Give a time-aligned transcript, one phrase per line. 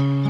[0.00, 0.29] Mm-hmm.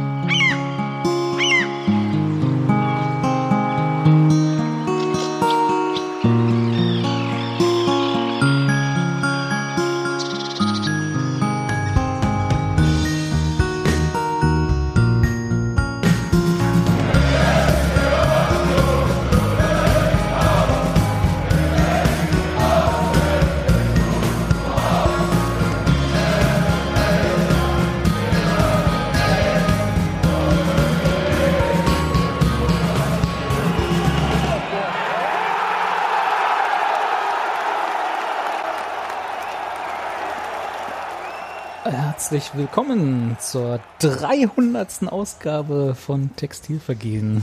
[42.31, 45.09] Herzlich willkommen zur 300.
[45.11, 47.43] Ausgabe von Textilvergehen.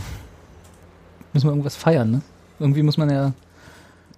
[1.33, 2.21] Müssen wir irgendwas feiern, ne?
[2.57, 3.33] Irgendwie muss man ja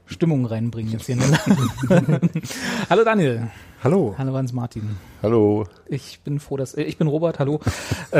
[0.05, 1.15] Stimmung reinbringen jetzt hier.
[1.15, 2.19] In den
[2.87, 3.49] Hallo Daniel.
[3.81, 4.13] Hallo.
[4.17, 4.97] Hallo Hans Martin.
[5.23, 5.65] Hallo.
[5.87, 7.39] Ich bin froh, dass äh, ich bin Robert.
[7.39, 7.61] Hallo.
[8.11, 8.17] äh,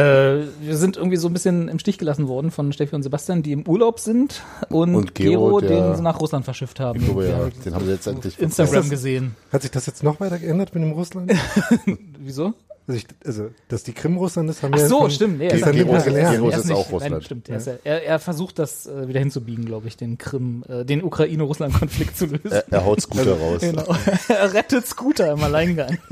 [0.62, 3.52] wir sind irgendwie so ein bisschen im Stich gelassen worden von Steffi und Sebastian, die
[3.52, 7.00] im Urlaub sind und, Und Gero, Gero, der- den sie nach Russland verschifft haben.
[7.00, 9.36] Ich glaube, ja, Wir den haben sie jetzt endlich Instagram gesehen.
[9.52, 11.34] Hat sich das jetzt noch weiter geändert mit dem Russland?
[12.19, 12.53] Wieso?
[12.90, 15.38] Also, ich, also dass die Krim Russland ist, haben Ach wir so, von stimmt.
[15.38, 16.38] Nee, nicht mehr Gero- gelernt.
[16.38, 17.23] Gero- er ist nicht- auch Nein, Russland.
[17.23, 17.50] stimmt.
[17.50, 20.84] Er, ist ja, er, er versucht das äh, wieder hinzubiegen, glaube ich, den Krim, äh,
[20.86, 22.52] den Ukraine-Russland-Konflikt zu lösen.
[22.52, 23.62] Er, er haut Scooter raus.
[23.62, 23.86] Genau.
[24.28, 26.00] er rettet Scooter im Alleingang.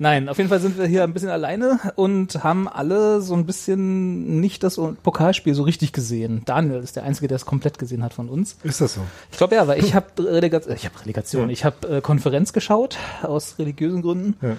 [0.00, 3.46] Nein, auf jeden Fall sind wir hier ein bisschen alleine und haben alle so ein
[3.46, 6.42] bisschen nicht das Pokalspiel so richtig gesehen.
[6.44, 8.56] Daniel ist der Einzige, der es komplett gesehen hat von uns.
[8.62, 9.00] Ist das so?
[9.32, 12.98] Ich glaube ja, weil ich habe Relegation, ich habe Relegation, ich habe äh, Konferenz geschaut
[13.22, 14.36] aus religiösen Gründen.
[14.46, 14.56] Ja.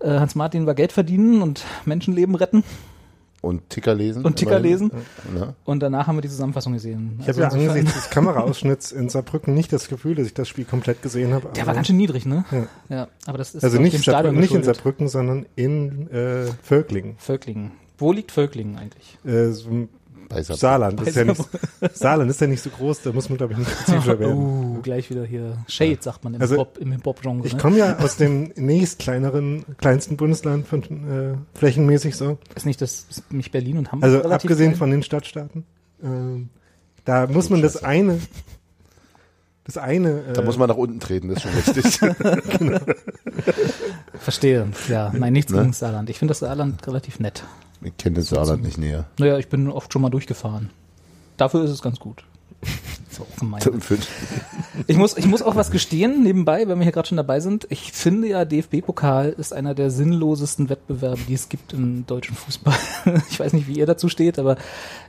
[0.00, 2.64] Äh, Hans Martin war Geld verdienen und Menschenleben retten
[3.42, 4.24] Und Ticker lesen.
[4.24, 4.90] und Ticker lesen.
[5.34, 5.54] Ne?
[5.64, 7.18] Und danach haben wir die Zusammenfassung gesehen.
[7.22, 10.64] Ich habe ja angesichts des Kameraausschnitts in Saarbrücken nicht das Gefühl, dass ich das Spiel
[10.64, 11.48] komplett gesehen habe.
[11.54, 12.44] Der aber- war ganz schön niedrig, ne?
[12.50, 12.66] Ja.
[12.96, 14.62] Ja, aber das ist Also nicht, dem Stadion Saarbrücken, nicht in.
[14.74, 17.14] Saarbrücken, sondern in äh, Völklingen.
[17.18, 17.72] Völklingen.
[17.98, 19.18] Wo liegt Völklingen eigentlich?
[19.24, 19.88] Äh, so im
[20.30, 20.56] Bei Saarbrücken.
[20.60, 21.00] Saarland.
[21.02, 21.42] Ist ja nicht,
[21.92, 24.36] Saarland ist ja nicht so groß, da muss man, glaube ich, nicht spezifischer werden.
[24.36, 27.46] Uh, gleich wieder hier Shade, sagt man im Also, Hip-Hop-Genre.
[27.46, 27.60] Ich Ne?
[27.60, 32.38] komme ja aus dem nächst kleineren, kleinsten Bundesland von äh, flächenmäßig so.
[32.54, 34.78] Ist nicht das, ist nicht Berlin und Hamburg Also relativ abgesehen klein?
[34.78, 35.64] von den Stadtstaaten.
[36.02, 36.48] Ähm,
[37.04, 38.20] da muss man das eine,
[39.64, 40.20] das eine.
[40.28, 42.80] Äh, Da muss man nach unten treten, das ist schon richtig.
[44.18, 45.12] Verstehe, ja.
[45.12, 45.60] Nein, nichts Ne?
[45.60, 46.10] gegen Saarland.
[46.10, 47.44] Ich finde das Saarland relativ nett.
[47.82, 49.06] Ich kenne das Saarland nicht näher.
[49.18, 50.70] Naja, ich bin oft schon mal durchgefahren.
[51.36, 52.24] Dafür ist es ganz gut.
[53.10, 53.60] So gemein.
[54.86, 57.66] Ich muss, ich muss auch was gestehen nebenbei, wenn wir hier gerade schon dabei sind.
[57.68, 62.74] Ich finde ja, DFB-Pokal ist einer der sinnlosesten Wettbewerbe, die es gibt im deutschen Fußball.
[63.30, 64.56] Ich weiß nicht, wie ihr dazu steht, aber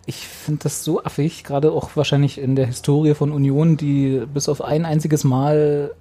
[0.05, 4.49] ich finde das so affig, gerade auch wahrscheinlich in der Historie von Union, die bis
[4.49, 5.91] auf ein einziges Mal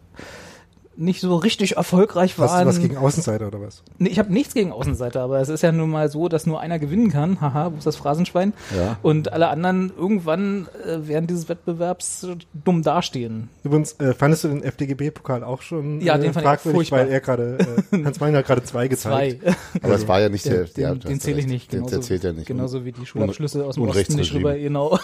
[1.00, 2.66] nicht so richtig erfolgreich was, waren.
[2.66, 3.82] was gegen Außenseiter oder was?
[3.98, 6.60] Nee, ich habe nichts gegen Außenseiter, aber es ist ja nun mal so, dass nur
[6.60, 7.40] einer gewinnen kann.
[7.40, 8.52] Haha, wo ist das Phrasenschwein?
[8.76, 8.98] Ja.
[9.02, 13.48] Und alle anderen irgendwann äh, während dieses Wettbewerbs äh, dumm dastehen.
[13.64, 16.98] Übrigens, äh, fandest du den FDGB-Pokal auch schon Ja, äh, den fand ich fragwürdig, furchtbar.
[17.00, 17.58] weil er gerade,
[17.92, 19.42] äh, Hans Meiner hat gerade zwei gezeigt.
[19.42, 19.54] Zwei.
[19.82, 21.72] Aber es war ja nicht der, Den, den, den zähle ich nicht.
[21.72, 22.46] Den, Genauso, der zählt ja nicht.
[22.46, 24.98] Genauso wie die Schulabschlüsse aus dem Osten nicht rüber, genau,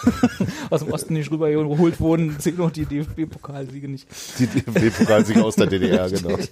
[0.69, 4.07] aus dem Osten nicht rüber geholt wurden, zählen auch die DFB-Pokalsiege nicht.
[4.37, 6.37] Die DFB-Pokalsieger aus der DDR, genau.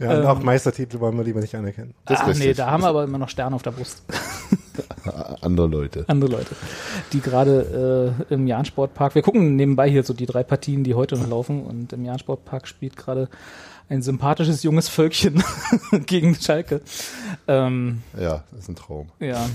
[0.00, 1.94] Ja, und auch Meistertitel wollen wir lieber nicht anerkennen.
[2.06, 4.02] Das Ach nee, da haben wir aber immer noch Sterne auf der Brust.
[5.42, 6.04] Andere Leute.
[6.08, 6.56] andere Leute,
[7.12, 11.16] die gerade äh, im Jahn-Sportpark, wir gucken nebenbei hier so die drei Partien, die heute
[11.16, 13.28] noch laufen und im Jahn-Sportpark spielt gerade
[13.90, 15.44] ein sympathisches junges Völkchen
[16.06, 16.80] gegen Schalke.
[17.46, 19.10] Ähm, Ja, das ist ein Traum.
[19.20, 19.48] ja.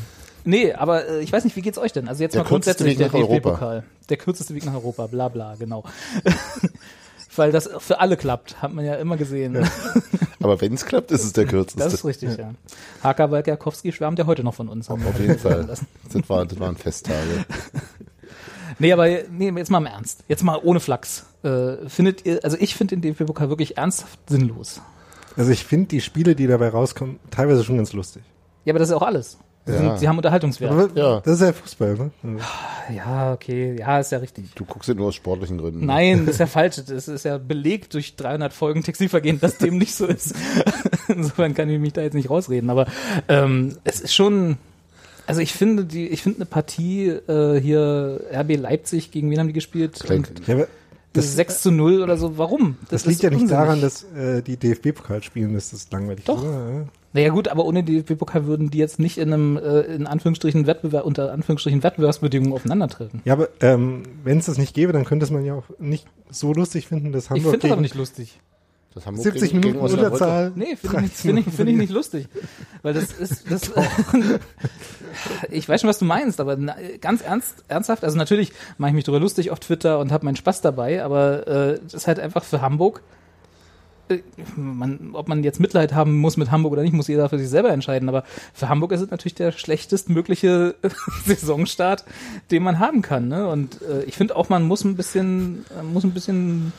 [0.47, 2.08] Nee, aber äh, ich weiß nicht, wie geht's euch denn?
[2.08, 3.50] Also jetzt Der mal grundsätzlich kürzeste der Weg nach Europa.
[3.50, 3.84] DFB-Pokal.
[4.09, 5.84] Der kürzeste Weg nach Europa, bla bla, genau.
[7.35, 9.68] Weil das für alle klappt, hat man ja immer gesehen.
[10.41, 11.79] Aber wenn es klappt, ist es der kürzeste.
[11.84, 12.51] Das ist richtig, ja.
[13.03, 14.90] Haka Walkerkowski schwärmt ja heute noch von uns.
[14.90, 15.66] Auf jeden Fall.
[15.68, 15.88] lassen.
[16.13, 17.46] Das, war, das waren Festtage.
[18.78, 20.25] Nee, aber nee, jetzt mal im Ernst.
[20.28, 21.25] Jetzt mal ohne Flachs.
[21.44, 24.81] Äh, findet ihr, also ich finde den DFB-Pokal wirklich ernsthaft sinnlos.
[25.38, 28.23] Also ich finde die Spiele, die dabei rauskommen, teilweise schon ganz lustig.
[28.66, 29.38] Ja, aber das ist auch alles.
[29.66, 29.78] Sie, Ja.
[29.79, 30.72] sind, sie haben Unterhaltungswert.
[30.72, 31.22] Aber Ja.
[31.22, 32.11] das ist ja Fußball, ne?
[32.93, 34.53] Ja, okay, ja, ist ja richtig.
[34.55, 35.85] Du guckst ja nur aus sportlichen Gründen.
[35.85, 36.82] Nein, das ist ja falsch.
[36.87, 40.35] Das ist ja belegt durch 300 Folgen Textilvergehen, dass dem nicht so ist.
[41.08, 42.70] Insofern kann ich mich da jetzt nicht rausreden.
[42.70, 42.87] Aber
[43.28, 44.58] ähm, es ist schon,
[45.28, 49.47] also ich finde die, ich finde eine Partie äh, hier RB Leipzig gegen wen haben
[49.47, 49.97] die gespielt?
[50.47, 50.66] Ja,
[51.14, 52.38] das 6 zu 0 oder so.
[52.38, 52.78] Warum?
[52.90, 53.64] das, liegt ja nicht unsinnig.
[53.64, 56.43] daran, dass äh, die DFB-Pokal spielen, dass das langweilig Doch.
[56.43, 56.49] ist.
[57.16, 60.67] Naja gut, aber ohne die DFB-Pokal würden die jetzt nicht in einem, äh, in Anführungsstrichen
[60.67, 63.22] Wettbewerb, unter Anführungsstrichen Wettbewerbsbedingungen aufeinandertreten.
[63.23, 66.06] Ja, aber ähm, wenn es das nicht gäbe, dann könnte es man ja auch nicht
[66.29, 68.38] so lustig finden, dass Ich Hamburg finde das aber nicht lustig.
[68.94, 69.94] Das Hamburg 70 gegen- Minuten.
[69.94, 70.52] Unterzahl.
[70.56, 72.28] Nee, finde ich, nicht- finde ich, finde ich nicht lustig.
[72.82, 73.72] Weil das ist, das,
[75.52, 78.96] ich weiß schon, was du meinst, aber na, ganz ernst, ernsthaft, also natürlich mache ich
[78.96, 82.20] mich darüber lustig auf Twitter und habe meinen Spaß dabei, aber äh, das ist halt
[82.20, 83.02] einfach für Hamburg,
[84.55, 87.49] man, ob man jetzt Mitleid haben muss mit Hamburg oder nicht, muss jeder für sich
[87.49, 88.23] selber entscheiden, aber
[88.53, 90.75] für Hamburg ist es natürlich der schlechtestmögliche
[91.25, 92.05] Saisonstart,
[92.52, 93.47] den man haben kann, ne?
[93.47, 96.73] Und äh, ich finde auch, man muss ein bisschen, äh, muss ein bisschen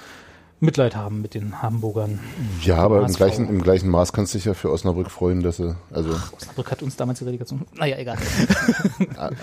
[0.61, 2.19] Mitleid haben mit den Hamburgern.
[2.63, 5.59] Ja, aber im gleichen, im gleichen Maß kannst du dich ja für Osnabrück freuen, dass
[5.59, 7.63] sie, also, Osnabrück hat uns damals die Relegation.
[7.75, 8.19] Naja, egal.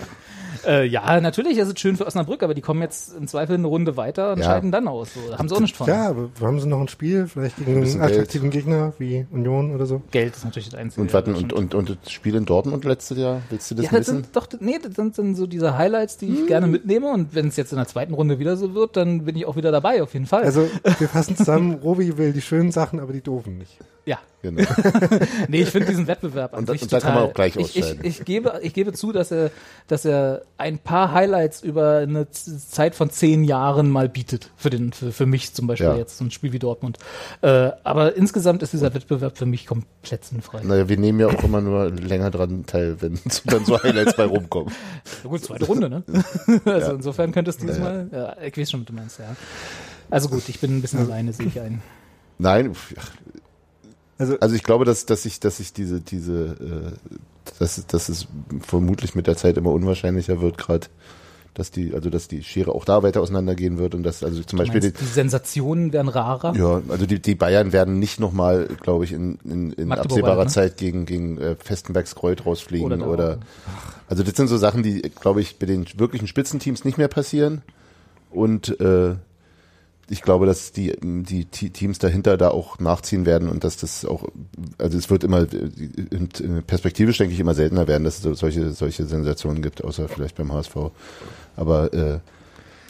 [0.65, 3.67] Äh, ja, natürlich ist es schön für Osnabrück, aber die kommen jetzt im Zweifel eine
[3.67, 4.45] Runde weiter und Ja.
[4.45, 5.09] scheiden dann aus.
[5.13, 5.87] So, haben sie auch nicht von.
[5.87, 9.85] Ja, aber haben sie noch ein Spiel, vielleicht gegen einen attraktiven Gegner wie Union oder
[9.85, 10.01] so?
[10.11, 11.01] Geld ist natürlich das Einzige.
[11.01, 13.85] und warten, das und, und, und das Spiel in Dortmund letztes Jahr, willst du das
[13.85, 14.23] ja, das wissen?
[14.23, 17.47] sind doch, nee, das sind dann so diese Highlights, die ich gerne mitnehme und wenn
[17.47, 20.01] es jetzt in der zweiten Runde wieder so wird, dann bin ich auch wieder dabei,
[20.03, 20.43] auf jeden Fall.
[20.43, 20.67] Also,
[20.99, 23.77] wir fassen zusammen, Robi will die schönen Sachen, aber die doofen nicht.
[24.05, 24.19] Ja.
[24.41, 24.61] Genau.
[25.47, 27.55] Nee, ich finde diesen Wettbewerb an Und sich und da kann total, man auch gleich
[27.55, 28.05] ich, ich, ausscheiden.
[28.05, 29.51] ich, gebe, ich gebe zu, dass er,
[29.87, 34.51] dass er ein paar Highlights über eine Zeit von zehn Jahren mal bietet.
[34.57, 35.95] Für den, für, für mich zum Beispiel Ja.
[35.95, 36.97] jetzt so ein Spiel wie Dortmund.
[37.41, 40.59] Äh, aber insgesamt ist dieser Wettbewerb für mich komplett sinnfrei.
[40.63, 44.25] Naja, wir nehmen ja auch immer nur länger dran teil, wenn dann so Highlights bei
[44.25, 44.73] rumkommen.
[45.23, 46.03] Na gut, zweite Runde, ne?
[46.65, 49.35] also insofern könnte es dieses Mal, ja, ich weiß schon, was du meinst, ja.
[50.09, 51.81] Also gut, ich bin ein bisschen alleine, sehe ich ein.
[52.39, 52.75] Nein,
[54.17, 56.55] Also, also ich glaube, dass, dass ich, dass ich diese, diese,
[56.93, 57.11] äh,
[57.59, 58.27] dass, dass es
[58.61, 60.87] vermutlich mit der Zeit immer unwahrscheinlicher wird, gerade,
[61.53, 64.59] dass die, also dass die Schere auch da weiter auseinandergehen wird und dass, also zum
[64.59, 66.55] Beispiel meinst, die Sensationen werden rarer.
[66.55, 70.47] Ja, also die, die Bayern werden nicht nochmal, glaube ich, in, in, in absehbarer halt,
[70.47, 70.53] ne?
[70.53, 73.39] Zeit gegen, gegen äh, Festenbergs Kreuz rausfliegen Oder oder,
[74.07, 77.61] also das sind so Sachen, die, glaube ich, bei den wirklichen Spitzenteams nicht mehr passieren.
[78.31, 79.15] Und äh,
[80.09, 84.03] ich glaube, dass die, die Te- Teams dahinter da auch nachziehen werden und dass das
[84.05, 84.25] auch,
[84.77, 85.45] also es wird immer,
[86.67, 90.35] perspektivisch denke ich immer seltener werden, dass es so- solche, solche Sensationen gibt, außer vielleicht
[90.35, 90.75] beim HSV.
[91.55, 92.19] Aber äh,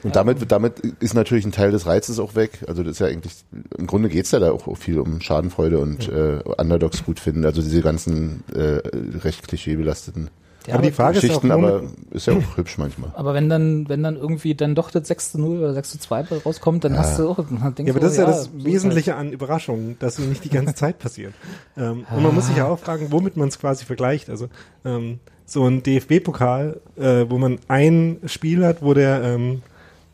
[0.04, 2.60] und damit, damit ist natürlich ein Teil des Reizes auch weg.
[2.68, 3.34] Also das ist ja eigentlich,
[3.78, 7.46] im Grunde geht's ja da auch viel um Schadenfreude und äh, Underdogs gut finden.
[7.46, 8.82] Also diese ganzen äh,
[9.20, 10.30] recht klischeebelasteten
[10.68, 13.12] Ja, aber die Frage ist auch, aber ist ja auch hübsch manchmal.
[13.16, 16.00] Aber wenn dann, wenn dann irgendwie dann doch das 6 zu 0 oder 6 zu
[16.00, 18.46] 2 bei rauskommt, dann hast du auch, dann denkst ja, aber das ist ja das
[18.46, 21.34] so Wesentliche an Überraschungen, dass sie nicht die ganze Zeit passieren.
[21.78, 24.30] Ähm, und man muss sich ja auch fragen, womit man es quasi vergleicht.
[24.30, 24.48] Also
[24.86, 29.62] ähm, so ein DFB-Pokal, äh, wo man ein Spiel hat, wo der, ähm,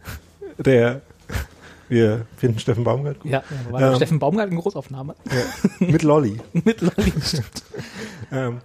[0.57, 1.01] der,
[1.89, 5.15] wir finden Steffen Baumgart gut, Ja, ja Ähm, Steffen Baumgart in Großaufnahme
[5.79, 6.39] mit Lolly.
[6.53, 7.13] mit Lolli.
[8.31, 8.57] Ähm,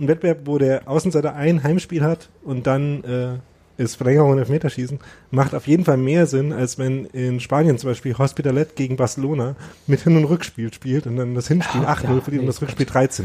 [0.00, 3.38] ein Wettbewerb, wo der Außenseiter ein Heimspiel hat und dann äh,
[3.80, 4.98] ist Verlängerung und Elfmeterschießen,
[5.30, 9.56] macht auf jeden Fall mehr Sinn, als wenn in Spanien zum Beispiel Hospitalet gegen Barcelona
[9.86, 12.46] mit Hin- und Rückspiel spielt und dann das Hinspiel Ja, 8-0 ja, verliert und nee,
[12.46, 13.22] das Rückspiel 13-0.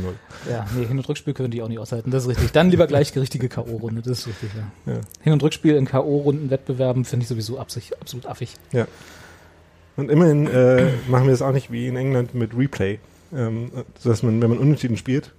[0.50, 2.52] Ja, nee, Hin- und Rückspiel können die auch nicht aushalten, das ist richtig.
[2.54, 4.94] Dann lieber gleichgerichtige K.O.-Runde, das ist richtig, ja.
[4.94, 5.00] Ja.
[5.22, 8.54] Hin- und Rückspiel in K.O.-Runden-Wettbewerben finde ich sowieso absolut affig.
[8.72, 8.88] Ja.
[9.98, 13.00] Und immerhin äh, machen wir es auch nicht wie in England mit Replay,
[13.36, 15.34] ähm, sodass man, wenn man unentschieden spielt,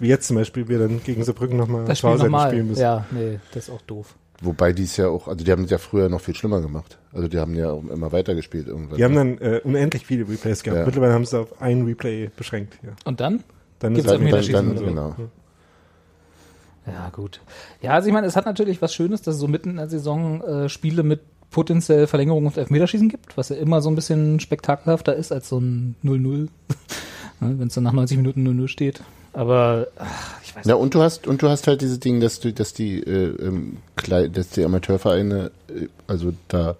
[0.00, 2.50] wie jetzt zum Beispiel, wir dann gegen Saarbrücken nochmal Das Spiel Pause hätten nochmal.
[2.50, 2.80] spielen müssen.
[2.82, 4.16] Ja, nee, das ist auch doof.
[4.42, 6.98] Wobei die es ja auch, also die haben es ja früher noch viel schlimmer gemacht.
[7.12, 8.96] Also die haben ja auch immer weitergespielt irgendwann.
[8.96, 10.80] Die haben dann äh, unendlich viele Replays gehabt.
[10.80, 10.86] Ja.
[10.86, 12.78] Mittlerweile haben sie es auf ein Replay beschränkt.
[12.82, 12.92] Ja.
[13.04, 13.44] Und dann?
[13.80, 14.84] Dann Gibt's ist dann, dann, dann, so?
[14.84, 15.14] genau.
[16.86, 17.40] Ja, gut.
[17.82, 19.88] Ja, also ich meine, es hat natürlich was Schönes, dass es so mitten in der
[19.88, 24.40] Saison äh, Spiele mit potenziell Verlängerung und Elfmeterschießen gibt, was ja immer so ein bisschen
[24.40, 26.48] spektakelhafter ist als so ein 0-0,
[27.40, 29.02] wenn es dann nach 90 Minuten 0-0 steht.
[29.32, 32.40] Aber ach, ich weiß Ja, und du hast und du hast halt dieses Ding, dass
[32.40, 33.76] du, dass die, äh, ähm,
[34.32, 36.76] dass die Amateurvereine, äh, also da,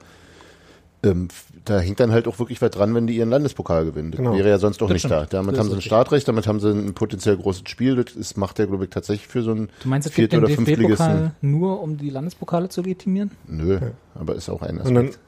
[1.02, 1.28] ähm,
[1.64, 4.10] da hängt dann halt auch wirklich was dran, wenn die ihren Landespokal gewinnen.
[4.10, 4.34] Das Genau.
[4.34, 5.12] wäre ja sonst doch Das nicht stimmt.
[5.14, 5.26] da.
[5.26, 5.90] Damit Das haben sie ein richtig.
[5.90, 7.96] Startrecht, damit haben sie ein potenziell großes Spiel.
[8.02, 10.32] Das ist, macht der, glaube ich, tatsächlich für so ein Du meinst, es gibt Viert-
[10.32, 11.06] den oder Fünftligisten.
[11.06, 13.30] DFB-Pokal nur, um die Landespokale zu legitimieren?
[13.46, 13.78] Nö,
[14.14, 15.18] aber ist auch ein Und dann Aspekt.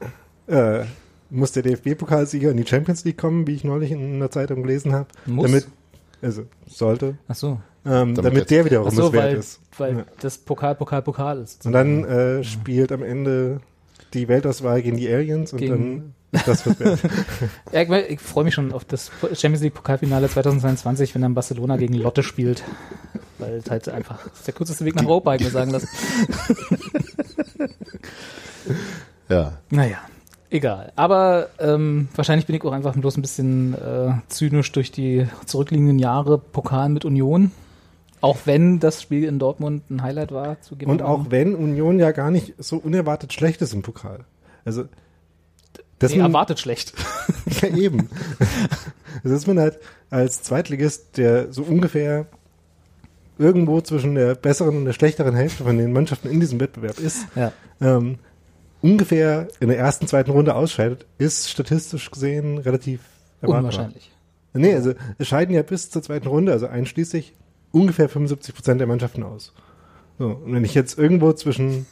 [0.47, 0.85] äh,
[1.29, 4.93] muss der DFB-Pokalsieger in die Champions League kommen, wie ich neulich in einer Zeitung gelesen
[4.93, 5.07] habe.
[5.25, 5.45] Muss?
[5.45, 5.67] Damit,
[6.21, 7.59] also sollte, Ach so.
[7.85, 9.59] ähm, Damit damit, der wiederum Ach so, es wert weil, ist.
[9.77, 10.05] weil Ja.
[10.21, 11.65] das Pokal, Pokal, Pokal ist.
[11.65, 13.61] Und dann äh, spielt am Ende
[14.13, 16.13] die Weltauswahl gegen die Aliens und Gegen- dann
[16.45, 16.99] das was wert.
[17.71, 21.77] Ja, ich, ich freue mich schon auf das Champions League Pokalfinale 2022, wenn dann Barcelona
[21.77, 22.63] gegen Lotte spielt.
[23.39, 25.87] Weil es halt einfach das ist der kürzeste Weg nach Europa, ich mir sagen lassen.
[29.29, 29.53] Ja.
[29.69, 29.97] Naja,
[30.53, 30.91] egal.
[30.95, 35.99] Aber ähm, wahrscheinlich bin ich auch einfach bloß ein bisschen äh, zynisch durch die zurückliegenden
[35.99, 37.51] Jahre Pokal mit Union.
[38.21, 40.61] Auch wenn das Spiel in Dortmund ein Highlight war.
[40.61, 44.21] Zugeben Und auch wenn Union ja gar nicht so unerwartet schlecht ist im Pokal.
[44.63, 44.85] Also
[45.99, 46.93] Das nee, erwartet schlecht.
[47.61, 48.09] ja, eben.
[49.23, 49.79] Das ist man halt
[50.09, 52.27] als Zweitligist, der so ungefähr
[53.37, 57.25] irgendwo zwischen der besseren und der schlechteren Hälfte von den Mannschaften in diesem Wettbewerb ist,
[57.35, 57.51] ja.
[57.81, 58.19] ähm,
[58.83, 62.99] ungefähr in der ersten, zweiten Runde ausscheidet, ist statistisch gesehen relativ
[63.41, 63.59] erwartbar.
[63.59, 64.11] Unwahrscheinlich.
[64.53, 67.33] Nee, also es scheiden ja bis zur zweiten Runde, also einschließlich,
[67.71, 69.53] ungefähr 75 Prozent der Mannschaften aus.
[70.19, 71.87] So, und wenn ich jetzt irgendwo zwischen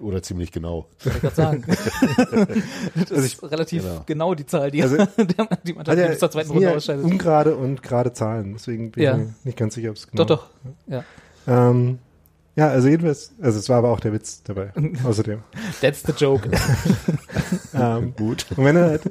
[0.00, 0.86] oder ziemlich genau.
[1.04, 1.64] Ich gerade sagen.
[1.66, 4.02] das also ich, ist relativ genau.
[4.06, 4.34] genau.
[4.34, 4.96] die Zahl, die, also,
[5.64, 7.04] die man also bis zur zweiten Runde ausscheidet.
[7.04, 9.12] Ungerade und gerade Zahlen, deswegen bin ja.
[9.12, 10.50] ich mir nicht ganz sicher, ob es genau Doch, doch.
[10.86, 11.04] Ja.
[11.48, 11.98] Ähm,
[12.56, 14.72] ja, also jedenfalls, also es war aber auch der Witz dabei,
[15.04, 15.40] außerdem.
[15.80, 16.50] That's the joke.
[17.74, 18.46] ähm, Gut.
[18.56, 19.02] Und wenn du halt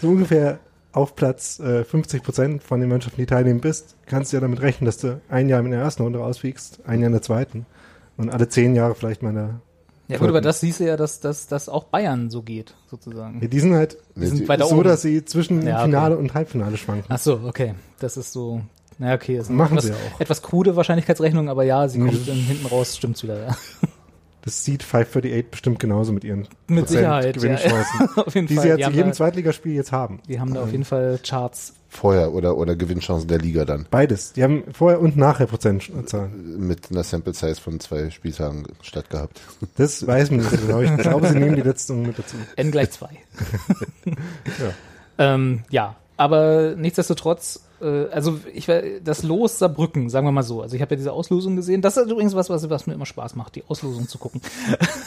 [0.00, 0.58] so ungefähr
[0.92, 4.62] auf Platz äh, 50 Prozent von den Mannschaften, die teilnehmen bist, kannst du ja damit
[4.62, 7.66] rechnen, dass du ein Jahr in der ersten Runde rausfliegst, ein Jahr in der zweiten
[8.16, 9.60] und alle zehn Jahre vielleicht mal in der
[10.06, 13.40] ja gut, aber das siehst du ja, dass, dass, dass auch Bayern so geht, sozusagen.
[13.40, 14.84] Ja, die sind halt die sind weiter so, oben.
[14.84, 16.22] dass sie zwischen ja, Finale okay.
[16.22, 17.06] und Halbfinale schwanken.
[17.08, 17.74] Ach so, okay.
[18.00, 18.60] Das ist so,
[18.98, 19.36] naja, okay.
[19.36, 20.20] Das Machen etwas, sie auch.
[20.20, 23.56] Etwas krude Wahrscheinlichkeitsrechnung, aber ja, sie kommt dann hinten raus, stimmt's wieder, ja.
[24.44, 28.22] Das sieht 538 bestimmt genauso mit ihren mit Sicherheit, Gewinnchancen, ja.
[28.26, 28.62] auf jeden die Fall.
[28.62, 30.20] sie ja zu jedem da, Zweitligaspiel jetzt haben.
[30.28, 31.72] Die haben da auf jeden Fall Charts.
[31.88, 33.86] Vorher oder, oder Gewinnchancen der Liga dann?
[33.90, 34.34] Beides.
[34.34, 36.66] Die haben vorher und nachher Prozentzahlen.
[36.66, 39.40] Mit einer Sample Size von zwei Spieltagen stattgehabt.
[39.76, 40.82] Das weiß man nicht genau.
[40.82, 42.36] Ich glaube, sie nehmen die letzten mit dazu.
[42.56, 43.10] N gleich zwei.
[44.04, 44.74] ja.
[45.16, 48.66] Ähm, ja, aber nichtsdestotrotz äh, also ich
[49.02, 50.62] das Los Saarbrücken, sagen wir mal so.
[50.62, 51.82] Also ich habe ja diese Auslosung gesehen.
[51.82, 54.40] Das ist übrigens was, was, was mir immer Spaß macht, die Auslosung zu gucken.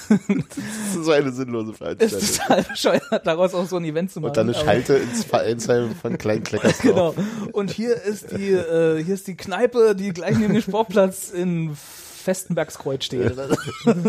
[0.10, 0.18] das
[0.58, 2.18] ist so eine sinnlose Veranstaltung.
[2.18, 4.30] Es ist total bescheuert, daraus auch so ein Event zu machen.
[4.30, 6.78] Und dann eine Schalte ins Vereinsheim von Klein Kleckersdorf.
[6.88, 7.14] Genau.
[7.52, 11.76] Und hier ist die, äh, hier ist die Kneipe, die gleich neben dem Sportplatz in
[11.76, 13.34] Festenbergskreuz steht.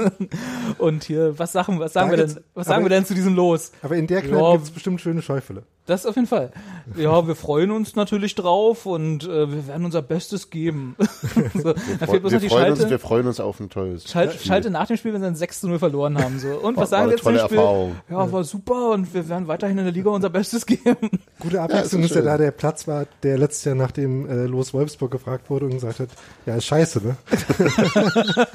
[0.78, 3.34] und hier, was sagen, was sagen da wir denn, was sagen wir denn zu diesem
[3.34, 3.72] Los?
[3.82, 5.62] Aber in der Kneipe ja, gibt es bestimmt schöne Schäufele.
[5.88, 6.50] Das auf jeden Fall.
[6.98, 10.96] Ja, wir freuen uns natürlich drauf und äh, wir werden unser Bestes geben.
[11.54, 14.34] so, wir, bloß wir, die freuen Schalte, uns, wir freuen uns auf ein tolles Schalt,
[14.34, 14.46] Spiel.
[14.46, 16.38] Schalte nach dem Spiel, wenn sie dann 6 zu 0 verloren haben.
[16.40, 16.48] So.
[16.48, 17.36] Und was war, sagen wir jetzt Spiel?
[17.36, 17.96] Erfahrung.
[18.10, 21.08] Ja, war super und wir werden weiterhin in der Liga unser Bestes geben.
[21.40, 24.28] Gute Abwechslung ja, ist, ist ja da der Platz war, der letztes Jahr nach dem
[24.28, 26.10] äh, Los Wolfsburg gefragt wurde und gesagt hat,
[26.44, 27.16] ja, ist scheiße, ne?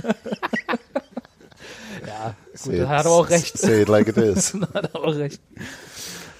[2.05, 3.57] ja, gut, da hat er auch recht.
[3.57, 4.51] Say it like it is.
[4.59, 5.41] da hat er auch recht.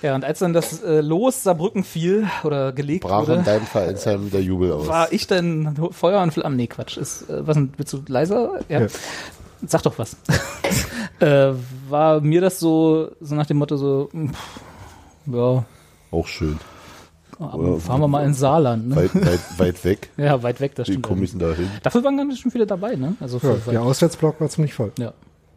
[0.04, 3.66] Ja, und als dann das äh, Los Saarbrücken fiel oder gelegt Brach wurde, in deinem
[3.66, 4.88] Vereinsheim der Jubel aus.
[4.88, 6.58] War ich denn Feuer und Flammen?
[6.58, 6.98] Nee, Quatsch.
[6.98, 8.60] Ist, äh, was, willst du leiser?
[8.68, 8.82] Ja.
[8.82, 8.88] ja.
[9.66, 10.18] Sag doch was.
[11.22, 11.54] äh,
[11.88, 14.60] war mir das so, so nach dem Motto so, pff,
[15.28, 15.64] ja.
[16.12, 16.60] Auch schön.
[17.40, 18.90] Aber fahren wir mal in Saarland.
[18.90, 18.98] Ne?
[18.98, 20.10] Weit, weit, weit weg.
[20.18, 21.06] ja, weit weg, das stimmt.
[21.06, 21.72] Wie komme ich denn da hin?
[21.82, 23.16] Dafür waren ganz schön viele dabei, ne?
[23.22, 24.92] Also ja, der Auswärtsblock war ziemlich voll.
[25.00, 25.14] Ja.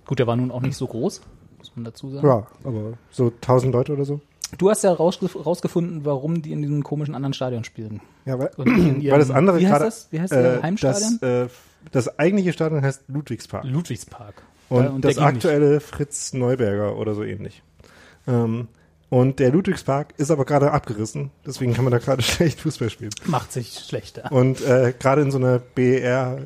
[0.07, 1.21] Gut, der war nun auch nicht so groß,
[1.59, 2.27] muss man dazu sagen.
[2.27, 4.21] Ja, aber so 1000 Leute oder so.
[4.59, 8.01] Du hast ja rausgefunden, warum die in diesem komischen anderen Stadion spielen.
[8.25, 10.09] Ja, weil, ihrem, weil das andere wie heißt das?
[10.11, 11.19] Wie heißt äh, Heimstadion?
[11.21, 11.49] Das, äh,
[11.93, 13.65] das eigentliche Stadion heißt Ludwigspark.
[13.65, 14.43] Ludwigspark.
[14.69, 15.87] Und, ja, und das aktuelle nicht.
[15.87, 17.63] Fritz Neuberger oder so ähnlich.
[18.27, 18.69] Ähm,
[19.09, 23.13] und der Ludwigspark ist aber gerade abgerissen, deswegen kann man da gerade schlecht Fußball spielen.
[23.25, 24.31] Macht sich schlechter.
[24.33, 26.39] Und äh, gerade in so einer BR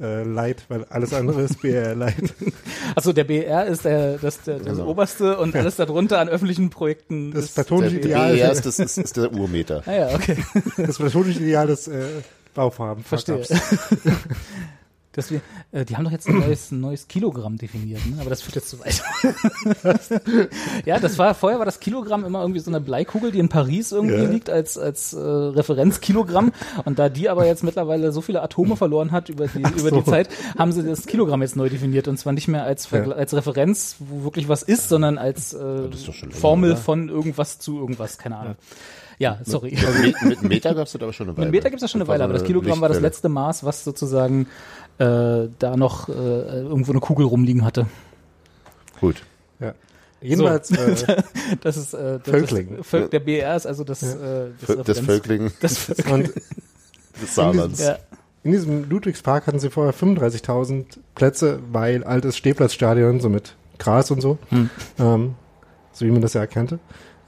[0.00, 2.34] äh, Light, weil alles andere ist BR Light.
[2.94, 4.88] Achso, der BR ist der, das, der, das genau.
[4.88, 7.32] oberste und alles darunter an öffentlichen Projekten.
[7.32, 8.34] Das platonische Ideal.
[8.34, 9.82] BR ist, das ist, ist der Urmeter.
[9.86, 10.36] Ah ja, okay.
[10.76, 12.06] Das platonische Ideal des äh,
[12.54, 13.04] Baufarben.
[13.04, 13.42] Verstehe.
[15.18, 15.40] dass wir,
[15.72, 18.16] äh, die haben doch jetzt ein neues, ein neues Kilogramm definiert, ne?
[18.20, 19.02] aber das führt jetzt zu weit.
[20.86, 23.92] ja, das war, vorher war das Kilogramm immer irgendwie so eine Bleikugel, die in Paris
[23.92, 24.30] irgendwie ja.
[24.30, 26.52] liegt als, als äh, Referenzkilogramm
[26.84, 30.04] und da die aber jetzt mittlerweile so viele Atome verloren hat über die, über die
[30.04, 33.02] Zeit, haben sie das Kilogramm jetzt neu definiert und zwar nicht mehr als, ja.
[33.10, 35.90] als Referenz, wo wirklich was ist, sondern als äh,
[36.30, 38.56] Formel länger, von irgendwas zu irgendwas, keine Ahnung.
[39.18, 39.76] Ja, sorry.
[40.00, 41.46] Mit, mit Meter gab es das aber schon eine Weile.
[41.46, 43.64] Mit Meter gibt es das schon eine Weile, aber das Kilogramm war das letzte Maß,
[43.64, 44.46] was sozusagen
[44.98, 47.86] äh, da noch äh, irgendwo eine Kugel rumliegen hatte.
[49.00, 49.22] Gut.
[49.60, 49.74] Ja.
[50.20, 50.74] Jedenfalls, so.
[50.74, 51.22] äh,
[51.60, 52.76] das ist äh, das, Völkling.
[52.78, 54.44] Das, der BR ist also das, ja.
[54.44, 55.52] äh, das, das Völkling.
[55.60, 56.14] Das Völkling.
[56.14, 56.34] Und
[57.22, 57.80] des Saarlands.
[57.80, 57.98] Ja.
[58.44, 64.20] In diesem Ludwigspark hatten sie vorher 35.000 Plätze, weil altes Stehplatzstadion, so mit Gras und
[64.20, 64.70] so, hm.
[64.98, 65.34] ähm,
[65.92, 66.78] so wie man das ja erkannte.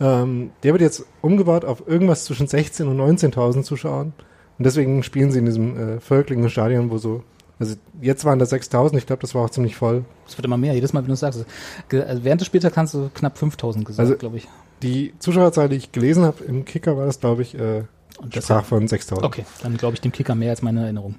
[0.00, 4.12] Ähm, der wird jetzt umgebaut auf irgendwas zwischen 16.000 und 19.000 Zuschauern.
[4.58, 7.22] Und deswegen spielen sie in diesem äh, Völklingen Stadion, wo so
[7.61, 10.05] also jetzt waren da 6000, ich glaube, das war auch ziemlich voll.
[10.26, 11.45] Es wird immer mehr, jedes Mal, wenn du sagst.
[11.93, 14.49] Also während des Spieltags kannst du knapp 5000 gesagt, also, glaube ich.
[14.83, 17.85] Die Zuschauerzahl, die ich gelesen habe im Kicker, war das, glaube ich, äh,
[18.19, 19.26] Und sprach von 6000.
[19.26, 21.17] Okay, dann glaube ich dem Kicker mehr als meine Erinnerung.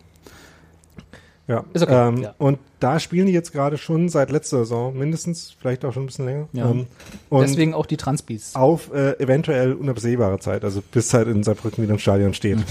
[1.48, 1.64] Ja.
[1.74, 2.36] Ist okay, Ähm, ja.
[2.40, 6.06] Und da spielen die jetzt gerade schon seit letzter Saison, mindestens, vielleicht auch schon ein
[6.08, 6.48] bisschen länger.
[6.54, 6.72] Ja.
[6.72, 6.88] Ähm,
[7.30, 8.56] und Deswegen auch die Transpis.
[8.56, 12.58] auf äh, eventuell unabsehbare Zeit, also bis halt in Saarbrücken wieder ein Stadion steht.
[12.58, 12.66] Hm.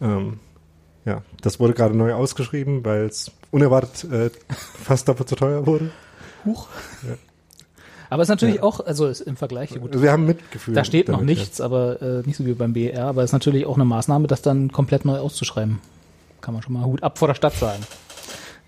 [0.00, 0.40] ähm,
[1.04, 4.30] ja, das wurde gerade neu ausgeschrieben, weil es unerwartet äh,
[4.82, 5.90] fast doppelt so teuer wurde.
[6.44, 6.68] Huch.
[8.10, 10.74] Aber es ist natürlich auch, also im Vergleich, gut, wir haben Mitgefühl.
[10.74, 13.32] da steht noch damit, nichts, aber äh, nicht so wie beim BER, aber es ist
[13.32, 15.80] natürlich auch eine Maßnahme, das dann komplett neu auszuschreiben.
[16.40, 17.82] Kann man schon mal Hut ab vor der Stadt sagen.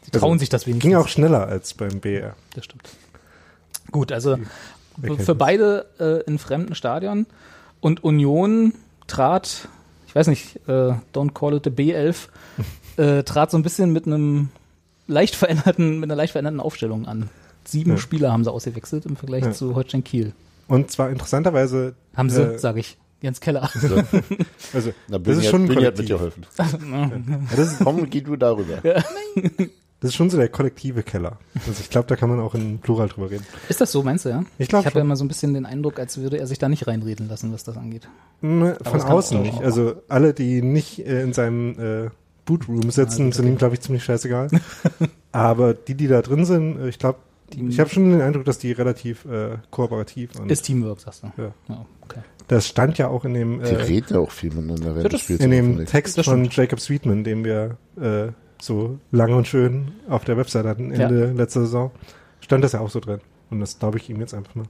[0.03, 0.69] Sie Also, trauen sich das Ja.
[0.69, 0.89] wenigstens.
[0.91, 2.35] Ging auch schneller als beim BR.
[2.55, 2.89] Das stimmt.
[3.93, 4.37] Gut, also
[5.19, 7.27] für beide äh, in fremden Stadion
[7.81, 8.73] und Union
[9.07, 9.69] trat,
[10.17, 12.29] weiß nicht, äh, don't call it the B11,
[12.97, 14.49] äh, trat so ein bisschen mit einem
[15.07, 17.29] leicht veränderten, mit einer leicht veränderten Aufstellung an.
[17.65, 17.99] Sieben Ja.
[17.99, 19.53] Spieler haben sie ausgewechselt im Vergleich Ja.
[19.53, 20.33] zu Holstein Kiel.
[20.69, 21.95] Und zwar interessanterweise.
[22.17, 22.97] Haben sie, äh, sage ich.
[23.23, 23.71] Jens Keller.
[24.73, 26.45] Also, Na, das ist schon ein hat mitgeholfen.
[26.59, 27.11] Ja,
[27.57, 28.83] das, ist, Komm, geh du darüber.
[30.01, 31.39] Das ist schon so der kollektive Keller.
[31.67, 33.47] Also ich glaube, da kann man auch in Plural drüber reden.
[33.69, 34.45] Ist das so, meinst du, ja?
[34.59, 36.59] Ich glaub Ich habe ja immer so ein bisschen den Eindruck, als würde er sich
[36.59, 38.07] da nicht reinreden lassen, was das angeht.
[38.43, 39.63] Ne, Von außen nicht.
[39.63, 42.11] Also alle, die nicht äh, in seinem äh,
[42.45, 43.53] Bootroom sitzen, sind okay.
[43.55, 44.49] ihm, glaube ich, ziemlich scheißegal.
[45.33, 47.19] Aber die, die da drin sind, äh, ich glaube,
[47.53, 51.23] Die- ich habe schon den Eindruck, dass die relativ äh, kooperativ und Ist Teamwork, sagst
[51.23, 51.43] du.
[51.43, 51.53] Ja.
[52.03, 52.21] okay.
[52.49, 55.41] das stand ja auch in dem Die äh, reden ja auch viel miteinander Spiels.
[55.41, 55.87] in dem.
[55.87, 56.49] Text von.
[56.51, 58.29] Jacob Sweetman, den wir äh,
[58.67, 61.91] so lange und schön auf der Website hatten Ende letzter Saison,
[62.41, 63.21] stand das ja auch so drin.
[63.51, 64.67] Und das glaube ich ihm jetzt einfach mal.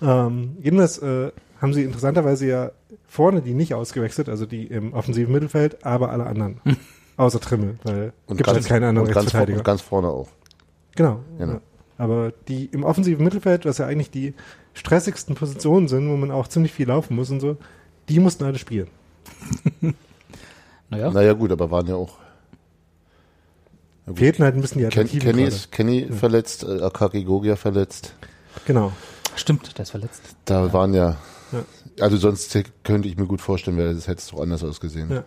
[0.00, 2.70] Ähm, jedenfalls äh, haben sie interessanterweise ja
[3.06, 6.60] vorne die nicht ausgewechselt, also die im offensiven Mittelfeld, aber alle anderen.
[7.16, 9.58] Außer Trimmel, weil Und gibt ganz, jetzt keinen anderen und ganz, vor- Rechtsverteidiger.
[9.58, 10.28] und ganz vorne auch.
[10.94, 11.20] Genau.
[11.38, 11.54] Genau.
[11.54, 11.60] Ja.
[11.96, 14.34] Aber die im offensiven Mittelfeld, was ja eigentlich die
[14.74, 17.56] stressigsten Positionen sind, wo man auch ziemlich viel laufen muss und so,
[18.08, 18.86] die mussten alle spielen.
[20.90, 22.16] Naja, Naja gut, aber waren ja auch.
[24.14, 25.30] Fehlten halt ein bisschen die Ken, Alternativen.
[25.32, 28.14] Kenny, ist, Kenny verletzt, äh, Akaki Gogia verletzt.
[28.66, 28.92] Genau.
[29.36, 30.22] stimmt, der ist verletzt.
[30.44, 31.16] Da waren ja,
[31.52, 31.64] Ja.
[32.00, 35.10] also sonst könnte ich mir gut vorstellen, wäre das hätte es doch anders ausgesehen.
[35.10, 35.24] Ja.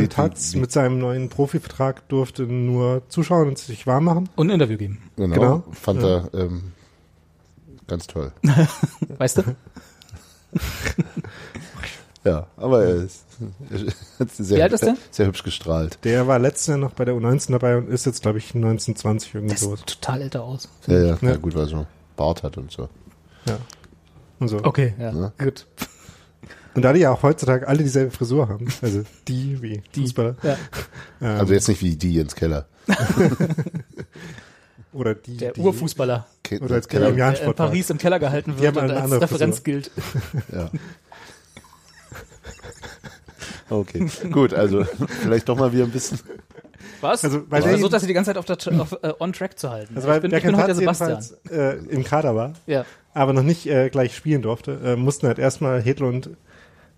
[0.00, 4.28] Wie- Tatz mit seinem neuen Profivertrag durfte nur zuschauen und sich warm machen.
[4.36, 5.02] Und ein Interview geben.
[5.16, 5.64] Genau, Genau.
[5.72, 6.72] fand er ähm,
[7.88, 8.30] ganz toll.
[9.18, 9.42] Weißt du?
[12.26, 13.24] Ja, aber er ist,
[13.70, 14.96] er ist sehr, Wie alt ist der?
[15.10, 15.98] sehr hübsch gestrahlt.
[16.04, 19.34] Der war letztes Jahr noch bei der U19 dabei und ist jetzt, glaube ich, 1920
[19.34, 19.78] irgendwie Der sowas.
[19.80, 20.68] sieht total älter aus.
[20.86, 21.36] Ja, ja, ja.
[21.36, 21.86] Gut, weil er so
[22.16, 22.88] Bart hat und so.
[23.46, 23.58] Ja.
[24.40, 24.58] Und so.
[24.64, 25.12] Okay, ja.
[25.12, 25.32] Ja.
[25.38, 25.66] Gut.
[26.74, 30.02] Und da die ja auch heutzutage alle dieselbe Frisur haben, also die wie Die.
[30.02, 30.56] Fußballer, Ja.
[31.22, 32.66] ähm, Also jetzt nicht wie die Jens Keller.
[34.92, 36.26] oder die, Der die Urfußballer,
[36.60, 37.08] Oder der Keller.
[37.08, 37.54] im der in.
[37.54, 39.64] Paris im Keller gehalten wird und eine als Referenz Frisur.
[39.64, 39.90] gilt.
[40.52, 40.70] Ja.
[43.68, 44.84] Okay, gut, also
[45.22, 46.20] vielleicht doch mal wieder ein bisschen.
[47.00, 47.24] Was?
[47.24, 49.58] Also, weil ich der- versuche, das die ganze Zeit auf, der, auf äh, on track
[49.58, 49.94] zu halten.
[49.96, 51.24] Also weil ich bin, ich Berkan bin heute der Sebastian.
[51.50, 52.84] äh, im Kader war, Ja.
[53.12, 56.30] aber noch nicht äh, gleich spielen durfte, äh, mussten halt erstmal Hedlund,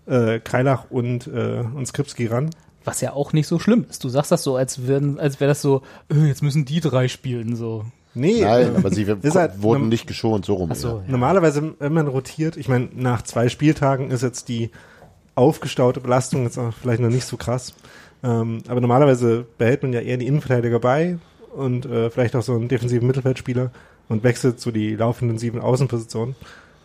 [0.05, 2.51] äh, Kreilach und, äh, und Skripski ran.
[2.85, 4.03] Was ja auch nicht so schlimm ist.
[4.03, 7.07] Du sagst das so, als würden, als wäre das so, äh, jetzt müssen die drei
[7.07, 7.85] spielen, so.
[8.13, 10.69] Nee, Nein, äh, aber sie ist halt wurden nicht geschont, so rum.
[10.71, 11.03] Ach so, ja.
[11.07, 14.71] Normalerweise, wenn man rotiert, ich meine, nach zwei Spieltagen ist jetzt die
[15.39, 17.73] aufgestaute Belastung jetzt auch vielleicht noch nicht so krass.
[18.21, 21.17] Ähm, aber normalerweise behält man ja eher die Innenverteidiger bei
[21.55, 23.71] und äh, vielleicht auch so einen defensiven Mittelfeldspieler
[24.09, 26.35] und wechselt zu die laufintensiven Außenpositionen.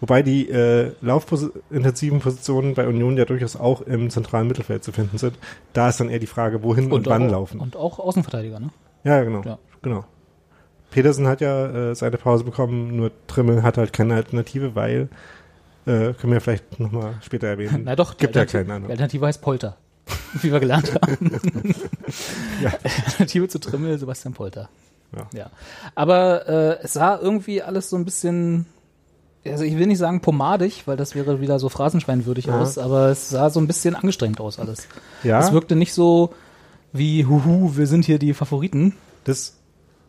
[0.00, 5.18] Wobei die äh, laufintensiven Positionen bei Union ja durchaus auch im zentralen Mittelfeld zu finden
[5.18, 5.38] sind.
[5.72, 7.60] Da ist dann eher die Frage, wohin und, wann auch, laufen.
[7.60, 8.70] Und auch Außenverteidiger, ne?
[9.04, 9.42] Ja, genau.
[9.42, 9.58] Ja.
[9.82, 10.04] genau.
[10.90, 15.08] Petersen hat ja äh, seine Pause bekommen, nur Trimmel hat halt keine Alternative, weil,
[15.86, 17.82] äh, können wir vielleicht nochmal später erwähnen.
[17.84, 18.90] Na doch, die Gibt ja Alternative- keinen Die anderen.
[18.92, 19.76] Alternative heißt Polter.
[20.42, 21.30] Wie wir gelernt haben.
[22.62, 22.72] Ja.
[23.06, 24.68] Alternative zu Trimmel, Sebastian Polter.
[25.16, 25.28] Ja.
[25.38, 25.50] ja.
[25.94, 28.66] Aber äh, es sah irgendwie alles so ein bisschen,
[29.44, 32.60] also ich will nicht sagen pomadig, weil das wäre wieder so phrasenschweinwürdig Ja.
[32.60, 34.86] aus, aber es sah so ein bisschen angestrengt aus alles.
[35.22, 36.34] Ja, Es wirkte nicht so
[36.92, 38.94] wie, huhu, wir sind hier die Favoriten.
[39.24, 39.54] das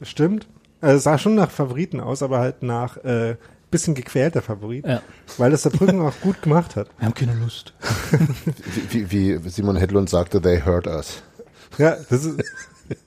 [0.02, 0.46] stimmt.
[0.82, 3.38] Also es sah schon nach Favoriten aus, aber halt nach äh,
[3.76, 5.02] bisschen gequälter Favorit, Ja.
[5.38, 6.88] weil das der Brücken auch gut gemacht hat.
[6.98, 7.74] Wir haben keine Lust.
[8.90, 11.22] Wie, wie, wie Simon Hedlund sagte, they hurt us.
[11.78, 12.42] Ja, das ist,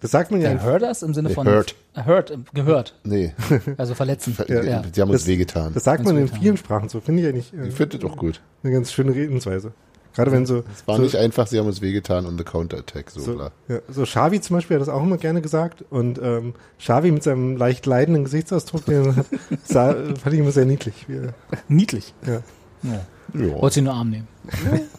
[0.01, 0.53] das sagt man ja.
[0.53, 3.33] Ja, heard us im Sinne von heard, äh, gehört, Nee,
[3.79, 4.37] also verletzen.
[4.49, 4.63] Ja.
[4.63, 4.83] Ja.
[4.93, 5.73] sie haben uns Das- wehgetan.
[5.73, 8.17] Das sagt man in Ganz vielen Sprachen so, finde ich eigentlich äh, Ich finde doch
[8.17, 8.41] gut.
[8.63, 9.73] eine ganz schöne Redensweise.
[10.19, 13.09] Gerade wenn so, Es war so nicht einfach, sie haben uns wehgetan und eine Counterattack,
[13.11, 13.53] so, So, klar.
[13.69, 17.23] ja, so Xavi zum Beispiel hat das auch immer gerne gesagt und ähm, Xavi mit
[17.23, 19.27] seinem leicht leidenden Gesichtsausdruck, den er hat,
[19.65, 21.07] sah, fand ich immer sehr niedlich.
[21.09, 21.21] Wie,
[21.69, 22.15] Niedlich.
[22.27, 22.43] ja.
[22.83, 23.01] Ja.
[23.35, 23.61] Ja.
[23.61, 24.27] Wollte sie nur Arm nehmen.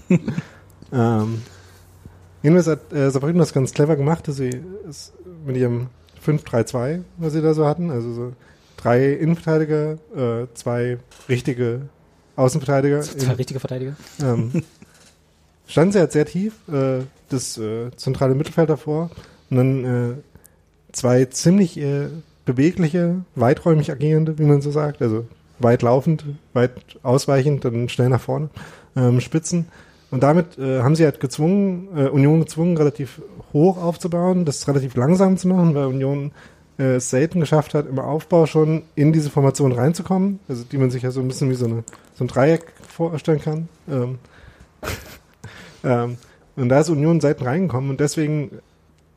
[0.94, 1.42] ähm,
[2.44, 5.12] jedenfalls hat äh, Sabrina das ganz clever gemacht, dass sie es
[5.46, 5.88] mit ihrem
[6.26, 7.92] 5-3-2, was sie da so hatten.
[7.92, 8.34] Also so
[8.78, 11.90] drei Innenverteidiger, äh, zwei richtige
[12.36, 13.02] Außenverteidiger.
[13.02, 13.96] Zwei in, richtige Verteidiger.
[14.22, 14.64] Ähm,
[15.70, 19.12] standen sie halt sehr tief, äh, das äh, zentrale Mittelfeld davor.
[19.50, 20.14] Und dann äh,
[20.92, 22.08] zwei ziemlich äh,
[22.46, 25.26] bewegliche, weiträumig agierende, wie man so sagt, also
[25.60, 26.72] weit laufend, weit
[27.04, 28.50] ausweichend, dann schnell nach vorne,
[28.96, 29.68] ähm, Spitzen.
[30.12, 33.22] Und damit äh, haben sie halt gezwungen, äh, Union gezwungen, relativ
[33.54, 36.32] hoch aufzubauen, das relativ langsam zu machen, weil Union
[36.80, 40.90] äh, es selten geschafft hat, im Aufbau schon in diese Formation reinzukommen, also die man
[40.90, 41.84] sich ja so ein bisschen wie so, eine,
[42.16, 43.70] so ein Dreieck vorstellen kann.
[43.88, 44.18] Ähm,
[45.84, 46.18] ähm,
[46.56, 48.52] und da ist Union Seiten reingekommen und deswegen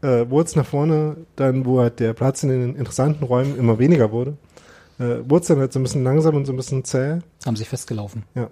[0.03, 3.79] äh, wurde es nach vorne dann, wo halt der Platz in den interessanten Räumen immer
[3.79, 4.37] weniger wurde,
[4.99, 7.19] äh, wurde es dann halt so ein bisschen langsam und so ein bisschen zäh.
[7.45, 8.25] Haben sich festgelaufen.
[8.35, 8.49] Ja.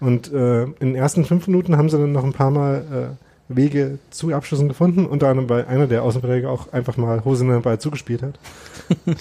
[0.00, 3.16] Und äh, in den ersten fünf Minuten haben sie dann noch ein paar Mal
[3.48, 7.44] äh, Wege zu Abschlüssen gefunden, unter anderem bei einer der Außenverteidiger auch einfach mal Hose
[7.44, 8.38] in den Ball zugespielt hat.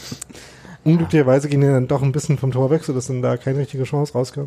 [0.84, 3.84] Unglücklicherweise ging er dann doch ein bisschen vom Tor weg, sodass dann da keine richtige
[3.84, 4.46] Chance rauskam.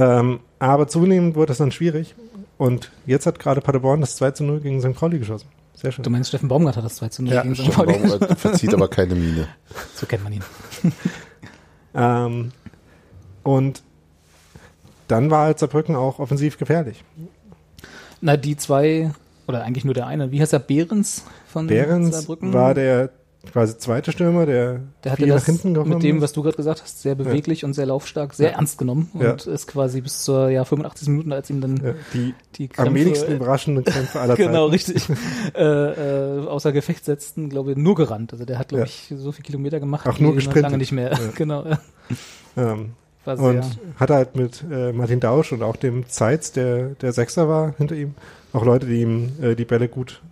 [0.00, 2.14] Ähm, aber zunehmend wurde das dann schwierig.
[2.56, 4.94] Und jetzt hat gerade Paderborn das 2 zu 0 gegen St.
[4.94, 5.48] Pauli geschossen.
[5.74, 6.02] Sehr schön.
[6.02, 7.70] Du meinst, Steffen Baumgart hat das 2 zu 0 ja, gegen St.
[7.70, 9.48] Pauli Baumgart verzieht aber keine Miene.
[9.94, 10.42] So kennt man ihn.
[11.94, 12.52] ähm,
[13.42, 13.82] und
[15.08, 17.04] dann war halt Saarbrücken auch offensiv gefährlich.
[18.20, 19.10] Na, die zwei,
[19.46, 22.52] oder eigentlich nur der eine, wie heißt der, Behrens von Behrens Saarbrücken?
[22.52, 23.10] war der
[23.50, 26.82] quasi zweite Stürmer, der, der viel nach hinten gekommen Mit dem, was du gerade gesagt
[26.82, 27.68] hast, sehr beweglich ja.
[27.68, 28.56] und sehr laufstark, sehr ja.
[28.56, 29.52] ernst genommen und ja.
[29.52, 33.32] ist quasi bis zur ja, 85 Minuten, als ihm dann die, die Krämpfe, am wenigsten
[33.32, 35.08] überraschenden Kämpfe aller Genau, richtig.
[35.54, 38.32] äh, äh, außer Gefecht setzten, glaube ich, nur gerannt.
[38.32, 40.06] Also der hat, glaube ich, so viele Kilometer gemacht.
[40.06, 40.64] Auch nur gesprintet.
[40.64, 41.18] Lange nicht mehr.
[41.34, 41.64] genau.
[42.56, 42.92] Ähm,
[43.24, 43.64] und
[43.96, 47.94] hat halt mit äh, Martin Dausch und auch dem Zeitz, der der Sechser war hinter
[47.94, 48.14] ihm,
[48.52, 50.22] auch Leute, die ihm äh, die Bälle gut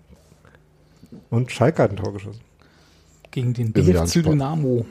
[1.31, 2.41] und Schalke hat ein Tor geschossen.
[3.39, 4.85] Gegen den BFC Dynamo.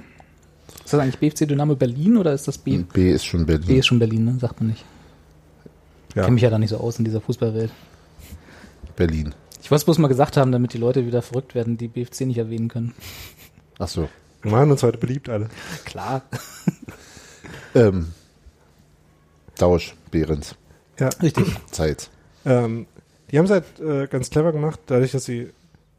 [0.85, 2.77] Ist das eigentlich BFC Dynamo Berlin oder ist das B?
[2.77, 3.67] B ist schon Berlin.
[3.67, 4.37] B ist schon Berlin, ne?
[4.39, 4.85] Sagt man nicht.
[6.15, 6.21] Ja.
[6.23, 7.73] Kenne mich ja da nicht so aus in dieser Fußballwelt.
[8.95, 9.35] Berlin.
[9.61, 12.21] Ich wollte es bloß mal gesagt haben, damit die Leute wieder verrückt werden, die BFC
[12.21, 12.93] nicht erwähnen können.
[13.79, 14.07] Ach so.
[14.41, 15.49] Wir machen uns heute beliebt alle.
[15.83, 16.21] Klar.
[17.75, 18.13] ähm,
[19.57, 20.55] Dausch, Behrens.
[20.99, 21.09] Ja.
[21.21, 21.53] Richtig.
[21.71, 22.09] Zeit.
[22.45, 22.85] Ähm,
[23.29, 25.49] die haben es halt äh, ganz clever gemacht, dadurch, dass sie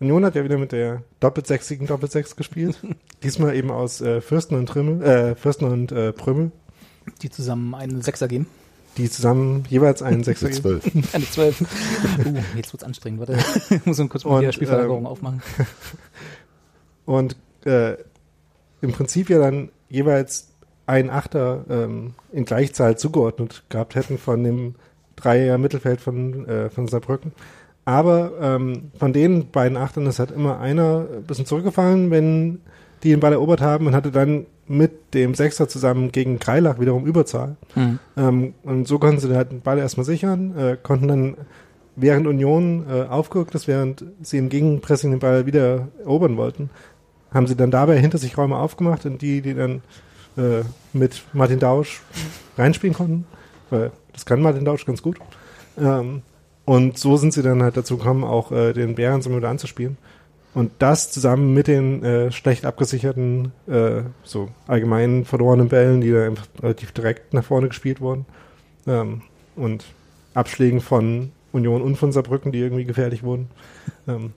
[0.00, 2.78] Union hat ja wieder mit der doppelsechsigen Doppelsechs gespielt.
[3.22, 6.52] Diesmal eben aus äh, Fürsten und Trimmel, äh, Fürsten und äh, Prümmel.
[7.22, 8.46] Die zusammen einen Sechser geben.
[8.96, 10.62] Die zusammen jeweils einen Sechser geben.
[10.62, 10.84] Zwölf.
[11.14, 11.60] Eine Zwölf.
[11.60, 13.20] Uh, jetzt wird's anstrengend.
[13.20, 13.38] Warte,
[13.70, 15.42] ich muss kurz mal die Spielverlagerung ähm, aufmachen.
[17.04, 17.96] Und äh,
[18.80, 20.48] im Prinzip ja dann jeweils
[20.86, 24.74] ein Achter ähm, in Gleichzahl zugeordnet gehabt hätten von dem
[25.16, 27.32] Dreier Mittelfeld von, äh, von Saarbrücken.
[27.88, 32.60] Aber ähm, von den beiden Achtern ist halt immer einer ein bisschen zurückgefallen, wenn
[33.02, 37.06] die den Ball erobert haben und hatte dann mit dem Sechser zusammen gegen Kreilach wiederum
[37.06, 37.56] Überzahl.
[37.74, 37.98] Mhm.
[38.18, 41.36] Ähm, und so konnten sie halt den Ball erstmal sichern, äh, konnten dann
[41.96, 46.68] während Union äh, aufgerückt ist, während sie im Gegenpressing den Ball wieder erobern wollten,
[47.32, 49.80] haben sie dann dabei hinter sich Räume aufgemacht und die, die dann
[50.36, 50.60] äh,
[50.92, 52.02] mit Martin Dausch
[52.58, 53.24] reinspielen konnten,
[53.70, 55.16] weil das kann Martin Dausch ganz gut.
[55.78, 56.20] Ähm,
[56.68, 59.96] und so sind sie dann halt dazu gekommen, auch äh, den Bären so anzuspielen.
[60.52, 66.26] Und das zusammen mit den äh, schlecht abgesicherten, äh, so allgemein verlorenen Bällen, die da
[66.26, 68.26] einfach relativ direkt nach vorne gespielt wurden.
[68.86, 69.22] Ähm,
[69.56, 69.86] und
[70.34, 73.48] Abschlägen von Union und von Saarbrücken, die irgendwie gefährlich wurden.
[74.06, 74.34] Ähm,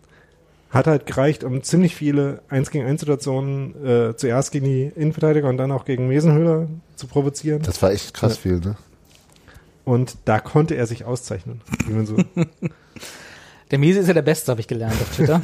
[0.69, 5.49] hat halt gereicht, um ziemlich viele 1 gegen 1 Situationen äh, zuerst gegen die Innenverteidiger
[5.49, 7.61] und dann auch gegen Mesenhöhler zu provozieren.
[7.63, 8.41] Das war echt krass ja.
[8.41, 8.77] viel, ne?
[9.85, 11.61] Und da konnte er sich auszeichnen.
[12.05, 12.17] So.
[13.71, 15.41] Der Miese ist ja der Beste, habe ich gelernt auf Twitter.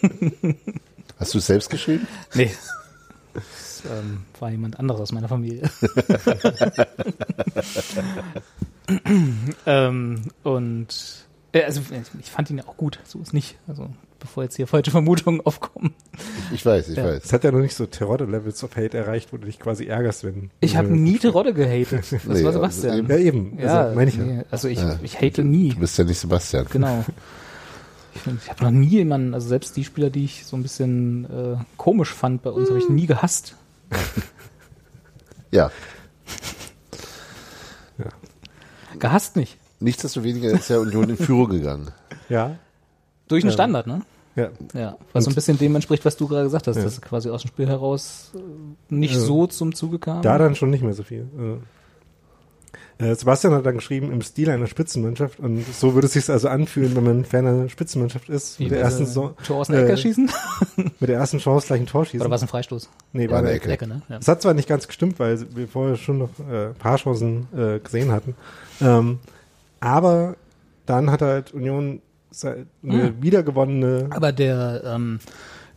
[1.18, 2.06] Hast du es selbst geschrieben?
[2.34, 2.54] Nee.
[3.34, 5.68] Das ähm, war jemand anderes aus meiner Familie.
[9.66, 11.82] ähm, und äh, also
[12.20, 13.58] ich fand ihn ja auch gut, so ist nicht.
[13.66, 15.94] Also bevor jetzt hier falsche Vermutungen aufkommen.
[16.52, 17.04] Ich weiß, ich ja.
[17.04, 17.24] weiß.
[17.24, 20.24] Es hat ja noch nicht so Terodde-Levels of Hate erreicht, wo du dich quasi ärgerst,
[20.24, 20.50] wenn.
[20.60, 22.04] Ich habe nie Terodde gehatet.
[22.10, 23.06] Das nee, war Sebastian.
[23.08, 23.58] Ja, eben.
[23.58, 24.98] Ja, also, meine ich nee, Also ich, ja.
[25.02, 25.70] ich hate nie.
[25.70, 26.66] Du bist ja nicht Sebastian.
[26.70, 27.04] Genau.
[28.14, 31.24] Ich, ich habe noch nie jemanden, also selbst die Spieler, die ich so ein bisschen
[31.30, 33.56] äh, komisch fand bei uns, habe ich nie gehasst.
[35.50, 35.70] ja.
[37.98, 38.06] ja.
[38.98, 39.58] Gehasst nicht.
[39.80, 41.90] Nichtsdestoweniger ist ja Union in Führung gegangen.
[42.28, 42.56] Ja.
[43.28, 44.02] Durch einen Standard, ne?
[44.36, 44.50] Ja.
[44.74, 46.82] Ja, was so ein bisschen dem entspricht, was du gerade gesagt hast, ja.
[46.82, 48.32] dass quasi aus dem Spiel heraus
[48.90, 49.20] nicht ja.
[49.20, 50.20] so zum Zuge kam.
[50.20, 51.26] Da dann schon nicht mehr so viel.
[52.98, 55.38] Äh, Sebastian hat dann geschrieben, im Stil einer Spitzenmannschaft.
[55.38, 58.58] Und so würde es sich also anfühlen, wenn man Fan einer Spitzenmannschaft ist.
[58.58, 60.30] Wie, mit der ersten Saison, Tor aus Ecker äh, schießen?
[60.76, 62.20] mit der ersten Chance gleich ein Tor schießen.
[62.20, 62.88] Oder war es ein Freistoß?
[63.12, 63.70] Nee, War eine Ecke.
[63.70, 64.02] Ecke, ne?
[64.08, 64.16] Ja.
[64.18, 67.48] Es hat zwar nicht ganz gestimmt, weil wir vorher schon noch äh, ein paar Chancen
[67.54, 68.34] äh, gesehen hatten.
[68.80, 69.18] Ähm,
[69.80, 70.36] aber
[70.86, 72.00] dann hat halt Union
[72.44, 73.22] eine Hm.
[73.22, 75.20] wiedergewonnene Aber der ähm,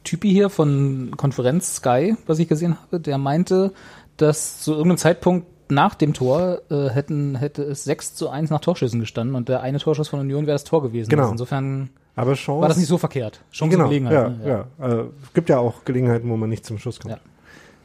[0.04, 3.74] Typi hier von Konferenz Sky, was ich gesehen habe, der meinte,
[4.18, 8.60] dass zu irgendeinem Zeitpunkt nach dem Tor äh, hätten, hätte es 6 zu 1 nach
[8.60, 11.10] Torschüssen gestanden und der eine Torschuss von Union wäre das Tor gewesen.
[11.10, 11.24] Genau.
[11.24, 12.62] Also insofern aber Chance.
[12.62, 13.42] war das nicht so verkehrt.
[13.52, 14.14] Chance genau, Gelegenheit.
[14.14, 14.68] ja, ne?
[14.80, 14.88] ja.
[14.88, 17.14] Äh, es gibt ja auch Gelegenheiten, wo man nicht zum Schuss kommt.
[17.14, 17.20] Ja.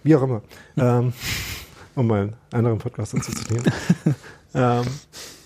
[0.03, 0.43] Wie auch immer.
[0.77, 1.13] ähm,
[1.95, 3.65] um mal einen anderen Podcast dazu zu zitieren.
[4.55, 4.85] ähm,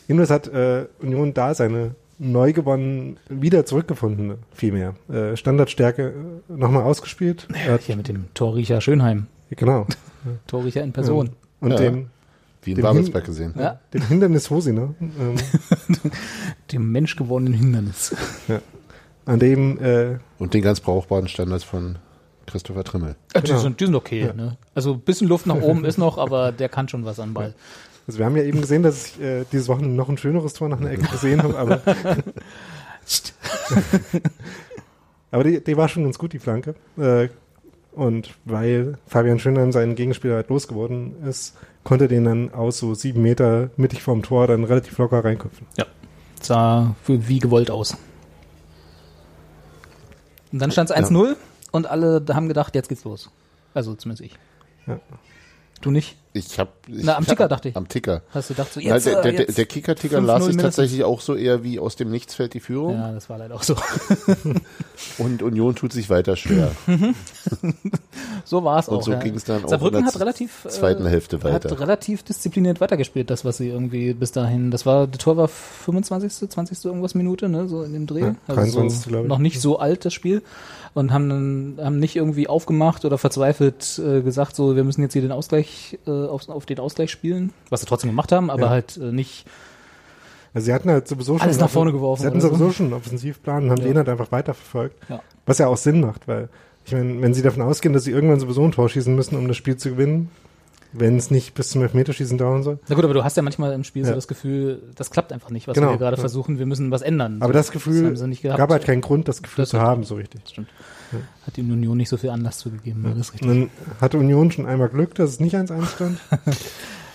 [0.06, 4.94] jedenfalls hat äh, Union da seine neu gewonnen, wieder zurückgefundene, vielmehr.
[5.08, 6.14] Äh, Standardstärke
[6.48, 7.46] äh, nochmal ausgespielt.
[7.68, 9.26] Hat, Hier mit dem Torriecher Schönheim.
[9.50, 9.86] genau.
[10.46, 11.30] Torriecher in Person.
[11.60, 11.76] Und Ja.
[11.76, 12.10] dem,
[12.62, 13.54] Wie in Babelsberg gesehen.
[13.58, 13.78] Ja.
[13.94, 15.36] dem Hindernis Hosiner, ähm,
[16.72, 18.14] Dem menschgewordenen Hindernis.
[19.24, 21.96] an dem äh, Und den ganz brauchbaren Standards von
[22.46, 23.14] Christopher Trimmel.
[23.34, 23.60] Äh, Die, Genau.
[23.60, 24.26] sind, die sind okay.
[24.26, 24.32] Ja.
[24.32, 24.56] Ne?
[24.74, 27.54] Also ein bisschen Luft nach oben ist noch, aber der kann schon was an Ball.
[28.08, 30.70] Also wir haben ja eben gesehen, dass ich äh, dieses Wochenende noch ein schöneres Tor
[30.70, 31.82] nach einer Ecke gesehen habe, aber,
[35.30, 36.74] aber die, die war schon ganz gut, die Flanke.
[36.96, 37.28] Äh,
[37.92, 43.20] und weil Fabian Schönheim seinen Gegenspieler halt losgeworden ist, konnte den dann aus so sieben
[43.20, 45.66] Meter mittig vorm Tor dann relativ locker reinköpfen.
[46.40, 47.94] sah für wie gewollt aus.
[50.50, 51.36] Und dann stand es 1-0
[51.72, 53.30] und alle haben gedacht, jetzt geht's los.
[53.74, 54.38] Also zumindest ich.
[54.86, 54.98] Ja.
[55.82, 56.16] Du nicht?
[56.46, 57.76] Ich hab, ich, Na, am Ticker dachte ich.
[57.76, 58.22] Am Ticker.
[58.30, 59.58] Hast du gedacht, so jetzt, der, äh, der, der, jetzt.
[59.58, 60.76] der Kicker-Ticker 5-0 las sich mindestens.
[60.76, 63.54] tatsächlich auch so eher wie aus dem Nichts fällt die Führung Ja, das war leider
[63.54, 63.76] auch so.
[65.18, 66.72] und Union tut sich weiter schwer.
[68.44, 68.96] So war es auch.
[68.96, 69.18] Und so ja.
[69.18, 71.70] ging es dann auch Saarbrücken in der hat relativ äh, zweiten Hälfte weiter.
[71.70, 74.70] Hat relativ diszipliniert weitergespielt, das, was sie irgendwie bis dahin.
[74.70, 76.84] Das war, der Tor war 25., 20.
[76.86, 78.20] irgendwas Minute, ne, so in dem Dreh.
[78.20, 79.00] Ja, 23.
[79.00, 79.28] so glaube ich.
[79.28, 80.42] noch nicht so alt, das Spiel.
[80.98, 85.12] Und haben, dann- haben nicht irgendwie aufgemacht oder verzweifelt äh, gesagt, so, wir müssen jetzt
[85.12, 87.52] hier den Ausgleich, äh, auf, auf den Ausgleich spielen.
[87.70, 88.70] Was sie trotzdem gemacht haben, aber Ja.
[88.70, 89.46] halt äh, nicht,
[90.54, 92.54] Also sie hatten halt sowieso schon Alles nach vorne geworfen Sie hatten oder so.
[92.56, 93.86] sowieso schon einen Offensivplan und haben Ja.
[93.88, 94.96] den halt einfach weiterverfolgt.
[95.08, 95.20] Ja.
[95.46, 96.48] Was ja auch Sinn macht, weil
[96.84, 99.46] ich meine, wenn sie davon ausgehen, dass sie irgendwann sowieso ein Tor schießen müssen, um
[99.46, 100.30] das Spiel zu gewinnen,
[100.92, 102.78] wenn es nicht bis zum Elfmeterschießen dauern soll.
[102.88, 104.14] na gut, aber du hast ja manchmal im Spiel so Ja.
[104.14, 106.20] das Gefühl, das klappt einfach nicht, was Genau, wir gerade ja.
[106.20, 107.36] versuchen, wir müssen was ändern.
[107.40, 108.58] Aber So, das Gefühl gehabt.
[108.58, 110.42] gab halt keinen Grund, das Gefühl Das zu haben, so richtig.
[110.44, 110.68] Das stimmt.
[111.46, 113.10] Hat die Union nicht so viel Anlass zugegeben, ja.
[113.10, 113.48] das ist richtig.
[113.48, 113.70] Dann
[114.00, 116.18] hatte Union schon einmal Glück, dass es nicht 1-1 stand.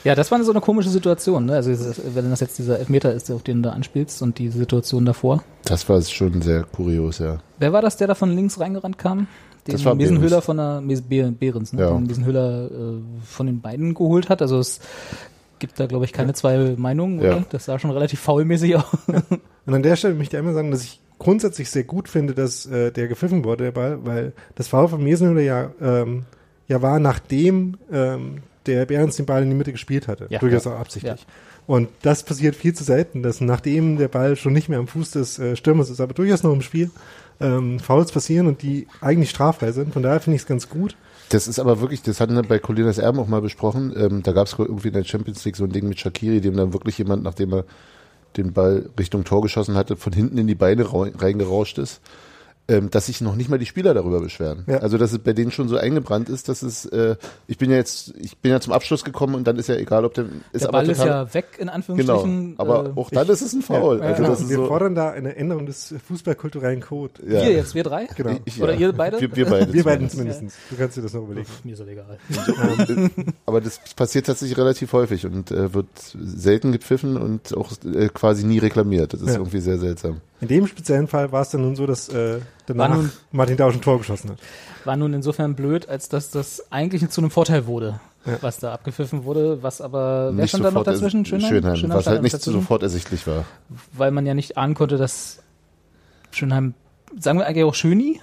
[0.04, 1.54] Ja, das war so eine komische Situation, ne?
[1.54, 1.72] Also
[2.14, 5.44] wenn das jetzt dieser Elfmeter ist, auf den du da anspielst und die Situation davor.
[5.64, 7.38] Das war schon sehr kurios, ja.
[7.58, 9.28] Wer war das, der da von links reingerannt kam?
[9.68, 10.46] Den Das war Mesenhöhler Behrens.
[10.46, 11.82] von der Mes Be Behrens, ne?
[11.82, 11.92] Ja.
[11.92, 14.42] Den Mesenhöhler äh, von den beiden geholt hat.
[14.42, 14.80] Also es
[15.60, 17.38] gibt da, glaube ich, keine zwei Meinungen, Ja.
[17.38, 17.46] oder?
[17.50, 18.86] Das sah schon relativ faulmäßig aus.
[19.66, 22.66] Und an der Stelle möchte ich einmal sagen, dass ich grundsätzlich sehr gut finde, dass
[22.66, 26.24] äh, der gepfiffen wurde, der Ball, weil das Foul von Mesenhöhler ja, ähm,
[26.68, 30.28] ja war, nachdem ähm, der Behrens den Ball in die Mitte gespielt hatte.
[30.30, 30.40] Ja.
[30.40, 31.26] Durchaus auch absichtlich.
[31.66, 35.12] Und das passiert viel zu selten, dass nachdem der Ball schon nicht mehr am Fuß
[35.12, 36.92] des äh, Stürmers ist, aber durchaus noch im Spiel,
[37.40, 39.94] ähm, Fouls passieren und die eigentlich straffrei sind.
[39.94, 40.96] Von daher finde ich es ganz gut.
[41.30, 43.94] Das ist aber wirklich, das hatten wir bei Colinas Erben auch mal besprochen.
[43.98, 46.56] Ähm, da gab es irgendwie in der Champions League so ein Ding mit Shakiri, dem
[46.56, 47.66] dann wirklich jemand, nachdem er
[48.38, 52.02] den Ball Richtung Tor geschossen hatte, von hinten in die Beine rau- reingerauscht ist.
[52.70, 54.64] Ähm, dass sich noch nicht mal die Spieler darüber beschweren.
[54.68, 54.78] Ja.
[54.78, 57.76] Also dass es bei denen schon so eingebrannt ist, dass es, äh, ich bin ja
[57.76, 60.62] jetzt, ich bin ja zum Abschluss gekommen und dann ist ja egal, ob der ist
[60.62, 61.74] der aber Ball ist total, ja weg, in genau.
[61.74, 62.56] Anführungsstrichen.
[62.58, 63.98] Aber äh, auch dann ist es ein Foul.
[64.00, 64.30] Ja, also genau.
[64.30, 67.14] das Und ist wir so, fordern da eine Änderung des fußballkulturellen Code.
[67.28, 67.42] ja.
[67.42, 68.06] Wir jetzt, wir drei?
[68.16, 68.40] Genau.
[68.46, 68.80] Ich, Oder ja.
[68.80, 69.20] ihr beide?
[69.20, 69.74] Wir, wir beide.
[69.74, 70.38] Wir beiden zumindest.
[70.40, 70.60] zumindest.
[70.70, 71.48] Du kannst dir das noch überlegen.
[71.66, 72.18] Mir ist das egal.
[73.46, 78.46] Aber das passiert tatsächlich relativ häufig und äh, wird selten gepfiffen und auch äh, quasi
[78.46, 79.14] nie reklamiert.
[79.14, 79.34] Das ist Ja.
[79.36, 80.22] irgendwie sehr seltsam.
[80.44, 83.58] In dem speziellen Fall war es dann nun so, dass äh, danach War nun- Martin
[83.58, 84.38] Dausch ein Tor geschossen hat.
[84.86, 88.38] War nun insofern blöd, als dass das eigentlich zu einem Vorteil wurde, Ja.
[88.42, 91.26] was da abgepfiffen wurde, was aber, wer Nicht stand da noch sofort dazwischen?
[91.26, 92.60] ersi- Schönheim, was stand halt nicht dazwischen?
[92.60, 93.46] sofort ersichtlich war.
[93.94, 95.40] Weil man ja nicht ahnen konnte, dass
[96.32, 96.74] Schönheim,
[97.20, 98.20] sagen wir eigentlich auch Schöni?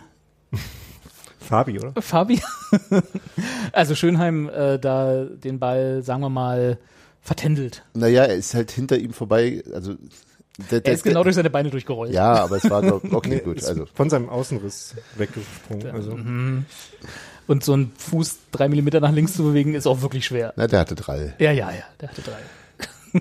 [1.41, 2.01] Fabi, oder?
[2.03, 2.41] Fabi?
[3.73, 6.79] also Schönheim äh, da den Ball, sagen wir mal,
[7.23, 7.85] vertändelt.
[7.95, 9.63] Naja, er ist halt hinter ihm vorbei.
[9.75, 9.95] Also
[10.71, 12.13] der, Er der, ist genau der, durch seine Beine durchgerollt.
[12.13, 13.65] Ja, aber es war glaub, okay, Nee, gut.
[13.65, 15.91] Also von seinem Außenriss weggesprungen.
[15.91, 16.17] Also.
[16.17, 16.65] Mhm.
[17.47, 20.53] Und so einen Fuß drei Millimeter nach links zu bewegen, ist auch wirklich schwer.
[20.57, 21.35] na, der hatte drei.
[21.39, 23.21] Ja, ja, ja, der hatte drei.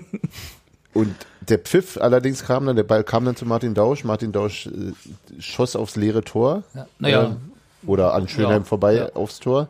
[0.92, 1.14] Und
[1.48, 4.04] der Pfiff allerdings kam dann, der Ball kam dann zu Martin Dausch.
[4.04, 4.92] Martin Dausch äh,
[5.40, 6.62] schoss aufs leere Tor.
[6.74, 6.86] Ja.
[6.98, 7.36] Naja, Ähm,
[7.86, 9.12] oder an Schönheim Ja, vorbei ja.
[9.14, 9.68] aufs Tor.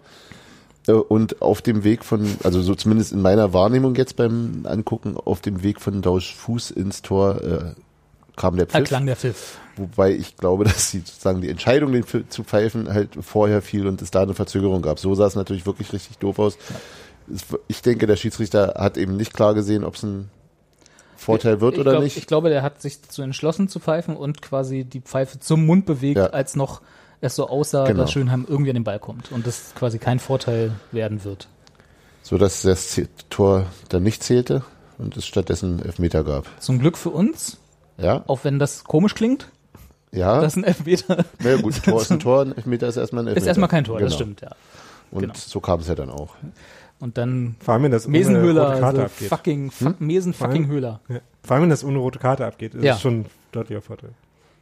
[0.90, 5.16] Äh, und auf dem Weg von, also so zumindest in meiner Wahrnehmung jetzt beim Angucken,
[5.16, 7.74] auf dem Weg von Dausch Fuß ins Tor äh,
[8.37, 8.72] kam der Pfiff.
[8.72, 9.59] Da klang der Pfiff.
[9.76, 14.03] Wobei ich glaube, dass sie sozusagen die Entscheidung, den zu pfeifen, halt vorher fiel und
[14.03, 14.98] es da eine Verzögerung gab.
[14.98, 16.59] So sah es natürlich wirklich richtig doof aus.
[17.68, 20.31] Ich denke, der Schiedsrichter hat eben nicht klar gesehen, ob es ein
[21.16, 22.16] Vorteil wird ich oder glaub, nicht.
[22.16, 25.85] Ich glaube, der hat sich dazu entschlossen zu pfeifen und quasi die Pfeife zum Mund
[25.87, 26.29] bewegt, ja.
[26.29, 26.81] als noch
[27.20, 28.02] es so aussah, genau.
[28.02, 31.48] dass Schönheim irgendwie an den Ball kommt und das quasi kein Vorteil werden wird.
[32.22, 34.62] So dass das Tor dann nicht zählte
[34.98, 36.46] und es stattdessen Elfmeter gab.
[36.61, 37.59] Zum Glück für uns.
[37.98, 38.24] Ja.
[38.26, 39.48] Auch wenn das komisch klingt.
[40.12, 40.40] Ja.
[40.40, 41.24] Das ist ein Elfmeter.
[41.38, 43.42] Na ja, gut, ein Tor ist ein Tor, ein Elfmeter ist erstmal ein Elfmeter.
[43.42, 44.06] Ist erstmal kein Tor, genau.
[44.06, 44.50] das stimmt, ja.
[45.11, 45.35] Und genau.
[45.37, 46.35] so kam es ja dann auch.
[47.00, 49.94] Und dann vor allem, wenn das Mesenhöhler, also fucking, hm?
[49.98, 51.00] Mesen fucking Höhler.
[51.09, 51.20] Ja.
[51.42, 52.94] Vor allem, wenn das ohne rote Karte abgeht, ist ja.
[52.94, 54.11] es schon deutlicher Vorteil.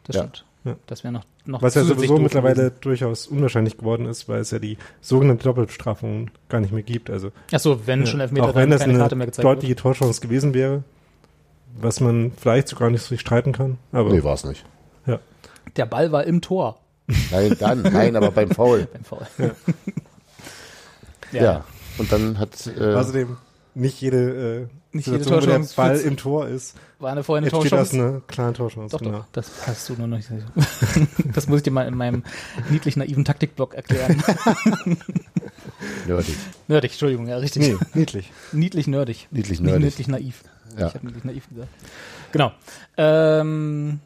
[0.05, 0.23] Das ja.
[0.23, 0.45] stimmt.
[0.69, 0.77] Ja.
[0.87, 2.77] Das wäre noch, noch Was ja sowieso mittlerweile gewesen.
[2.83, 7.09] durchaus unwahrscheinlich geworden ist, weil es ja die sogenannte Doppelbestrafung gar nicht mehr gibt.
[7.11, 9.79] Also, Achso, wenn schon Elfmeter Auch wenn das eine deutliche wird.
[9.79, 10.83] Torchance gewesen wäre,
[11.81, 13.79] was man vielleicht sogar nicht so streiten kann.
[13.93, 14.65] Aber nee, war es nicht.
[15.07, 15.19] Ja.
[15.77, 16.79] Der Ball war im Tor.
[17.31, 18.87] Nein, dann, nein, aber beim Foul.
[18.93, 19.27] beim Foul.
[21.31, 21.43] Ja.
[21.43, 21.65] ja.
[21.99, 23.37] Und dann hat äh, außerdem
[23.75, 26.75] nicht jede äh, nicht jede Torchance, wo der Ball im Tor ist.
[26.99, 27.77] War eine vorher eine Torchance.
[27.77, 28.97] das eine kleine Torchance.
[28.97, 29.19] Doch, genau.
[29.19, 30.31] doch, das hast du nur noch nicht.
[31.35, 32.25] das muss ich dir mal in meinem
[32.71, 34.23] niedlich naiven Taktikblock erklären.
[36.07, 36.37] nerdig.
[36.69, 37.63] Nerdig, Entschuldigung, ja, richtig.
[37.63, 38.33] Nee, niedlich.
[38.53, 39.29] Niedlich nerdig.
[39.31, 39.85] Niedlich nerdig.
[39.85, 40.43] Niedlich naiv.
[40.79, 40.89] Ja.
[40.89, 41.69] Ich habe niedlich naiv gesagt.
[42.33, 42.53] Genau.
[42.97, 44.01] Ähm,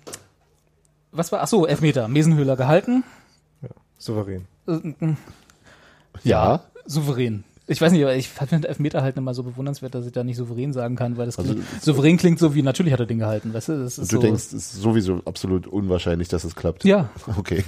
[1.12, 1.42] was war?
[1.42, 2.09] Ach so, Elfmeter.
[2.09, 3.05] Mesenhöhler gehalten.
[3.62, 3.68] Ja,
[3.99, 4.47] souverän.
[4.66, 5.14] Äh,
[6.25, 7.45] ja, souverän.
[7.73, 10.37] Ich weiß nicht, aber ich finde Elfmeter halt immer so bewundernswert, dass ich da nicht
[10.37, 13.19] souverän sagen kann, weil das also, klingt, souverän klingt so wie, natürlich hat er den
[13.19, 13.83] gehalten, weißt du?
[13.83, 16.85] Das ist du so, denkst, es ist sowieso absolut unwahrscheinlich, dass es klappt.
[16.85, 17.11] Ja.
[17.39, 17.65] Okay.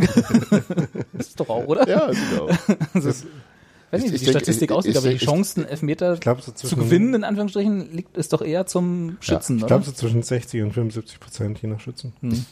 [1.14, 1.88] das ist doch auch, oder?
[1.88, 2.48] Ja, genau.
[2.92, 6.42] also, weiß nicht, wie die denke, Statistik ich, aussieht, ich, aber die Chancen, Elfmeter glaub,
[6.42, 9.92] so zu gewinnen, in Anführungsstrichen, liegt es doch eher zum Schützen, ja, Ich glaube so
[9.92, 12.12] zwischen 60 und 75 Prozent, je nach Schützen.
[12.20, 12.44] Hm.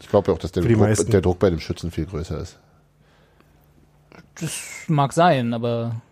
[0.00, 2.58] Ich glaube auch, dass der Druck, der Druck bei dem Schützen viel größer ist.
[4.40, 4.52] Das
[4.86, 6.02] mag sein, aber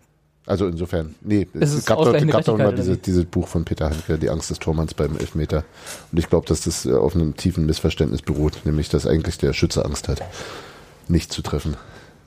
[0.47, 4.17] also insofern, nee, es, es gab doch, gab doch diese, dieses Buch von Peter Handke,
[4.17, 5.65] Die Angst des Tormanns beim Elfmeter.
[6.11, 9.51] Und ich glaube, dass das äh, auf einem tiefen Missverständnis beruht, nämlich dass eigentlich der
[9.51, 10.23] Schütze Angst hat,
[11.09, 11.75] nicht zu treffen.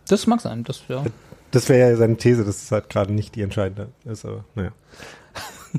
[0.07, 1.03] Das mag sein, das ja.
[1.51, 4.73] Das wäre ja seine These, dass es halt gerade nicht die entscheidende ist, aber naja.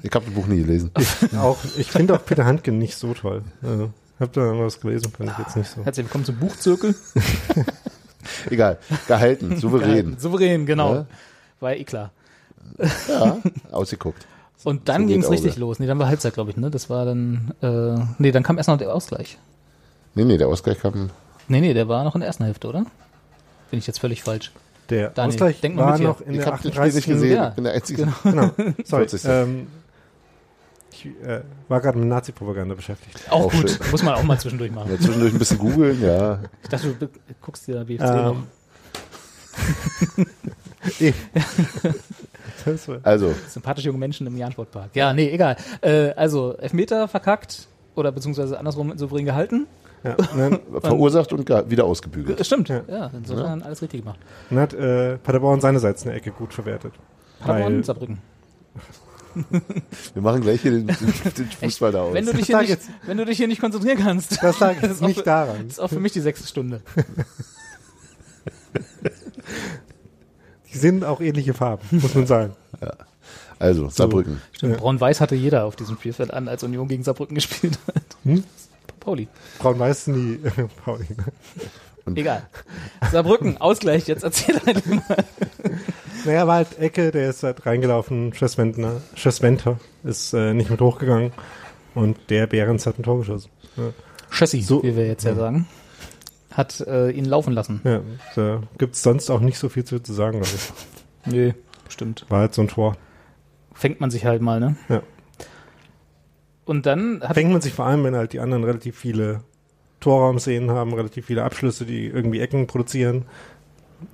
[0.01, 0.89] Ich habe das Buch nie gelesen.
[0.97, 3.43] Ich, auch, ich finde auch Peter Handke nicht so toll.
[3.62, 5.84] Also, hab da was gelesen, fand ich jetzt nicht so.
[5.84, 6.95] Herzlich willkommen zum Buchzirkel.
[8.49, 9.89] Egal, gehalten, souverän.
[9.89, 10.95] Gehalten, souverän, genau.
[10.95, 11.06] Ja?
[11.60, 12.12] War eh klar.
[13.08, 13.38] Ja,
[13.71, 14.26] ausgeguckt.
[14.63, 15.80] Und dann so ging es richtig los.
[15.80, 16.69] Nee, dann war Halbzeit, glaube ich, ne?
[16.69, 19.38] Das war dann, äh, nee, dann kam erst noch der Ausgleich.
[20.13, 21.10] Nee, nee, der Ausgleich kam.
[21.47, 22.86] Nee, nee, der war noch in der ersten Hälfte, oder?
[23.69, 24.52] Bin ich jetzt völlig falsch.
[24.89, 27.06] Der Daniel, Ausgleich denk war noch in ich der 38.
[27.06, 27.36] gesehen.
[27.36, 27.50] Ja.
[27.50, 28.13] Ich bin der Einzige.
[28.24, 28.52] Genau.
[28.58, 28.74] genau.
[28.84, 29.08] Sorry.
[29.26, 29.67] Ähm,
[30.91, 33.21] ich äh, war gerade mit Nazi-Propaganda beschäftigt.
[33.30, 33.69] Auch, auch gut.
[33.69, 33.91] Schön.
[33.91, 34.91] Muss man auch mal zwischendurch machen.
[34.91, 36.39] Ja, zwischendurch ein bisschen googeln, ja.
[36.62, 37.10] Ich dachte, du
[37.41, 38.15] guckst dir BFC ähm.
[38.15, 38.36] noch.
[43.04, 43.34] also.
[43.47, 44.89] Sympathische junge Menschen im Jahn-Sportpark.
[44.93, 45.58] Ja, nee, egal.
[45.82, 49.67] Äh, also, Elfmeter verkackt oder beziehungsweise andersrum souverän gehalten.
[50.04, 50.15] Ja,
[50.82, 52.43] Verursacht und wieder ausgebügelt.
[52.45, 52.82] Stimmt, ja.
[52.88, 53.65] ja insofern ja.
[53.65, 54.19] alles richtig gemacht.
[54.50, 56.93] Dann hat äh, Paderborn seinerseits eine Ecke gut verwertet.
[57.39, 58.19] Paderborn, Saarbrücken.
[60.13, 62.13] Wir machen gleich hier den, den Fußball da aus.
[62.13, 64.43] Wenn du, dich hier nicht, wenn du dich hier nicht konzentrieren kannst.
[64.43, 65.67] Das lag jetzt nicht für, daran.
[65.67, 66.82] Das ist auch für mich die sechste Stunde.
[70.74, 72.56] Die sind auch ähnliche Farben, muss man sagen.
[72.82, 72.94] Ja.
[73.60, 74.34] Also, Saarbrücken.
[74.34, 74.80] So, stimmt, ja.
[74.80, 78.04] Braun-Weiß hatte jeder auf diesem Spielfeld an, als Union gegen Saarbrücken gespielt hat.
[78.24, 78.44] Hm?
[79.00, 79.28] Pauli.
[79.60, 81.06] Braun-Weiß sind die äh, Pauli.
[82.06, 82.48] Und Egal.
[83.12, 85.24] Saarbrücken, Ausgleich, jetzt erzähl halt mal.
[86.26, 91.32] Naja, war halt Ecke, der ist halt reingelaufen, Schösswenter ist äh, nicht mit hochgegangen
[91.94, 93.50] und der Behrens hat ein Tor geschossen.
[93.78, 93.92] Ja.
[94.30, 95.68] Schössi, so, wie wir jetzt ja, ja sagen
[96.52, 97.82] hat äh, ihn laufen lassen.
[97.84, 98.02] Ja,
[98.36, 100.72] da gibt es sonst auch nicht so viel zu, zu sagen, glaube ich.
[101.24, 101.54] Nee,
[101.88, 102.26] stimmt.
[102.30, 102.98] War halt so ein Tor.
[103.74, 104.76] Fängt man sich halt mal, ne?
[104.90, 105.04] Ja.
[106.66, 109.42] Und dann hat Fängt man sich vor allem, wenn halt die anderen relativ viele
[110.00, 113.26] Torraumszenen haben, relativ viele Abschlüsse, die irgendwie Ecken produzieren.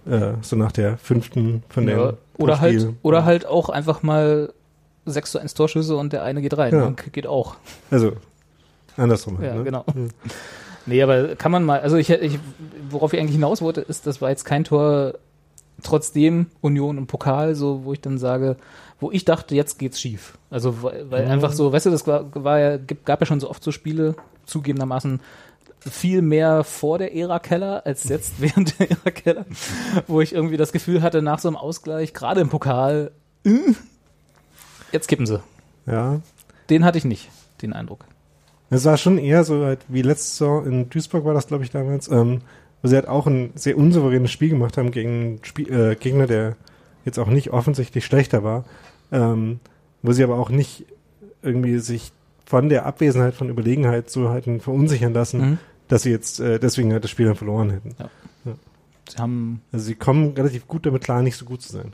[0.06, 4.54] Äh, so nach der fünften von ja, den oder halt Oder halt auch einfach mal
[5.06, 6.74] 6 zu 1 Torschüsse und der eine geht rein.
[6.74, 6.94] Ja.
[7.12, 7.56] Geht auch.
[7.90, 8.14] Also,
[8.98, 9.42] andersrum.
[9.42, 9.64] Ja, halt, ne?
[9.64, 9.86] genau.
[9.94, 10.10] Hm.
[10.88, 12.40] Nee, aber kann man mal, also ich, ich,
[12.90, 15.16] worauf ich eigentlich hinaus wollte, ist, das war jetzt kein Tor,
[15.84, 18.56] trotzdem Union und Pokal, so, wo ich dann sage,
[19.00, 20.38] wo ich dachte, jetzt geht's schief.
[20.50, 21.32] Also, weil, weil mhm.
[21.32, 24.16] einfach so, weißt du, das war, war ja, gab ja schon so oft so Spiele,
[24.46, 25.20] zugegebenermaßen,
[25.82, 29.46] viel mehr vor der Ära Keller als jetzt während der Ära Keller,
[30.08, 33.12] wo ich irgendwie das Gefühl hatte, nach so einem Ausgleich, gerade im Pokal,
[33.44, 33.74] äh,
[34.92, 35.42] jetzt kippen sie.
[35.86, 36.22] Ja.
[36.70, 37.30] Den hatte ich nicht,
[37.62, 38.06] den Eindruck.
[38.70, 41.72] Es war schon eher so halt wie letztes Jahr in Duisburg war das, glaube ich,
[41.72, 42.42] damals, ähm,
[42.82, 46.56] wo sie halt auch ein sehr unsouveränes Spiel gemacht haben gegen Spiel, äh, Gegner, der
[47.06, 48.66] jetzt auch nicht offensichtlich schlechter war,
[49.12, 49.60] ähm,
[50.02, 50.86] wo sie aber auch nicht
[51.42, 52.12] irgendwie sich
[52.46, 55.58] von der Abwesenheit von Überlegenheit so halt verunsichern lassen, mhm.
[55.88, 57.96] dass sie jetzt äh, deswegen halt das Spiel dann verloren hätten.
[58.00, 58.10] Ja.
[58.46, 58.56] ja.
[59.10, 61.92] Sie haben also sie kommen relativ gut damit klar, nicht so gut zu sein.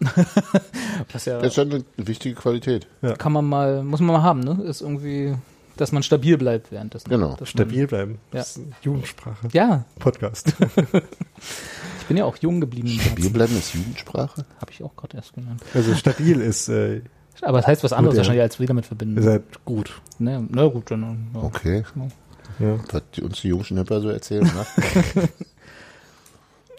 [1.14, 2.88] das, ja, das ist ja eine wichtige Qualität.
[3.02, 3.16] Ja.
[3.16, 4.64] Kann man mal, muss man mal haben, ne?
[4.64, 5.36] Ist irgendwie
[5.78, 7.38] dass man stabil bleibt während des Genau.
[7.44, 8.20] Stabil bleiben.
[8.32, 8.40] Ja.
[8.40, 9.48] Das ist Jugendsprache.
[9.54, 9.86] Ja.
[10.00, 10.54] Podcast.
[12.00, 12.90] ich bin ja auch jung geblieben.
[12.90, 14.46] Stabil bleiben ist Jugendsprache?
[14.60, 15.62] Habe ich auch gerade erst genannt.
[15.74, 16.70] Also stabil ist.
[16.70, 17.02] Äh,
[17.42, 19.18] Aber es heißt was anderes wahrscheinlich, als wir damit verbinden.
[19.18, 20.00] Ihr seid gut.
[20.20, 21.28] Ne, na gut, dann.
[21.34, 21.42] Ja.
[21.42, 21.84] Okay.
[22.60, 22.78] Ja.
[22.86, 24.66] Das hat uns die jungen Schnipper so erzählt, ne?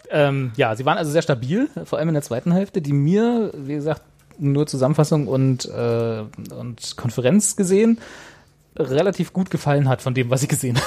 [0.09, 3.51] ähm, ja, sie waren also sehr stabil, vor allem in der zweiten Hälfte, die mir,
[3.53, 4.01] wie gesagt,
[4.37, 6.23] nur Zusammenfassung und, äh,
[6.53, 7.99] und Konferenz gesehen,
[8.77, 10.77] relativ gut gefallen hat von dem, was ich gesehen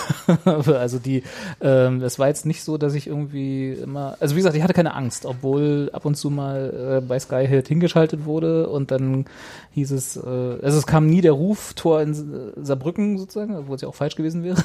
[0.44, 0.78] habe.
[0.78, 1.22] also die,
[1.60, 4.74] ähm, es war jetzt nicht so, dass ich irgendwie immer, also wie gesagt, ich hatte
[4.74, 9.24] keine Angst, obwohl ab und zu mal äh, bei Sky Hit hingeschaltet wurde und dann
[9.72, 13.82] hieß es, äh, also es kam nie der Ruf Tor in Saarbrücken sozusagen, obwohl es
[13.82, 14.62] ja auch falsch gewesen wäre.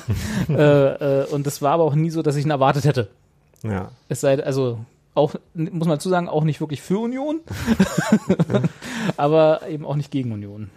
[0.50, 3.08] äh, äh, und es war aber auch nie so, dass ich ihn erwartet hätte.
[3.64, 3.92] Ja.
[4.10, 4.80] Es sei, also
[5.16, 7.42] auch, muss man dazu sagen, auch nicht wirklich für Union,
[9.18, 10.70] aber eben auch nicht gegen Union.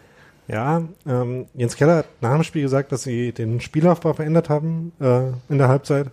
[0.49, 4.93] Ja, ähm, Jens Keller hat nach dem Spiel gesagt, dass sie den Spielaufbau verändert haben
[5.01, 6.09] äh, in der Halbzeit,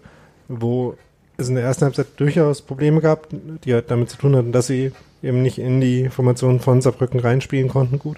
[0.48, 0.96] wo
[1.38, 4.68] es in der ersten Halbzeit durchaus Probleme gab, die halt damit zu tun hatten, dass
[4.68, 8.18] sie eben nicht in die Formation von Saarbrücken reinspielen konnten gut.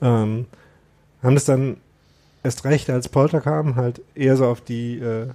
[0.00, 0.46] Ähm,
[1.22, 1.78] haben das dann
[2.44, 5.26] erst recht, als Polter kam, halt eher so auf die äh,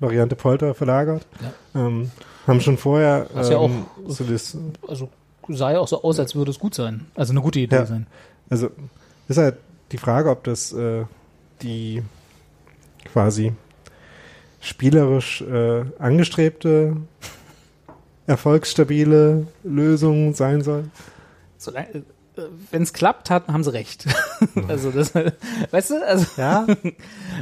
[0.00, 1.26] Variante Polter verlagert.
[1.74, 1.86] Ja.
[1.86, 2.10] Ähm,
[2.46, 3.70] haben schon vorher ähm, ja auch,
[4.06, 4.56] so das,
[4.86, 5.08] also
[5.48, 7.06] sah ja auch so aus, als würde es gut sein.
[7.14, 8.06] Also eine gute Idee ja, sein.
[8.50, 8.70] Also
[9.28, 9.56] ist halt
[9.92, 11.04] die Frage, ob das äh,
[11.62, 12.02] die
[13.12, 13.52] quasi
[14.60, 16.96] spielerisch äh, angestrebte
[18.26, 20.84] erfolgsstabile Lösung sein soll.
[21.56, 22.02] Solange, äh,
[22.70, 24.06] wenn es klappt, hat, haben sie recht.
[24.68, 26.66] also das, weißt du, also, ja,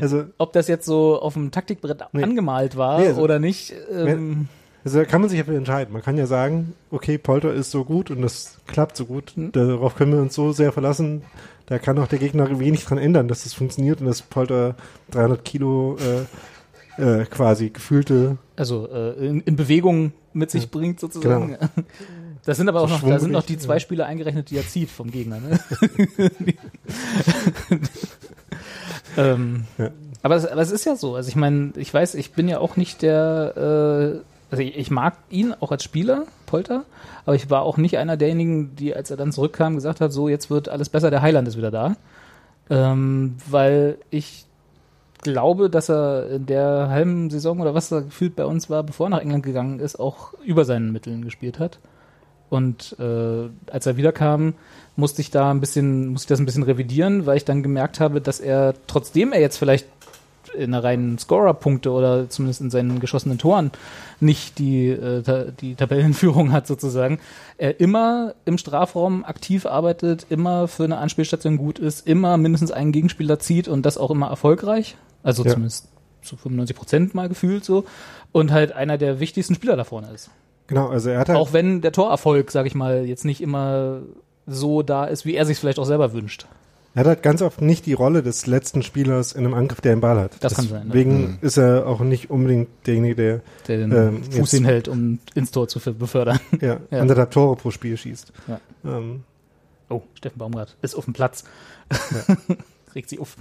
[0.00, 3.74] also ob das jetzt so auf dem Taktikbrett nee, angemalt war nee, also, oder nicht.
[3.92, 4.48] Ähm,
[4.84, 5.92] also kann man sich dafür entscheiden.
[5.92, 9.32] Man kann ja sagen, okay, Polter ist so gut und das klappt so gut.
[9.34, 9.50] Hm.
[9.50, 11.22] Darauf können wir uns so sehr verlassen,
[11.66, 14.76] da kann auch der Gegner wenig dran ändern, dass das funktioniert und dass Polter
[15.10, 16.22] 300 Kilo äh,
[17.02, 20.68] äh, quasi gefühlte also äh, in, in, Bewegung mit sich ja.
[20.70, 21.58] bringt sozusagen.
[21.58, 21.70] Genau.
[22.44, 23.80] Das sind aber auch noch, da sind noch die zwei ja.
[23.80, 25.40] Spiele eingerechnet, die er zieht vom Gegner.
[25.40, 25.58] Ne?
[29.16, 29.90] ähm, ja.
[30.22, 31.16] aber, es, aber es ist ja so.
[31.16, 34.90] Also ich meine, ich weiß, ich bin ja auch nicht der äh, also ich, ich,
[34.90, 36.84] mag ihn auch als Spieler, Polter,
[37.24, 40.28] aber ich war auch nicht einer derjenigen, die, als er dann zurückkam, gesagt hat, so
[40.28, 41.96] jetzt wird alles besser, der Heiland ist wieder da.
[42.70, 44.46] Ähm, weil ich
[45.22, 49.06] glaube, dass er in der halben Saison oder was da gefühlt bei uns war, bevor
[49.06, 51.78] er nach England gegangen ist, auch über seinen Mitteln gespielt hat.
[52.48, 54.54] Und äh, als er wiederkam,
[54.94, 57.98] musste ich da ein bisschen, musste ich das ein bisschen revidieren, weil ich dann gemerkt
[57.98, 59.86] habe, dass er, trotzdem er jetzt vielleicht
[60.56, 63.70] in der reinen Scorer-Punkte oder zumindest in seinen geschossenen Toren
[64.20, 67.18] nicht die, äh, die Tabellenführung hat sozusagen,
[67.58, 72.92] er immer im Strafraum aktiv arbeitet, immer für eine Anspielstation gut ist, immer mindestens einen
[72.92, 74.96] Gegenspieler zieht und das auch immer erfolgreich.
[75.22, 75.52] Also ja.
[75.52, 75.88] zumindest
[76.22, 77.84] zu 95 Prozent mal gefühlt so.
[78.32, 80.30] Und halt einer der wichtigsten Spieler da vorne ist.
[80.66, 84.00] Genau, also er hat halt Auch wenn der Torerfolg, sag ich mal, jetzt nicht immer
[84.46, 86.46] so da ist, wie er sich vielleicht auch selber wünscht.
[86.96, 89.94] Er hat halt ganz oft nicht die Rolle des letzten Spielers in einem Angriff, der
[89.94, 90.32] den Ball hat.
[90.40, 90.86] Das Deswegen kann sein.
[90.88, 91.38] Deswegen ne?
[91.42, 95.68] ist er auch nicht unbedingt derjenige, der, der den ähm, Fuß hinhält, um ins Tor
[95.68, 96.40] zu befördern.
[96.62, 97.00] Ja, ja.
[97.00, 98.32] anderthalb Tore pro Spiel schießt.
[98.48, 98.60] Ja.
[98.84, 99.24] Ähm.
[99.90, 101.44] Oh, Steffen Baumgart ist auf dem Platz.
[101.92, 102.36] Ja.
[102.94, 103.36] Regt sie auf.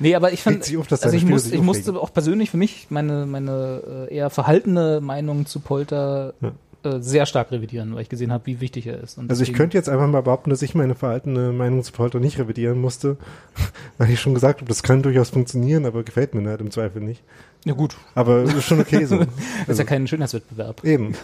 [0.00, 3.26] Nee, aber ich fand, auf, also ich, muss, ich musste auch persönlich für mich meine,
[3.26, 6.52] meine äh, eher verhaltene Meinung zu Polter ja
[6.84, 9.18] äh, sehr stark revidieren, weil ich gesehen habe, wie wichtig er ist.
[9.18, 12.20] Und also ich könnte jetzt einfach mal behaupten, dass ich meine verhaltene Meinung zu Polter
[12.20, 13.16] nicht revidieren musste,
[13.98, 17.02] weil ich schon gesagt habe, das kann durchaus funktionieren, aber gefällt mir halt im Zweifel
[17.02, 17.22] nicht.
[17.64, 17.96] Ja gut.
[18.14, 19.16] Aber ist schon okay so.
[19.20, 19.28] ist
[19.66, 20.84] also, ja kein Schönheitswettbewerb.
[20.84, 21.14] Eben.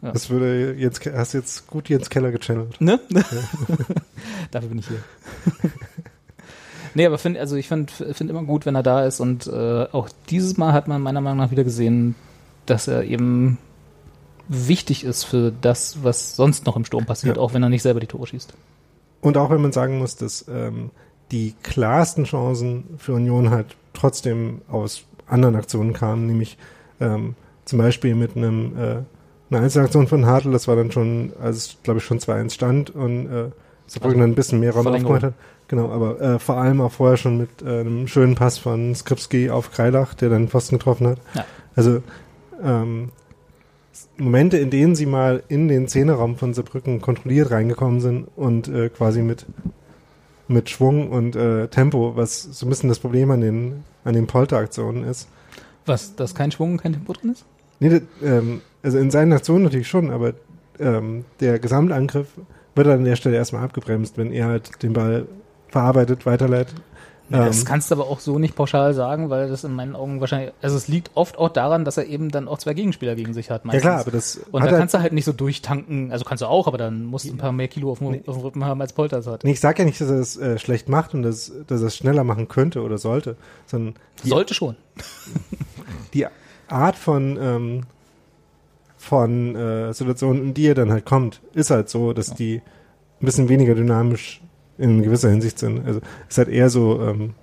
[0.00, 0.12] Ja.
[0.12, 2.80] Das würde jetzt hast jetzt gut Jens Keller gechannelt.
[2.80, 3.00] Ne?
[3.10, 3.22] Ja.
[4.52, 5.02] Dafür bin ich hier.
[6.94, 9.86] nee, aber find, also ich finde find immer gut, wenn er da ist und äh,
[9.90, 12.14] auch dieses Mal hat man meiner Meinung nach wieder gesehen,
[12.66, 13.58] dass er eben
[14.50, 17.42] wichtig ist für das, was sonst noch im Sturm passiert, ja.
[17.42, 18.52] auch wenn er nicht selber die Tore schießt.
[19.20, 20.90] Und auch wenn man sagen muss, dass ähm,
[21.30, 26.58] die klarsten Chancen für Union halt trotzdem aus anderen Aktionen kamen, nämlich
[27.00, 28.96] ähm, zum Beispiel mit einem äh,
[29.52, 33.26] eine Einzelaktion von Hartl, das war dann schon, als glaube ich schon 2-1 stand und
[33.26, 33.50] äh,
[33.86, 35.34] Saarbrücken also, dann ein bisschen mehr Raum aufgemacht hat.
[35.68, 39.50] Genau, aber äh, vor allem auch vorher schon mit äh, einem schönen Pass von Skripski
[39.50, 41.18] auf Kreilach, der dann Pfosten getroffen hat.
[41.34, 41.44] Ja.
[41.76, 42.02] Also
[42.62, 43.10] ähm,
[44.16, 48.88] Momente, in denen sie mal in den Zehnerraum von Saarbrücken kontrolliert reingekommen sind und äh,
[48.88, 49.46] quasi mit
[50.48, 54.26] mit Schwung und äh, Tempo, was so ein bisschen das Problem an den an den
[54.26, 55.28] Polteraktionen ist.
[55.86, 57.44] Was, dass kein Schwung und kein Tempo drin ist?
[57.78, 60.34] Nee, das, ähm, also in seinen Aktionen natürlich schon, aber
[60.78, 62.28] ähm, der Gesamtangriff
[62.74, 65.26] wird an der Stelle erstmal abgebremst, wenn er halt den Ball
[65.68, 66.74] verarbeitet, weiterleitet.
[67.30, 69.94] Ja, das ähm, kannst du aber auch so nicht pauschal sagen, weil das in meinen
[69.94, 73.14] Augen wahrscheinlich, also es liegt oft auch daran, dass er eben dann auch zwei Gegenspieler
[73.14, 73.64] gegen sich hat.
[73.64, 73.84] Meistens.
[73.84, 76.46] Ja klar, aber das und da kannst du halt nicht so durchtanken, also kannst du
[76.46, 78.22] auch, aber dann musst du ein paar mehr Kilo auf dem, nee.
[78.26, 79.44] auf dem Rücken haben als Polter es hat.
[79.44, 81.86] Nee, ich sag ja nicht, dass er es äh, schlecht macht und dass, dass er
[81.86, 84.74] es schneller machen könnte oder sollte, sondern sollte schon.
[86.14, 86.26] die
[86.68, 87.82] Art von ähm,
[88.96, 92.34] von äh, Situationen, in die er dann halt kommt, ist halt so, dass ja.
[92.34, 92.62] die
[93.20, 94.42] ein bisschen weniger dynamisch
[94.80, 95.86] in gewisser Hinsicht sind.
[95.86, 97.00] Also es ist halt eher so.
[97.00, 97.34] Ähm,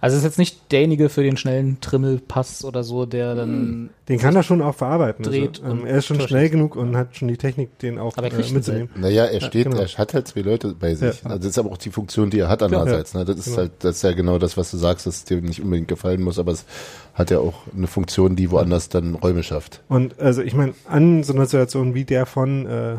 [0.00, 3.90] also es ist jetzt nicht derjenige für den schnellen Trimmelpass oder so, der dann.
[4.08, 5.26] Den kann er schon auch verarbeiten.
[5.26, 7.98] Also, dreht also, ähm, er ist schon schnell genug und hat schon die Technik, den
[7.98, 8.90] auch äh, mitzunehmen.
[8.94, 9.82] Naja, er steht, ja, genau.
[9.82, 11.22] er hat halt zwei Leute bei sich.
[11.22, 11.30] Ja.
[11.30, 13.12] Also das ist aber auch die Funktion, die er hat andererseits.
[13.12, 13.24] Ja, ne?
[13.24, 13.56] Das ist genau.
[13.58, 16.38] halt, das ist ja genau das, was du sagst, dass dir nicht unbedingt gefallen muss,
[16.38, 16.64] aber es
[17.14, 19.80] hat ja auch eine Funktion, die woanders dann Räume schafft.
[19.88, 22.96] Und also ich meine, an so einer Situation wie der von, äh,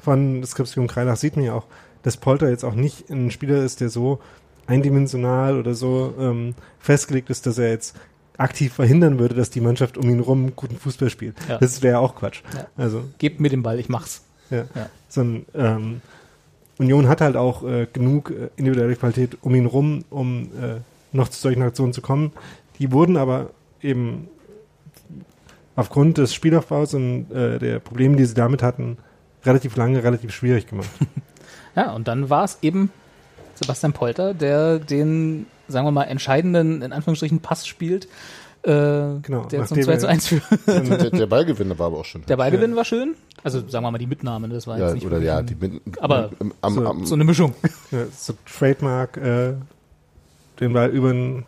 [0.00, 1.66] von Skription Kreilach sieht man ja auch,
[2.02, 4.20] dass Polter jetzt auch nicht ein Spieler ist, der so
[4.66, 7.96] eindimensional oder so ähm, festgelegt ist, dass er jetzt
[8.38, 11.36] aktiv verhindern würde, dass die Mannschaft um ihn rum guten Fußball spielt.
[11.48, 11.58] Ja.
[11.58, 12.42] Das wäre auch Quatsch.
[12.54, 12.66] Ja.
[12.76, 14.22] Also gebt mir den Ball, ich mach's.
[14.50, 14.64] Ja.
[14.74, 14.88] ja.
[15.08, 16.00] So ein, ähm,
[16.78, 20.80] Union hat halt auch äh, genug äh, individuelle Qualität um ihn rum, um äh,
[21.12, 22.32] noch zu solchen Aktionen zu kommen.
[22.78, 23.50] Die wurden aber
[23.82, 24.28] eben
[25.76, 28.96] aufgrund des Spielaufbaus und äh, der Probleme, die sie damit hatten,
[29.44, 30.88] relativ lange, relativ schwierig gemacht.
[31.76, 32.90] Ja, und dann war es eben
[33.54, 38.08] Sebastian Polter, der den, sagen wir mal, entscheidenden, in Anführungsstrichen, Pass spielt.
[38.62, 40.42] Äh, genau, der zum 2 zu 1 führt.
[40.66, 42.24] Der, der Ballgewinn war aber auch schön.
[42.28, 43.14] Der Ballgewinn war schön.
[43.42, 45.80] Also sagen wir mal die Mitnahme, das war ja, jetzt nicht oder ja, die Mit
[45.98, 47.54] aber am, so, am, so, eine Mischung.
[47.90, 49.54] Ja, so Trademark, äh,
[50.60, 51.44] den Ball über den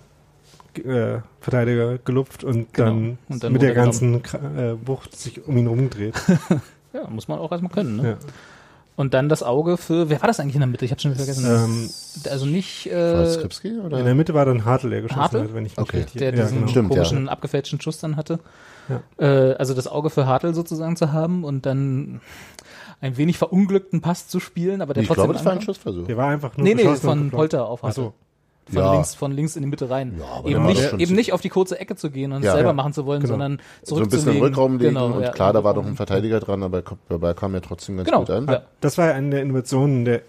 [0.75, 2.89] äh, Verteidiger gelupft und, genau.
[2.89, 6.15] dann, und dann mit der ganzen äh, Wucht sich um ihn rumgedreht.
[6.95, 7.97] ja, muss man auch erstmal können.
[7.97, 8.09] Ne?
[8.09, 8.17] Ja.
[8.95, 10.85] Und dann das Auge für, wer war das eigentlich in der Mitte?
[10.85, 11.47] Ich habe schon vergessen.
[11.47, 11.91] Ähm,
[12.31, 12.87] also nicht.
[12.87, 13.99] Äh, Skripski, oder?
[13.99, 15.41] In der Mitte war dann Hartl, der geschossen Hartl?
[15.41, 15.99] hat, wenn ich mich okay.
[15.99, 16.69] richtig Der diesen genau.
[16.69, 17.33] Stimmt, komischen, ja.
[17.33, 18.39] abgefälschten Schuss dann hatte.
[18.89, 19.03] Ja.
[19.19, 22.21] Äh, also das Auge für Hartl sozusagen zu haben und dann
[23.01, 25.23] ein wenig verunglückten Pass zu spielen, aber der ich trotzdem.
[25.23, 26.07] Ich glaube, das war ein Schussversuch.
[26.07, 28.01] Der war einfach nur Nee, nee, von Polter auf Hartl.
[28.01, 28.15] Ach so
[28.67, 28.93] von, ja.
[28.93, 30.15] links, von links in die Mitte rein.
[30.19, 32.73] Ja, eben nicht, eben nicht auf die kurze Ecke zu gehen und ja, es selber
[32.73, 33.33] machen zu wollen, genau.
[33.33, 34.11] sondern zurückzulegen.
[34.11, 36.83] So ein bisschen Rückraum legen genau, und klar, da war doch ein Verteidiger dran, aber
[37.09, 38.61] dabei kam er trotzdem ganz genau, gut an.
[38.81, 40.23] Das war eine der Innovationen der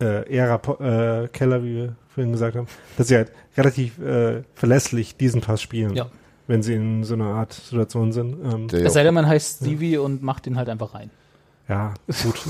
[0.00, 2.66] äh, Ära äh, Keller, wie wir vorhin gesagt haben,
[2.96, 5.94] dass sie halt relativ äh, verlässlich diesen Pass spielen.
[5.94, 6.06] Ja.
[6.46, 8.36] Wenn sie in so einer Art Situation sind.
[8.44, 11.10] Ähm, es sei denn, man heißt Stevie und macht den halt einfach rein.
[11.68, 12.40] Ja, gut.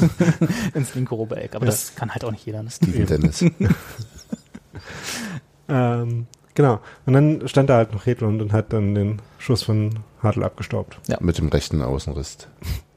[0.74, 1.55] Ins linke Obereck.
[1.55, 2.62] Aber das kann halt auch nicht jeder.
[2.62, 2.70] Ne?
[2.70, 3.45] Steven Dennis.
[5.70, 6.81] Ähm, genau.
[7.07, 10.99] Und dann stand da halt noch Hedlund und hat dann den Schuss von Hartl abgestaubt.
[11.07, 11.18] Ja.
[11.20, 12.49] Mit dem rechten Außenriss.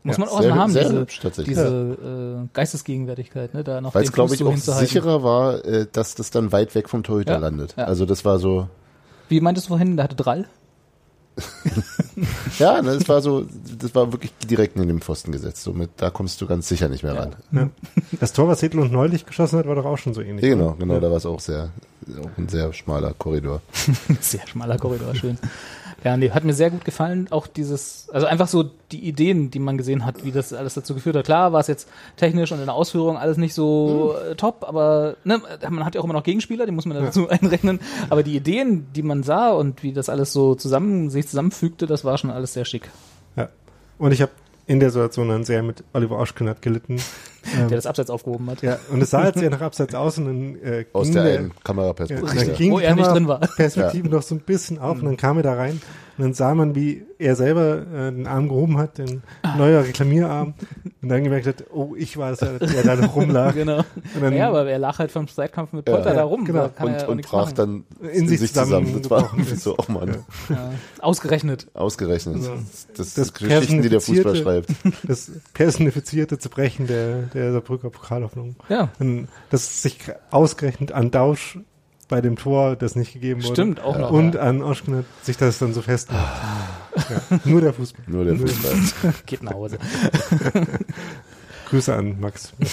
[0.05, 0.25] Muss ja.
[0.25, 3.63] man auch sehr, haben, sehr diese, hübsch, diese äh, Geistesgegenwärtigkeit, ne?
[3.63, 6.75] Da noch Weil es, glaube ich, so auch sicherer war, äh, dass das dann weit
[6.75, 7.37] weg vom Torhüter ja.
[7.37, 7.75] landet.
[7.77, 7.85] Ja.
[7.85, 8.67] Also das war so.
[9.29, 10.47] Wie meintest du vorhin, der hatte Drall?
[12.59, 13.45] ja, ne, das war so,
[13.79, 15.63] das war wirklich direkt in den Pfosten gesetzt.
[15.63, 17.35] Somit, da kommst du ganz sicher nicht mehr ran.
[17.51, 17.69] Ja.
[18.19, 20.45] Das Tor, was Hedlund neulich geschossen hat, war doch auch schon so ähnlich.
[20.45, 20.99] Ja, genau, genau, ja.
[20.99, 21.69] da war es auch sehr,
[22.19, 23.61] auch ein sehr schmaler Korridor.
[24.19, 25.37] sehr schmaler Korridor, schön.
[26.03, 27.27] Ja, nee, hat mir sehr gut gefallen.
[27.29, 30.93] Auch dieses, also einfach so die Ideen, die man gesehen hat, wie das alles dazu
[30.93, 31.25] geführt hat.
[31.25, 31.87] Klar war es jetzt
[32.17, 34.35] technisch und in der Ausführung alles nicht so mhm.
[34.35, 37.29] top, aber ne, man hat ja auch immer noch Gegenspieler, die muss man dazu ja.
[37.41, 37.79] einrechnen.
[38.09, 42.03] Aber die Ideen, die man sah und wie das alles so zusammen, sich zusammenfügte, das
[42.03, 42.89] war schon alles sehr schick.
[43.37, 43.47] Ja.
[43.97, 44.31] Und ich habe
[44.67, 46.97] in der Situation dann sehr mit Oliver Oschkenat gelitten.
[47.45, 48.61] der ähm, das Abseits aufgehoben hat.
[48.61, 51.49] Ja, und es sah jetzt sehr nach Abseits aus und dann äh, Aus der, der
[51.63, 52.35] Kameraperspektive.
[52.35, 53.39] Ja, ging Wo er nicht drin war.
[53.39, 54.15] Perspektive ja.
[54.15, 55.81] noch so ein bisschen auf und dann kam er da rein
[56.17, 59.55] und dann sah man, wie er selber äh, den Arm gehoben hat, den ah.
[59.57, 60.53] neuer Reklamierarm.
[61.01, 63.53] Und dann gemerkt hat, oh, ich war es, der, der da noch rumlag.
[63.55, 63.83] genau.
[64.19, 66.45] Dann, ja, aber er lag halt vom Streitkampf mit Polter ja, da rum.
[66.45, 66.69] Genau.
[66.79, 67.55] und, und brach machen.
[67.55, 69.01] dann in, sich zusammen.
[69.01, 69.01] zusammen.
[69.01, 70.17] Das war so, oh Mann.
[70.49, 70.71] Ja.
[70.99, 71.67] Ausgerechnet.
[71.73, 72.35] Ausgerechnet.
[72.35, 72.51] Also,
[72.95, 74.69] das, das Geschichten, die der Fußball schreibt.
[75.03, 78.55] Das personifizierte Zerbrechen der, der Saarbrücker Pokalhoffnung.
[78.69, 78.89] Ja.
[78.99, 79.99] Und das sich
[80.31, 81.59] ausgerechnet an Dausch
[82.09, 83.53] bei dem Tor, das nicht gegeben wurde.
[83.53, 84.11] Stimmt, auch noch.
[84.11, 84.41] Und ja.
[84.41, 86.41] an Oschknet sich das dann so festmacht.
[87.09, 88.05] ja, nur der Fußball.
[88.07, 89.13] Nur der Fußball.
[89.25, 89.79] Geht nach Hause.
[91.69, 92.53] Grüße an Max.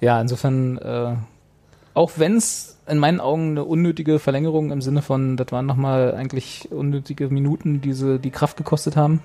[0.00, 1.16] Ja, insofern, äh,
[1.94, 6.14] auch wenn es in meinen Augen eine unnötige Verlängerung im Sinne von, das waren nochmal
[6.14, 9.22] eigentlich unnötige Minuten, die sie die Kraft gekostet haben.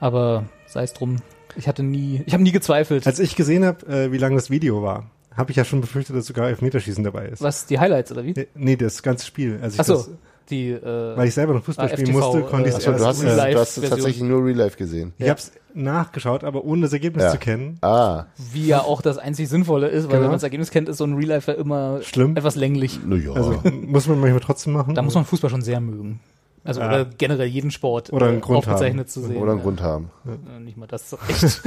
[0.00, 1.16] Aber sei es drum.
[1.56, 3.06] Ich hatte nie, ich habe nie gezweifelt.
[3.06, 6.16] Als ich gesehen habe, äh, wie lang das Video war, habe ich ja schon befürchtet,
[6.16, 7.42] dass sogar Elfmeterschießen dabei ist.
[7.42, 8.30] Was, die Highlights oder wie?
[8.32, 9.58] Äh, Nee, das ganze Spiel.
[9.62, 10.10] Also ich Ach so, das,
[10.50, 12.86] die, äh, weil ich selber noch Fußball Ah, spielen FTV, musste, konnte ich äh, es
[12.88, 13.38] Achso, du hast, erst.
[13.38, 15.12] es, Äh, du hast es tatsächlich nur Real Life gesehen.
[15.18, 17.30] ich habe es nachgeschaut, aber ohne das Ergebnis Ja.
[17.30, 17.78] zu kennen.
[17.82, 20.20] Ah, wie ja auch das einzig Sinnvolle ist, weil Genau.
[20.22, 22.36] wenn man das Ergebnis kennt, ist so ein Real Life ja immer Schlimm.
[22.36, 22.98] etwas länglich.
[23.06, 23.32] na ja.
[23.32, 24.96] Also muss man manchmal trotzdem machen.
[24.96, 26.18] Da muss man Fußball schon sehr mögen.
[26.62, 26.88] Also Ja.
[26.88, 29.08] oder generell jeden Sport Oder einen äh, Grund aufgezeichnet haben.
[29.08, 29.36] zu sehen.
[29.36, 29.64] Oder einen ja.
[29.64, 30.10] Grund haben.
[30.26, 31.62] Äh, Nicht mal das echt.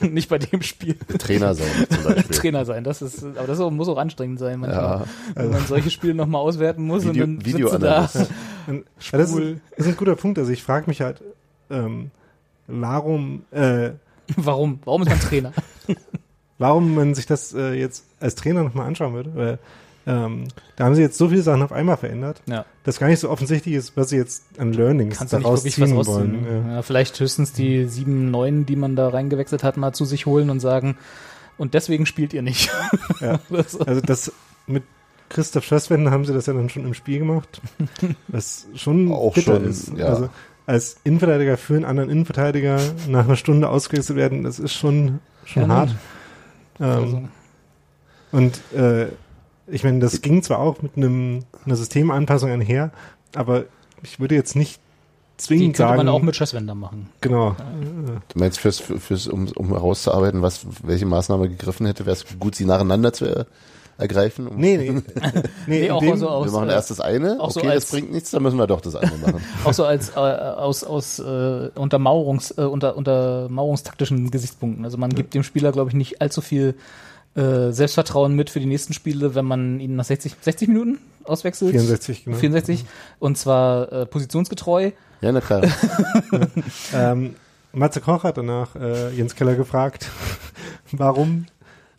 [0.00, 0.94] nicht bei dem Spiel.
[1.18, 2.36] Trainer sein zum Beispiel.
[2.38, 5.00] Trainer sein, das ist, aber das muss auch anstrengend sein manchmal.
[5.00, 5.04] Ja.
[5.34, 8.08] Wenn man solche Spiele nochmal auswerten muss Video- und dann sitzt du da.
[8.68, 8.78] Ja,
[9.18, 9.60] das, ist, Schwul.
[9.76, 10.38] das ist ein guter Punkt.
[10.38, 11.20] Also ich frage mich halt,
[11.68, 12.12] ähm,
[12.68, 13.90] warum, äh,
[14.36, 14.78] Warum?
[14.84, 15.52] Warum ist man Trainer?
[16.58, 19.34] warum man sich das äh, jetzt als Trainer nochmal anschauen würde.
[19.34, 19.58] Weil
[20.06, 20.44] ähm,
[20.76, 23.30] da haben sie jetzt so viele Sachen auf einmal verändert, Ja, dass gar nicht so
[23.30, 26.64] offensichtlich ist, was sie jetzt an Learnings kannst du nicht daraus wirklich was ziehen wollen.
[26.66, 26.72] Ja.
[26.74, 30.50] Ja, vielleicht höchstens die sieben, neun, die man da reingewechselt hat, mal zu sich holen
[30.50, 30.96] und sagen,
[31.58, 32.70] und deswegen spielt ihr nicht.
[33.20, 33.38] Ja.
[33.86, 34.32] Also das
[34.66, 34.82] mit
[35.28, 37.60] Christoph Schösswende haben sie das ja dann schon im Spiel gemacht,
[38.28, 39.92] was schon Auch bitter schon, ist.
[39.96, 40.06] ja.
[40.06, 40.28] Also
[40.66, 42.78] als Innenverteidiger für einen anderen Innenverteidiger
[43.08, 45.90] nach einer Stunde ausgewechselt werden, das ist schon schon Ja, hart.
[46.80, 47.22] Ähm, Also,
[48.32, 49.08] Und äh,
[49.72, 52.90] ich meine, das ging zwar auch mit einem, einer Systemanpassung einher,
[53.34, 53.64] aber
[54.02, 54.80] ich würde jetzt nicht
[55.40, 57.08] die zwingend könnte sagen, man auch mit Schösswender machen.
[57.20, 57.56] genau.
[58.28, 62.54] Du meinst, fürs, fürs, um, um herauszuarbeiten, was, welche Maßnahme gegriffen hätte, wäre es gut,
[62.54, 63.46] sie nacheinander zu er,
[63.98, 64.46] ergreifen?
[64.46, 64.90] Um, Nee, nee.
[65.66, 67.70] nee, Nee, auch dem, so aus, wir machen äh, erst das eine, auch so okay,
[67.70, 69.42] als- das bringt nichts, dann müssen wir doch das andere machen.
[69.64, 74.84] Auch so als äh, aus, aus äh, Untermauerungs, äh, unter, untermauerungstaktischen Gesichtspunkten.
[74.84, 76.74] Also man gibt dem Spieler, glaube ich, nicht allzu viel
[77.34, 81.70] äh, Selbstvertrauen mit für die nächsten Spiele, wenn man ihn nach 60, 60 Minuten auswechselt.
[81.70, 82.36] 64, genau.
[82.36, 82.84] 64.
[83.18, 84.90] Und zwar äh, positionsgetreu.
[85.20, 85.62] Ja, na klar.
[86.94, 87.36] Ähm,
[87.72, 90.10] Matze Koch hat danach äh, Jens Keller gefragt,
[90.92, 91.46] warum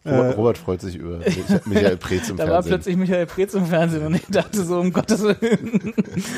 [0.06, 1.20] Robert, äh, Robert freut sich über
[1.66, 2.70] Michael Preetz im Da war Fernsehen.
[2.70, 5.94] plötzlich Michael Preetz im Fernsehen und ich dachte so, um Gottes Willen.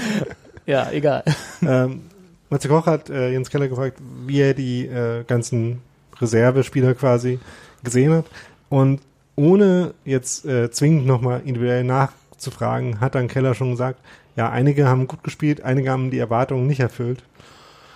[0.66, 1.24] ja, egal.
[1.64, 2.04] ähm,
[2.50, 5.82] Matze Koch hat äh, Jens Keller gefragt, wie er die äh, ganzen
[6.22, 7.39] Reservespieler quasi
[7.84, 8.26] gesehen hat.
[8.70, 9.01] Und
[9.36, 13.99] ohne jetzt äh, zwingend nochmal individuell nachzufragen, hat dann Keller schon gesagt,
[14.36, 17.24] ja, einige haben gut gespielt, einige haben die Erwartungen nicht erfüllt.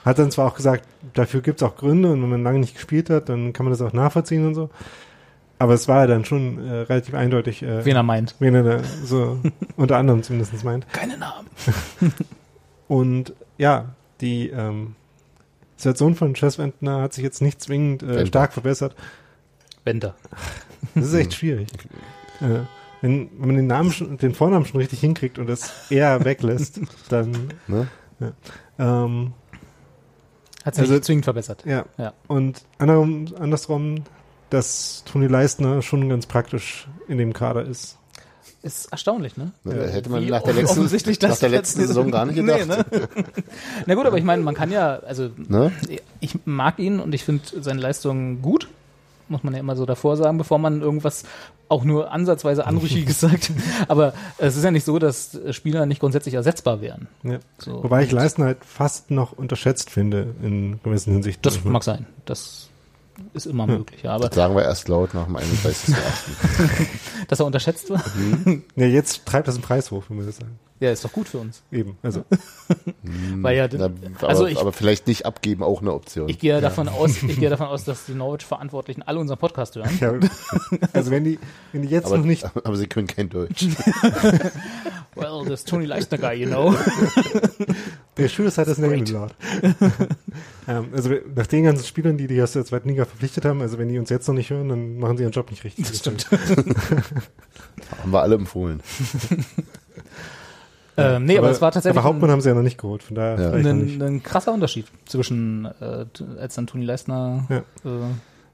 [0.06, 3.10] Hat dann zwar auch gesagt, dafür gibt's auch Gründe und wenn man lange nicht gespielt
[3.10, 4.70] hat, dann kann man das auch nachvollziehen und so.
[5.62, 8.36] Aber es war ja dann schon äh, relativ eindeutig, äh, Wen er meint.
[8.40, 9.40] wen er da so
[9.76, 10.88] unter anderem zumindest meint.
[10.94, 11.48] Keine Namen.
[12.88, 13.90] Und ja,
[14.22, 14.96] die ähm,
[15.76, 18.96] Situation von Chesswendner hat sich jetzt nicht zwingend äh, stark verbessert.
[19.90, 20.16] Wender.
[20.96, 21.68] Das ist echt schwierig.
[22.42, 22.62] Äh,
[23.02, 26.80] wenn, wenn man den Namen schon, den Vornamen schon richtig hinkriegt und das eher weglässt,
[27.10, 27.32] dann
[27.68, 27.88] Ne?
[28.78, 29.34] ähm,
[30.66, 31.64] Hat sich Also- zwingend verbessert.
[31.66, 31.86] ja.
[31.98, 32.14] Ja.
[32.28, 33.96] Und andersrum, andersrum,
[34.50, 37.98] dass Toni Leistner schon ganz praktisch in dem Kader ist.
[38.62, 39.54] Ist erstaunlich, ne?
[39.64, 39.88] Ne, Ja.
[39.90, 40.82] Hätte man nach der letzten,
[41.28, 42.68] nach der letzten Saison gar nicht gedacht.
[42.68, 43.08] Nee, ne?
[43.86, 45.72] Na gut, aber ich meine, man kann ja, also ne?
[46.20, 48.68] ich mag ihn und ich finde seine Leistung gut.
[49.30, 51.24] Muss man ja immer so davor sagen, bevor man irgendwas
[51.70, 53.52] auch nur ansatzweise Anrüchiges sagt.
[53.88, 57.08] Aber es ist ja nicht so, dass Spieler nicht grundsätzlich ersetzbar wären.
[57.24, 57.40] Ja.
[57.60, 57.84] So.
[57.84, 61.44] Wobei ich Leistner halt fast noch unterschätzt finde in gewissen Hinsichten.
[61.44, 62.08] Das mag sein.
[62.26, 62.70] Das
[63.34, 64.02] ist immer möglich.
[64.04, 65.96] Ja, aber Das sagen wir erst laut nach dem 31.8.
[67.28, 68.04] dass er unterschätzt war,
[68.76, 70.58] Ja, jetzt treibt das den Preis hoch, wenn wir das sagen.
[70.80, 71.62] Ja, ist doch gut für uns.
[71.72, 71.98] Eben.
[72.02, 72.24] Also
[73.36, 76.30] Weil ja, Na, aber, also ich, aber vielleicht nicht abgeben auch eine Option.
[76.30, 79.76] ich gehe ja davon aus, ich gehe davon aus, dass die Norwich-Verantwortlichen alle unseren Podcast
[79.76, 79.90] hören.
[80.00, 80.14] Ja,
[80.94, 81.38] also wenn die,
[81.74, 83.68] wenn die jetzt aber, noch nicht, aber sie können kein Deutsch.
[85.16, 86.74] Well, this Tony Leistner guy, you know.
[88.16, 89.36] der Schulz hat das Name laut.
[90.68, 93.78] ähm, also nach den ganzen Spielern, die die aus der zweiten Liga verpflichtet haben, also
[93.80, 95.88] wenn die uns jetzt noch nicht hören, dann machen sie ihren Job nicht richtig.
[95.90, 96.30] Das stimmt.
[96.32, 98.82] Haben wir alle empfohlen.
[101.00, 103.04] Ähm, nee, aber, es war tatsächlich Aber Hauptmann ein, haben sie ja noch nicht geholt,
[103.04, 103.50] von daher Ja.
[103.52, 104.02] vielleicht noch nicht.
[104.02, 106.06] ein, ein krasser Unterschied zwischen, äh,
[106.40, 107.58] als dann Toni Leistner Ja.
[107.58, 107.64] äh,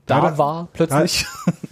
[0.05, 1.25] da da- war plötzlich.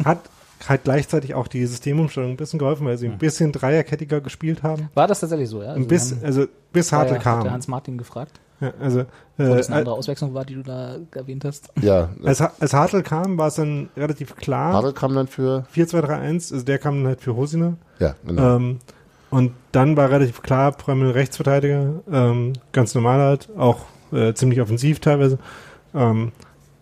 [0.05, 0.19] Hat
[0.67, 4.89] halt gleichzeitig auch die Systemumstellung ein bisschen geholfen, weil sie ein bisschen dreierkettiger gespielt haben.
[4.93, 5.69] War das tatsächlich so, ja?
[5.69, 7.51] Also Ein bisschen, also bis Hartl ja, hat der kam.
[7.51, 8.39] Hans Martin gefragt.
[8.61, 9.05] Ja, also, äh,
[9.37, 11.69] Wo das eine andere Auswechslung war, die du da erwähnt hast.
[11.81, 14.71] Ja, als, als Hartl kam, war es dann relativ klar.
[14.71, 17.73] Hartl kam dann für 4-2-3-1, also der kam dann halt für Hosiner.
[17.99, 18.55] Ja, genau.
[18.55, 18.79] Ähm,
[19.33, 24.99] und dann war relativ klar, Prömmel Rechtsverteidiger, ähm, ganz normal halt, auch äh, ziemlich offensiv
[24.99, 25.39] teilweise.
[25.95, 26.31] Ähm,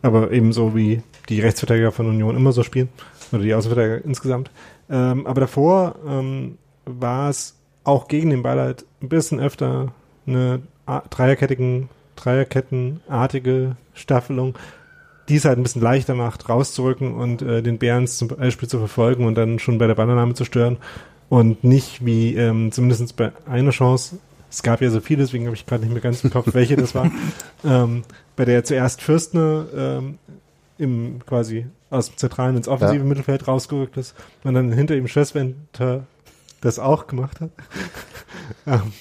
[0.02, 2.89] aber ebenso wie die Rechtsverteidiger von Union immer so spielen,
[3.32, 4.52] oder die Außenverteidiger insgesamt.
[4.89, 9.93] Ähm, aber davor ähm, war es auch gegen den Ball halt ein bisschen öfter
[10.28, 10.62] eine
[11.10, 11.88] dreierkettigen,
[12.18, 14.58] dreierkettenartige Staffelung,
[15.30, 18.78] die es halt ein bisschen leichter macht, rauszurücken und äh, den Bärens zum Beispiel zu
[18.78, 20.80] verfolgen und dann schon bei der Ballannahme zu stören
[21.32, 24.17] und nicht wie ähm, zumindest bei einer Chance,
[24.49, 26.75] es gab ja so viele, deswegen habe ich gerade nicht mehr ganz im Kopf, welche
[26.75, 27.09] das war,
[27.63, 28.03] ähm,
[28.36, 30.19] bei der zuerst Fürstner ähm,
[30.77, 33.05] im quasi aus dem Zentralen ins offensive ja.
[33.05, 34.13] Mittelfeld rausgerückt ist
[34.43, 36.05] und dann hinter ihm Schwestwenter
[36.59, 37.51] das auch gemacht hat.
[38.67, 38.91] ähm,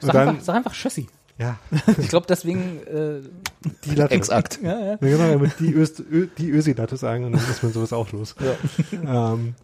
[0.00, 1.06] sag, dann, einfach, sag einfach Schössi.
[1.38, 1.60] Ja.
[1.96, 3.20] ich glaube deswegen äh,
[3.84, 4.14] die Latte.
[4.14, 4.58] Exakt.
[4.64, 4.86] Ja, ja.
[4.90, 8.34] ja genau, die, Öst, Ö, die Ösi-Latte sagen und dann ist man sowas auch los.
[8.40, 9.32] Ja.
[9.34, 9.54] Ähm,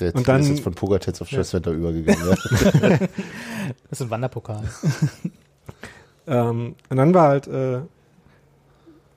[0.00, 1.76] der und dann, ist jetzt von Pogatetz auf Schwestwetter ja.
[1.76, 2.28] übergegangen.
[2.28, 2.88] Ja.
[3.88, 4.62] das ist ein Wanderpokal.
[6.26, 7.80] ähm, und dann war halt, äh,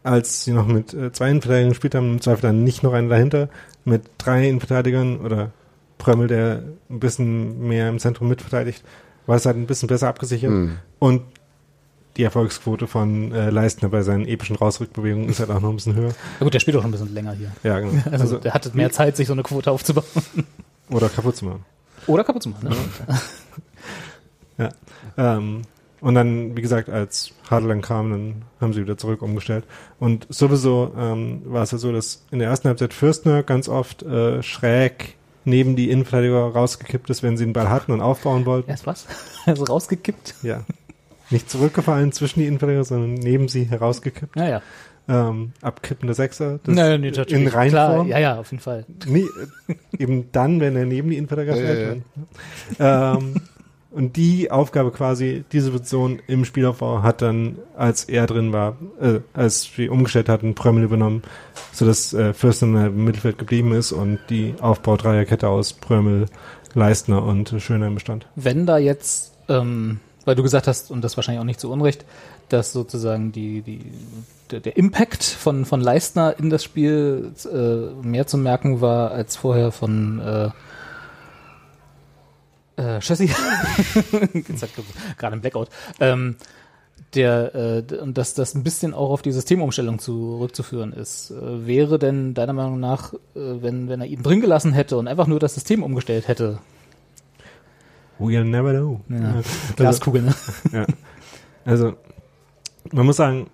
[0.04, 3.10] als sie noch mit äh, zwei Innenverteidigern gespielt haben, im Zweifel dann nicht noch einen
[3.10, 3.50] dahinter,
[3.86, 5.52] mit drei Innenverteidigern oder
[5.98, 8.84] Prömmel, der ein bisschen mehr im Zentrum mitverteidigt,
[9.26, 10.52] war es halt ein bisschen besser abgesichert.
[10.52, 10.78] Mhm.
[11.00, 11.22] Und
[12.18, 15.96] die Erfolgsquote von äh, Leistner bei seinen epischen Rausrückbewegungen ist halt auch noch ein bisschen
[15.96, 16.14] höher.
[16.40, 17.52] Ja gut, der spielt auch schon ein bisschen länger hier.
[17.64, 17.94] Ja, genau.
[18.06, 20.06] Also, also der hatte mehr Zeit, sich so eine Quote aufzubauen.
[20.94, 21.66] Oder kaputt zu machen.
[22.08, 22.76] Oder kaputt zu machen, ne?
[24.58, 24.70] ja.
[25.18, 25.64] Ähm,
[26.02, 29.64] und dann, wie gesagt, als Hadel dann kam, dann haben sie wieder zurück umgestellt.
[30.00, 34.04] Und sowieso ähm, war es ja so, dass in der ersten Halbzeit Fürstner ganz oft
[34.04, 35.16] äh, schräg
[35.46, 38.70] neben die Innenverteidiger rausgekippt ist, wenn sie den Ball hatten und aufbauen wollten.
[38.70, 39.08] Erst was?
[39.46, 40.36] Also rausgekippt?
[40.42, 40.64] Ja.
[41.30, 44.36] Nicht zurückgefallen zwischen die Innenverteidiger, sondern neben sie herausgekippt.
[44.38, 44.62] Ja, ja.
[45.08, 46.60] Ähm, abkippende Sechser.
[46.64, 47.70] Das Nein, nee, in Reinform.
[47.70, 48.86] Klar, ja, ja, auf jeden Fall.
[49.06, 49.26] Nee,
[49.98, 52.04] eben dann, wenn er neben die Innenverteidiger fällt.
[52.80, 53.18] Ja, ja.
[53.18, 53.36] Ähm,
[53.94, 59.20] und die Aufgabe quasi, diese Position im Spielaufbau hat dann, als er drin war, äh,
[59.34, 61.22] als wir umgestellt hatten, Prömmel übernommen,
[61.72, 66.26] sodass äh, Fürsten im Mittelfeld geblieben ist und die Aufbau-Dreierkette aus Prömmel,
[66.74, 68.26] Leistner und Schönheim bestand.
[68.36, 72.04] Wenn da jetzt, ähm, weil du gesagt hast, und das wahrscheinlich auch nicht zu Unrecht,
[72.54, 73.80] dass sozusagen die, die,
[74.52, 79.36] der, der Impact von, von Leistner in das Spiel äh, mehr zu merken war als
[79.36, 80.50] vorher von äh,
[82.76, 83.32] äh, Chassis,
[85.18, 86.36] gerade im Blackout, ähm,
[87.16, 91.32] der äh, und dass das ein bisschen auch auf die Systemumstellung zurückzuführen ist.
[91.32, 95.08] Äh, wäre denn deiner Meinung nach, äh, wenn, wenn er ihn drin gelassen hätte und
[95.08, 96.60] einfach nur das System umgestellt hätte?
[98.20, 99.02] We'll never know.
[99.10, 99.42] Ja.
[99.76, 100.36] Glaskugel, ne?
[100.72, 100.86] Ja.
[101.66, 101.94] Also,
[102.94, 103.48] man muss sagen,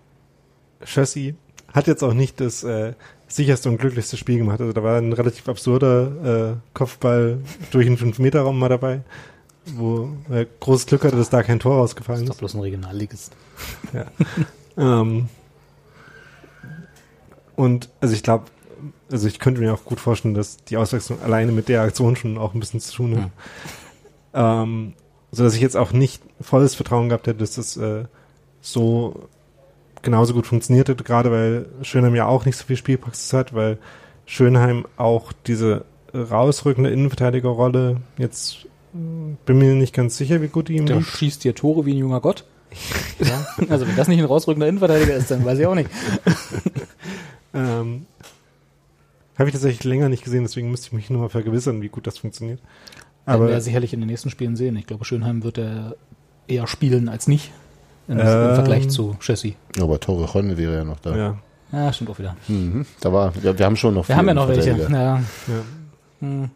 [0.84, 1.34] Chassis
[1.74, 2.94] hat jetzt auch nicht das äh,
[3.28, 4.60] sicherste und glücklichste Spiel gemacht.
[4.60, 7.40] Also da war ein relativ absurder äh, Kopfball
[7.72, 9.02] durch den 5-Meter-Raum mal dabei,
[9.74, 12.30] wo er großes Glück hatte, dass da kein Tor rausgefallen ist.
[12.30, 13.36] Das ist doch bloß ein Regionalligist.
[13.94, 14.06] ja.
[14.78, 15.30] ähm,
[17.56, 18.46] und also ich glaube,
[19.12, 22.38] also ich könnte mir auch gut vorstellen, dass die Auswechslung alleine mit der Aktion schon
[22.38, 23.32] auch ein bisschen zu tun hat.
[24.34, 24.64] Ja.
[24.64, 24.94] Ähm,
[25.32, 28.06] so dass ich jetzt auch nicht volles Vertrauen gehabt hätte, dass das äh,
[28.62, 29.30] so
[30.02, 33.78] genauso gut funktionierte, gerade weil Schönheim ja auch nicht so viel Spielpraxis hat, weil
[34.26, 40.86] Schönheim auch diese rausrückende Innenverteidigerrolle jetzt bin mir nicht ganz sicher, wie gut die ihm
[40.86, 41.10] Der liegt.
[41.10, 42.44] schießt dir Tore wie ein junger Gott.
[43.20, 43.46] ja.
[43.70, 45.90] Also wenn das nicht ein rausrückender Innenverteidiger ist, dann weiß ich auch nicht.
[47.54, 48.06] ähm,
[49.38, 52.08] Habe ich tatsächlich länger nicht gesehen, deswegen müsste ich mich nur mal vergewissern, wie gut
[52.08, 52.62] das funktioniert.
[53.26, 54.76] Aber werden wir sicherlich in den nächsten Spielen sehen.
[54.76, 55.96] Ich glaube, Schönheim wird er
[56.48, 57.52] eher spielen als nicht
[58.10, 59.54] im, ähm, Vergleich zu Chassis.
[59.80, 61.16] Aber Torrejon wäre ja noch da.
[61.16, 61.38] Ja.
[61.72, 62.36] Ja, stimmt auch wieder.
[62.48, 62.86] Mhm.
[63.00, 64.72] Da war, ja, wir haben schon noch Wir haben ja noch welche.
[64.72, 64.90] Ja.
[64.90, 65.22] ja.
[66.20, 66.50] Hm.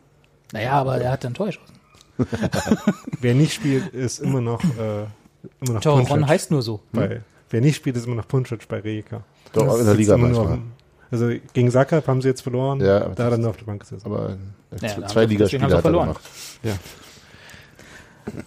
[0.52, 1.76] Naja, aber er hat dann Tor geschossen.
[3.22, 5.06] wer nicht spielt, ist immer noch, äh,
[5.62, 6.82] immer noch Torrejon heißt nur so.
[6.92, 9.24] Bei, wer nicht spielt, ist immer noch Punschitsch bei Rijeka.
[9.54, 10.60] Doch, das in der Liga manchmal.
[11.12, 12.80] also gegen Sackab haben sie jetzt verloren.
[12.82, 14.06] Ja, da hat er nur auf der Bank gesessen.
[14.06, 14.38] Aber
[14.82, 16.08] ja, zwei Ligaspiele hat er verloren.
[16.10, 16.24] gemacht.
[16.64, 16.74] Ja.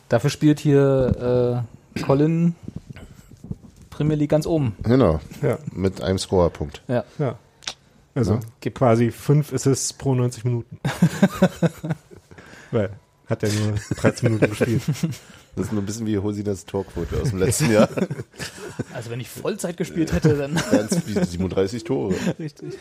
[0.08, 1.64] Dafür spielt hier
[1.96, 2.54] äh, Colin
[3.96, 4.76] Premier League ganz oben.
[4.82, 5.20] Genau.
[5.42, 5.58] Ja.
[5.72, 6.82] Mit einem Scorerpunkt.
[6.88, 7.04] Ja.
[7.18, 7.38] ja.
[8.14, 8.40] Also ja.
[8.60, 10.78] gibt quasi fünf Assists pro 90 Minuten.
[12.70, 12.90] Weil
[13.26, 14.82] hat er nur 13 Minuten gespielt.
[15.56, 17.88] Das ist nur ein bisschen wie Hosinas Torquote aus dem letzten Jahr.
[18.92, 20.56] Also wenn ich Vollzeit gespielt hätte, dann.
[20.70, 22.14] Es 37 Tore.
[22.38, 22.74] Richtig.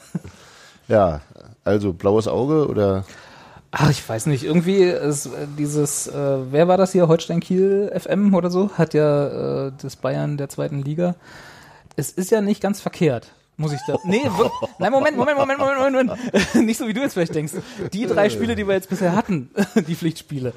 [0.88, 1.22] Ja,
[1.64, 3.06] also blaues Auge oder?
[3.78, 4.46] Ach, ich weiß nicht.
[4.46, 7.10] Irgendwie ist äh, dieses, äh, wer war das hier?
[7.10, 8.72] Holstein Kiel FM oder so?
[8.78, 11.16] Hat ja äh, das Bayern der zweiten Liga.
[11.98, 13.34] Es ist ja nicht ganz verkehrt.
[13.58, 13.98] Muss ich da.
[14.06, 14.22] Nee,
[14.80, 16.56] nein, Moment, Moment, Moment, Moment, Moment, Moment.
[16.66, 17.54] Nicht so wie du jetzt vielleicht denkst.
[17.92, 19.50] Die drei Spiele, die wir jetzt bisher hatten,
[19.88, 20.54] die Pflichtspiele,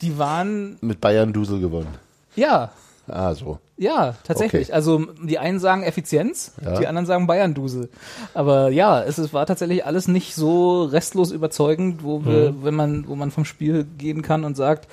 [0.00, 0.78] die waren.
[0.80, 1.94] Mit Bayern Dusel gewonnen.
[2.36, 2.72] Ja.
[3.08, 3.58] Ah, so.
[3.76, 4.68] Ja, tatsächlich.
[4.68, 4.72] Okay.
[4.72, 6.78] Also die einen sagen Effizienz, ja.
[6.78, 7.88] die anderen sagen Bayern-Dusel.
[8.32, 12.64] Aber ja, es, es, war tatsächlich alles nicht so restlos überzeugend, wo wir, mhm.
[12.64, 14.86] wenn man, wo man vom Spiel gehen kann und sagt,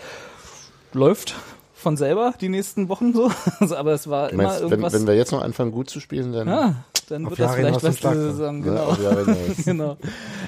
[0.93, 1.35] läuft
[1.75, 3.31] von selber die nächsten Wochen so.
[3.59, 4.93] Also, aber es war immer meinst, irgendwas.
[4.93, 6.47] Wenn, wenn wir jetzt noch anfangen, gut zu spielen, dann.
[6.47, 6.75] Ja,
[7.09, 8.63] dann wird das vielleicht was zu sagen.
[8.63, 8.95] Genau.
[9.01, 9.15] Ja,
[9.65, 9.97] genau.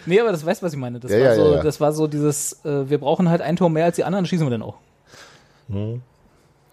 [0.05, 0.99] Nee, aber das weißt, was ich meine.
[0.99, 3.85] Das, ja, war, so, das war so dieses, äh, wir brauchen halt ein Tor mehr
[3.85, 4.75] als die anderen, schießen wir dann auch.
[5.67, 6.01] Mhm.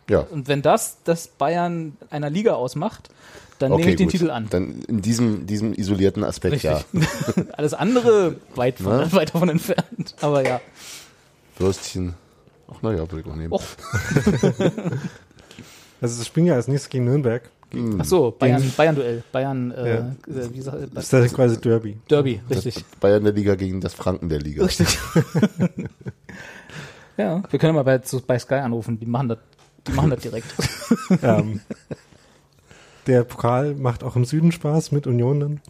[0.09, 0.21] Ja.
[0.21, 3.11] Und wenn das das Bayern einer Liga ausmacht,
[3.59, 4.13] dann okay, nehme ich den gut.
[4.13, 4.47] Titel an.
[4.51, 6.71] Dann in diesem, diesem isolierten Aspekt, Richtig.
[6.71, 6.83] ja.
[7.53, 9.13] Alles andere weit, von, ne?
[9.13, 10.15] weit davon entfernt.
[10.21, 10.61] Aber ja.
[11.59, 12.15] Würstchen.
[12.71, 13.53] Ach naja, würde ich auch nehmen.
[16.01, 17.51] also das Spielen ja als nächstes gegen Nürnberg.
[17.99, 19.23] Ach so, Bayern, Bayern-Duell.
[19.31, 19.99] Bayern, äh, ja.
[20.27, 21.99] äh, wie sagt, das ist quasi Derby.
[22.09, 22.75] Derby, richtig.
[22.77, 24.65] Das Bayern der Liga gegen das Franken der Liga.
[24.65, 24.99] Richtig.
[27.19, 29.39] ja, wir können mal bei, bei Sky anrufen, die machen das
[29.89, 30.55] die machen das direkt.
[31.23, 31.61] ähm,
[33.07, 35.61] der Pokal macht auch im Süden Spaß mit Union dann.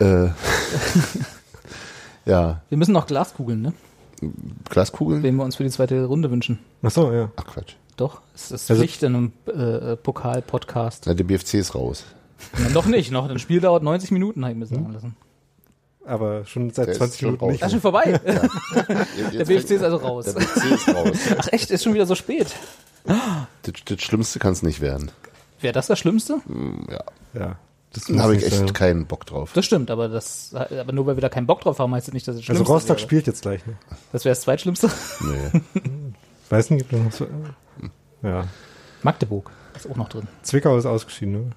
[0.00, 0.30] Äh,
[2.30, 2.60] ja.
[2.68, 3.72] Wir müssen noch Glaskugeln, ne?
[4.68, 5.22] Glaskugeln?
[5.22, 6.58] Wen wir uns für die zweite Runde wünschen.
[6.82, 7.30] Ach so, ja.
[7.36, 7.74] Ach Quatsch.
[7.96, 11.04] Doch, es ist also, Pflicht in einem äh, Pokal-Podcast.
[11.06, 12.04] Na, der BFC ist raus.
[12.58, 13.28] Ja, noch nicht, noch.
[13.28, 14.92] Das Spiel dauert 90 Minuten, habe ich mir sagen hm?
[14.92, 15.16] lassen
[16.06, 17.62] aber schon seit der 20 Minuten nicht.
[17.62, 18.20] Ach, schon vorbei.
[18.26, 18.42] Ja.
[19.30, 20.24] der BFC ist also raus.
[20.26, 21.16] Der BFC ist raus.
[21.38, 22.54] Ach echt, ist schon wieder so spät.
[23.04, 25.10] Das, das Schlimmste kann es nicht werden.
[25.60, 26.36] Wäre das das Schlimmste?
[26.46, 27.04] Mm, ja.
[27.34, 27.56] Ja.
[28.08, 28.72] Da habe ich echt sein.
[28.72, 29.50] keinen Bock drauf.
[29.54, 32.14] Das stimmt, aber das, aber nur weil wir da keinen Bock drauf haben, heißt das
[32.14, 33.06] nicht, dass es also Schlimmste Also Rostock wäre.
[33.06, 33.74] spielt jetzt gleich, ne?
[34.12, 34.90] Das wäre das Zweitschlimmste?
[35.20, 35.60] Nee.
[36.48, 37.26] Weiß nicht, gibt es noch so,
[38.22, 38.44] ja.
[39.02, 40.26] Magdeburg ist auch noch drin.
[40.42, 41.50] Zwickau ist ausgeschieden, ne?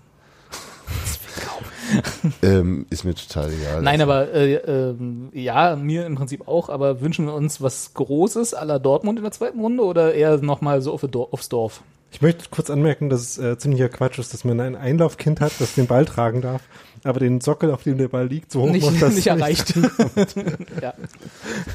[2.41, 3.81] Ähm, ist mir total egal.
[3.81, 4.95] Nein, aber äh, äh,
[5.33, 9.31] ja, mir im Prinzip auch, aber wünschen wir uns was Großes aller Dortmund in der
[9.31, 11.81] zweiten Runde oder eher nochmal so auf Dorf, aufs Dorf?
[12.11, 15.51] Ich möchte kurz anmerken, dass es äh, ziemlicher Quatsch ist, dass man ein Einlaufkind hat,
[15.59, 16.61] das den Ball tragen darf,
[17.03, 19.73] aber den Sockel, auf dem der Ball liegt, so hoch nicht, macht, dass nicht erreicht.
[20.81, 20.93] ja.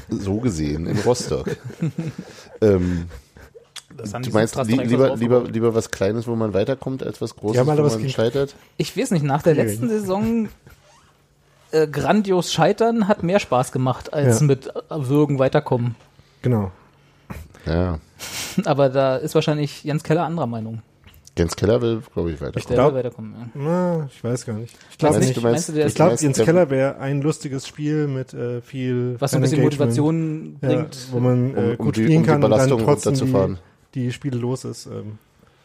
[0.09, 1.57] So gesehen in Rostock.
[2.61, 3.05] ähm,
[4.03, 7.65] du meinst li lieber, lieber, lieber was Kleines, wo man weiterkommt, als was Großes, ja,
[7.65, 8.55] wo man scheitert?
[8.77, 10.49] Ich weiß nicht, nach der letzten Saison
[11.71, 14.45] äh, grandios scheitern hat mehr Spaß gemacht, als ja.
[14.45, 15.95] mit Würgen weiterkommen.
[16.41, 16.71] Genau.
[17.65, 17.99] Ja.
[18.65, 20.81] Aber da ist wahrscheinlich Jens Keller anderer Meinung.
[21.37, 22.59] Jens Keller will, glaube ich, weiterkommen.
[22.59, 23.47] Ich, glaub, weiterkommen ja.
[23.53, 24.75] na, ich weiß gar nicht.
[24.91, 25.41] Ich glaube nicht.
[25.41, 29.61] Meinst, ich glaube, Jens Keller wäre ein lustiges Spiel mit äh, viel Was ein bisschen
[29.61, 30.95] Motivation bringt.
[30.95, 33.57] Ja, wo man äh, um, gut um spielen kann um und dann trotzdem die,
[33.95, 34.85] die Spiele los ist.
[34.85, 35.17] Ähm,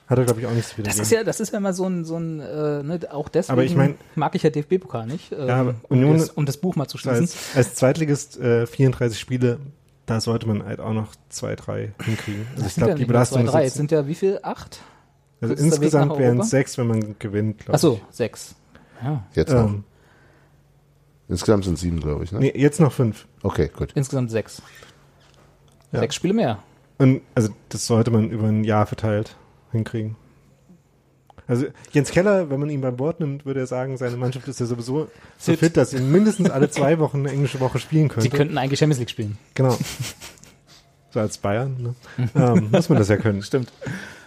[0.06, 0.88] hat er, glaube ich, auch nichts wieder.
[0.88, 3.52] Das ist ja, das ist ja immer so ein, so ein äh, ne, auch deswegen
[3.52, 6.56] aber ich mein, mag ich ja DFB-Pokal nicht, ähm, ja, Union, um, das, um das
[6.58, 7.22] Buch mal zu schließen.
[7.22, 9.58] Als, als Zweitligist äh, 34 Spiele,
[10.06, 12.46] da sollte man halt auch noch zwei, drei hinkriegen.
[12.54, 13.64] Also ich glaube, ja die Belastung zwei, drei.
[13.64, 14.38] Jetzt sind ja wie viel?
[14.42, 14.80] Acht?
[15.40, 17.74] Also insgesamt wären es sechs, wenn man gewinnt, glaube ich.
[17.74, 18.54] Ach so, sechs.
[19.02, 19.26] Ja.
[19.34, 19.66] Jetzt noch.
[19.66, 19.84] Ähm,
[21.28, 22.30] insgesamt sind sieben, glaube ich.
[22.30, 22.38] Ne?
[22.38, 23.26] Nee, jetzt noch fünf.
[23.42, 23.92] Okay, gut.
[23.94, 24.62] Insgesamt sechs.
[25.90, 25.98] Ja.
[25.98, 26.60] Sechs Spiele mehr.
[26.98, 29.36] Und also das sollte man über ein Jahr verteilt
[29.72, 30.16] hinkriegen.
[31.48, 34.58] Also Jens Keller, wenn man ihn beim Wort nimmt, würde er sagen, seine Mannschaft ist
[34.58, 38.08] ja sowieso so fit, fit dass sie mindestens alle zwei Wochen eine englische Woche spielen
[38.08, 38.22] könnte.
[38.22, 39.38] Sie könnten eigentlich Champions League spielen.
[39.54, 39.76] Genau.
[41.10, 41.94] So als Bayern, ne?
[42.34, 43.42] ähm, muss man das ja können.
[43.42, 43.72] Stimmt.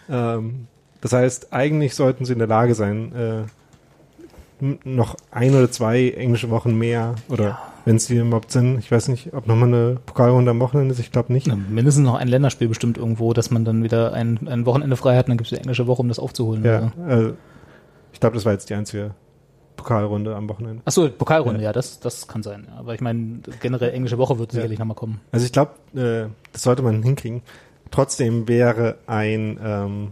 [0.10, 0.68] Ähm,
[1.02, 6.50] das heißt, eigentlich sollten sie in der Lage sein, äh, noch ein oder zwei englische
[6.50, 7.74] Wochen mehr oder ja.
[7.90, 8.78] Wenn es die überhaupt sind.
[8.78, 11.00] Ich weiß nicht, ob nochmal eine Pokalrunde am Wochenende ist.
[11.00, 11.48] Ich glaube nicht.
[11.48, 15.18] Na, mindestens noch ein Länderspiel bestimmt irgendwo, dass man dann wieder ein, ein Wochenende frei
[15.18, 16.64] hat und dann gibt es die englische Woche, um das aufzuholen.
[16.64, 17.34] Ja, also,
[18.14, 19.16] ich glaube, das war jetzt die einzige
[19.76, 20.84] Pokalrunde am Wochenende.
[20.86, 22.68] Achso, Pokalrunde, ja, ja das, das kann sein.
[22.70, 22.78] Ja.
[22.78, 24.86] Aber ich meine, generell englische Woche wird sicherlich ja.
[24.86, 25.20] nochmal kommen.
[25.32, 27.42] Also ich glaube, äh, das sollte man hinkriegen.
[27.90, 30.12] Trotzdem wäre ein, ähm,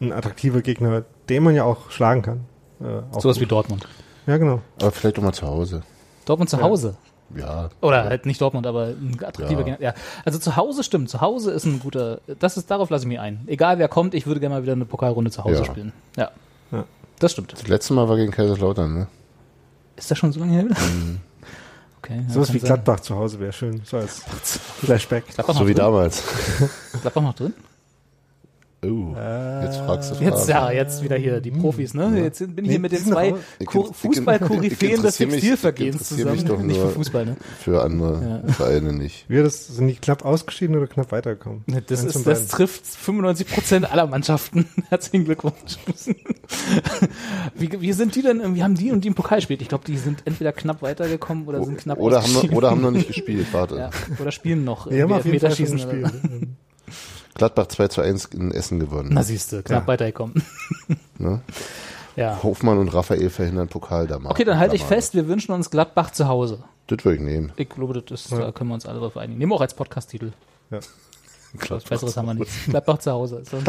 [0.00, 2.40] ein attraktiver Gegner, den man ja auch schlagen kann.
[2.80, 3.86] Äh, Sowas wie Dortmund.
[4.26, 4.62] Ja, genau.
[4.80, 5.82] Aber vielleicht auch mal zu Hause.
[6.24, 6.96] Dortmund zu Hause.
[7.36, 7.68] Ja.
[7.80, 9.76] Oder halt nicht Dortmund, aber ein attraktiver ja.
[9.78, 9.94] ja.
[10.24, 11.10] Also zu Hause stimmt.
[11.10, 12.20] Zu Hause ist ein guter.
[12.38, 13.40] Das ist darauf lasse ich mich ein.
[13.46, 15.64] Egal wer kommt, ich würde gerne mal wieder eine Pokalrunde zu Hause ja.
[15.64, 15.92] spielen.
[16.16, 16.30] Ja.
[16.72, 16.84] ja.
[17.18, 17.52] Das stimmt.
[17.52, 19.06] Das letzte Mal war gegen Kaiserslautern, ne?
[19.96, 20.64] Ist das schon so lange her?
[20.64, 21.20] Mhm.
[21.98, 22.24] Okay.
[22.28, 23.82] So was wie Gladbach zu Hause wäre schön.
[23.84, 24.20] So als
[24.80, 25.24] Flashback.
[25.36, 26.22] so wie damals.
[27.02, 27.52] Gladbach noch drin?
[28.80, 29.12] Oh,
[29.64, 30.50] jetzt fragst du Jetzt, Fragen.
[30.50, 32.12] ja, jetzt wieder hier die Profis, ne?
[32.22, 33.34] Jetzt bin ich hier mit den zwei
[33.66, 36.44] Fußball-Koryphäen des Textilvergehens zusammen.
[36.46, 37.36] doch Nicht für Fußball, ne?
[37.58, 39.28] Für andere Vereine nicht.
[39.28, 41.64] Wir das, sind die knapp ausgeschieden oder knapp weitergekommen?
[41.66, 44.66] Ne, Das, ist, das trifft 95 Prozent aller Mannschaften.
[44.90, 45.76] Herzlichen Glückwunsch.
[47.56, 49.60] wie, wie sind die denn, wie haben die und die im Pokal gespielt?
[49.60, 52.50] Ich glaube, die sind entweder knapp weitergekommen oder sind knapp Oder haben, ausgeschieden.
[52.50, 53.76] noch, oder haben noch nicht gespielt, warte.
[53.78, 54.88] ja, oder spielen noch.
[54.88, 56.12] Wir haben auf jeden Fall schon gespielt.
[57.38, 59.10] Gladbach 2 zu 1 in Essen gewonnen.
[59.12, 59.86] Na siehst du, knapp Ja.
[59.86, 60.42] weitergekommen.
[61.18, 61.40] Ne?
[62.14, 62.40] Ja.
[62.42, 64.30] Hofmann und Raphael verhindern Pokal da mal.
[64.30, 66.62] Okay, dann halte ich fest, wir wünschen uns Gladbach zu Hause.
[66.88, 67.52] Das würde ich nehmen.
[67.56, 69.38] Ich glaube, das ist, da können wir uns alle drauf einigen.
[69.38, 70.32] Nehmen wir auch als Podcast-Titel.
[70.70, 70.78] Ja.
[71.70, 72.50] Was Besseres haben wir nicht.
[72.66, 73.38] Gladbach zu Hause.
[73.38, 73.52] Ist.
[73.52, 73.64] Das,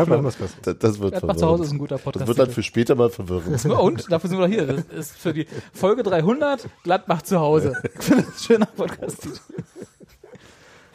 [0.80, 1.44] das wird Gladbach zu verwirrend.
[1.44, 2.22] Hause ist ein guter Podcast.
[2.22, 3.66] Das wird dann für später mal verwirrend.
[3.80, 4.66] Und dafür sind wir doch hier.
[4.68, 7.74] Das ist für die Folge 300 Gladbach zu Hause.
[7.98, 9.28] Ich finde das ein schöner Podcast.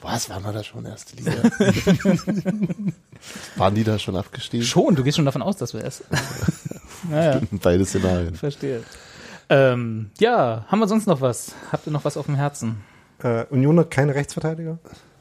[0.05, 1.33] Was, waren wir da schon erste Liga?
[3.57, 4.67] Waren die da schon abgestiegen?
[4.67, 6.05] Schon, du gehst schon davon aus, dass wir es.
[7.11, 8.35] naja, Beide Szenarien.
[8.35, 8.83] verstehe.
[9.49, 11.53] Ähm, ja, haben wir sonst noch was?
[11.73, 12.83] Habt ihr noch was auf dem Herzen?
[13.23, 14.79] Äh, Union hat keine Rechtsverteidiger.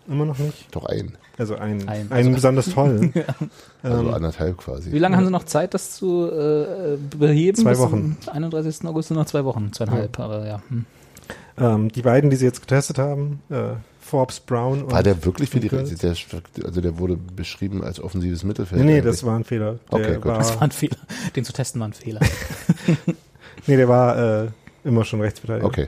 [0.10, 0.68] Immer noch nicht.
[0.76, 1.18] Doch ein.
[1.38, 2.12] Also einen, Ein.
[2.12, 3.14] einen besonders tollen.
[3.84, 4.92] Also Ähm, anderthalb quasi.
[4.92, 7.56] Wie lange haben sie noch Zeit, das zu äh, beheben?
[7.58, 8.18] Zwei Bis Wochen.
[8.22, 8.86] zum 31.
[8.86, 10.62] August sind noch zwei Wochen, zweieinhalb, aber ja.
[10.70, 10.86] Hm.
[11.58, 13.74] ähm, die beiden, die sie jetzt getestet haben, äh,
[14.14, 14.92] Forbes Brown und.
[14.92, 18.80] War der wirklich für die der, Also der wurde beschrieben als offensives Mittelfeld.
[18.80, 19.06] nee, nee, eigentlich.
[19.12, 19.80] das war ein Fehler.
[19.92, 20.26] Der Okay, gut.
[20.26, 20.98] war, Das war ein Fehler.
[21.36, 22.20] Den zu testen war ein Fehler.
[23.66, 24.48] nee, der war äh,
[24.84, 25.66] immer schon Rechtsverteidiger.
[25.66, 25.88] Okay.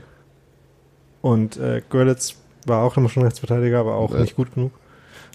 [1.22, 2.34] Und äh, Görlitz
[2.66, 4.20] war auch immer schon Rechtsverteidiger, aber auch Ja.
[4.20, 4.72] nicht gut genug.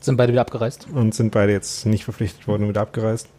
[0.01, 0.87] Sind beide wieder abgereist.
[0.93, 3.29] Und sind beide jetzt nicht verpflichtet worden und wieder abgereist.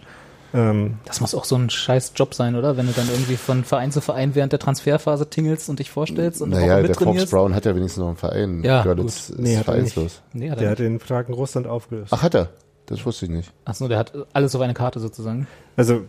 [0.55, 2.77] Ähm, Das muss auch so ein scheiß Job sein, oder?
[2.77, 6.43] Wenn du dann irgendwie von Verein zu Verein während der Transferphase tingelst und dich vorstellst
[6.43, 7.31] und Naja, auch der Forbes mittrainierst.
[7.33, 8.63] Brown hat ja wenigstens noch einen Verein.
[8.65, 9.37] Ja, Görlitz gut.
[9.37, 9.93] ist Nee, hat er nicht.
[9.95, 10.23] vereinslos.
[10.33, 12.13] Nee, hat der er hat den Vertrag in Russland aufgelöst.
[12.15, 12.51] Ach, hat er?
[12.87, 13.51] Das wusste ich nicht.
[13.65, 15.47] Achso, der hat alles auf eine Karte sozusagen.
[15.77, 16.03] Also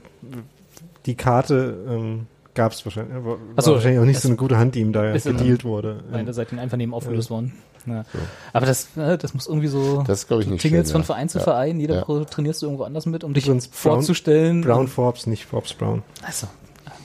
[1.06, 3.14] die Karte ähm, gab es wahrscheinlich.
[3.24, 6.04] War, so, wahrscheinlich auch nicht so eine gute Hand, die ihm da ist gedealt wurde.
[6.12, 7.54] Nein, da seid ihr Einvernehmen aufgelöst worden.
[7.86, 8.06] Ja.
[8.54, 10.04] Aber das, äh, das muss irgendwie so.
[10.08, 11.06] Das glaube ich, nicht tingelst schön, von ja.
[11.06, 11.44] Verein zu Ja.
[11.44, 12.26] Verein, jede Ja.
[12.26, 14.62] Trainierst du irgendwo anders mit, um dich Brown- vorzustellen.
[14.62, 16.04] Brown Forbes, nicht Forbes Brown.
[16.22, 16.48] Also,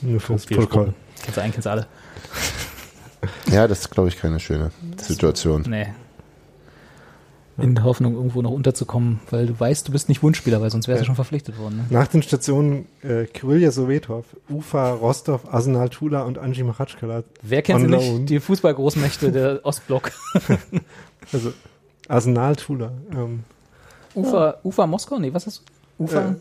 [0.02, 0.94] Nur fürs wir Protokoll.
[1.22, 1.86] Kennst du einen, kennst du alle.
[3.50, 5.64] Ja, das ist, glaube ich, keine schöne Situation.
[5.68, 5.88] Nee.
[7.60, 10.86] In der Hoffnung, irgendwo noch unterzukommen, weil du weißt, du bist nicht Wunschspieler, weil sonst
[10.86, 11.06] wärst du Ja.
[11.06, 11.78] schon verpflichtet worden.
[11.78, 11.86] Ne?
[11.90, 17.24] Nach den Stationen äh, Kyrillia Sovetov, Ufa, Rostov, Arsenal Tula und Anji Machatschkala.
[17.42, 18.30] Wer kennt sie nicht?
[18.30, 20.12] Die Fußballgroßmächte der Ostblock.
[21.32, 21.52] Also
[22.08, 22.90] Arsenal Tula.
[23.12, 23.44] Ähm,
[24.14, 25.18] Ufa, Ufa Moskau?
[25.18, 25.62] Nee, was ist
[25.98, 26.30] Ufa?
[26.30, 26.34] Äh,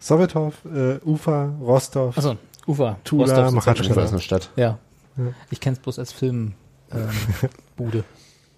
[0.00, 2.18] Sovetov, äh, Ufa, Rostov.
[2.18, 2.36] Achso,
[2.66, 2.98] Ufa.
[3.04, 3.52] Tula, Rostov.
[3.52, 4.02] Machatschkala.
[4.04, 4.50] Ist eine Stadt.
[4.56, 4.78] Ja.
[5.16, 5.24] Ja.
[5.50, 6.52] Ich kenn's bloß als Film.
[6.92, 7.08] Ähm.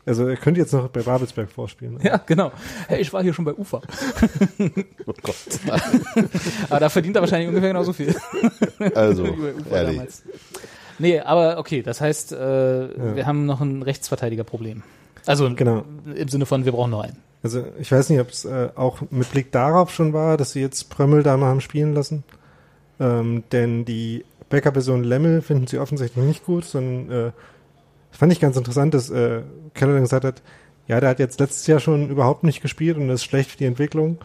[0.07, 1.98] Also er könnte jetzt noch bei Babelsberg vorspielen.
[2.03, 2.53] Ja, genau.
[2.88, 3.80] Hey, ich war hier schon bei Ufa.
[5.07, 5.34] Oh Gott.
[6.68, 8.14] Aber da verdient er wahrscheinlich ungefähr genauso viel.
[8.94, 9.66] Also, ehrlich.
[9.96, 10.22] damals.
[10.98, 12.36] Nee, aber okay, das heißt, äh,
[13.16, 14.82] wir haben noch ein Rechtsverteidigerproblem.
[15.26, 15.84] Also Genau.
[16.14, 17.16] im Sinne von, wir brauchen noch einen.
[17.42, 20.61] Also ich weiß nicht, ob es äh, auch mit Blick darauf schon war, dass sie
[20.61, 22.22] jetzt Prömmel da mal haben spielen lassen.
[22.98, 27.30] Ähm, denn die Backup-Person Lemmel finden sie offensichtlich nicht gut, sondern äh,
[28.11, 29.42] fand ich ganz interessant, dass äh,
[29.74, 30.42] Keller dann gesagt hat,
[30.86, 33.58] ja, der hat jetzt letztes Jahr schon überhaupt nicht gespielt und das ist schlecht für
[33.58, 34.18] die Entwicklung.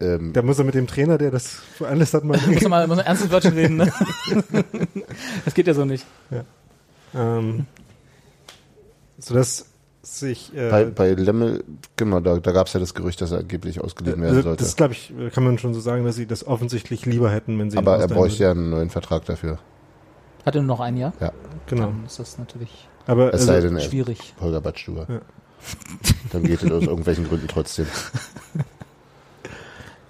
[0.00, 2.70] Ähm, Da muss er mit dem Trainer, der das für alles hat, mal Muss man
[2.70, 3.92] mal muss man ernstes Wörtchen reden, ne?
[5.44, 6.06] Das geht ja so nicht.
[7.14, 7.66] ähm,
[9.18, 9.66] sodass
[10.02, 11.64] sich äh, bei, bei Lemmel,
[11.96, 14.62] genau, da, da gab es ja das Gerücht, dass er angeblich ausgeliehen werden also, sollte.
[14.62, 17.70] das glaube ich, kann man schon so sagen, dass sie das offensichtlich lieber hätten, wenn
[17.70, 19.58] sie Aber er bräuchte ja einen neuen Vertrag dafür.
[20.44, 21.12] Hat er nur noch ein Jahr?
[21.66, 21.86] Genau.
[21.86, 24.34] Dann ist das natürlich Aber Es also, sei denn, er schwierig.
[24.40, 25.06] Holger Badstuber.
[25.08, 25.20] Ja.
[26.32, 27.86] Dann geht es aus irgendwelchen Gründen trotzdem.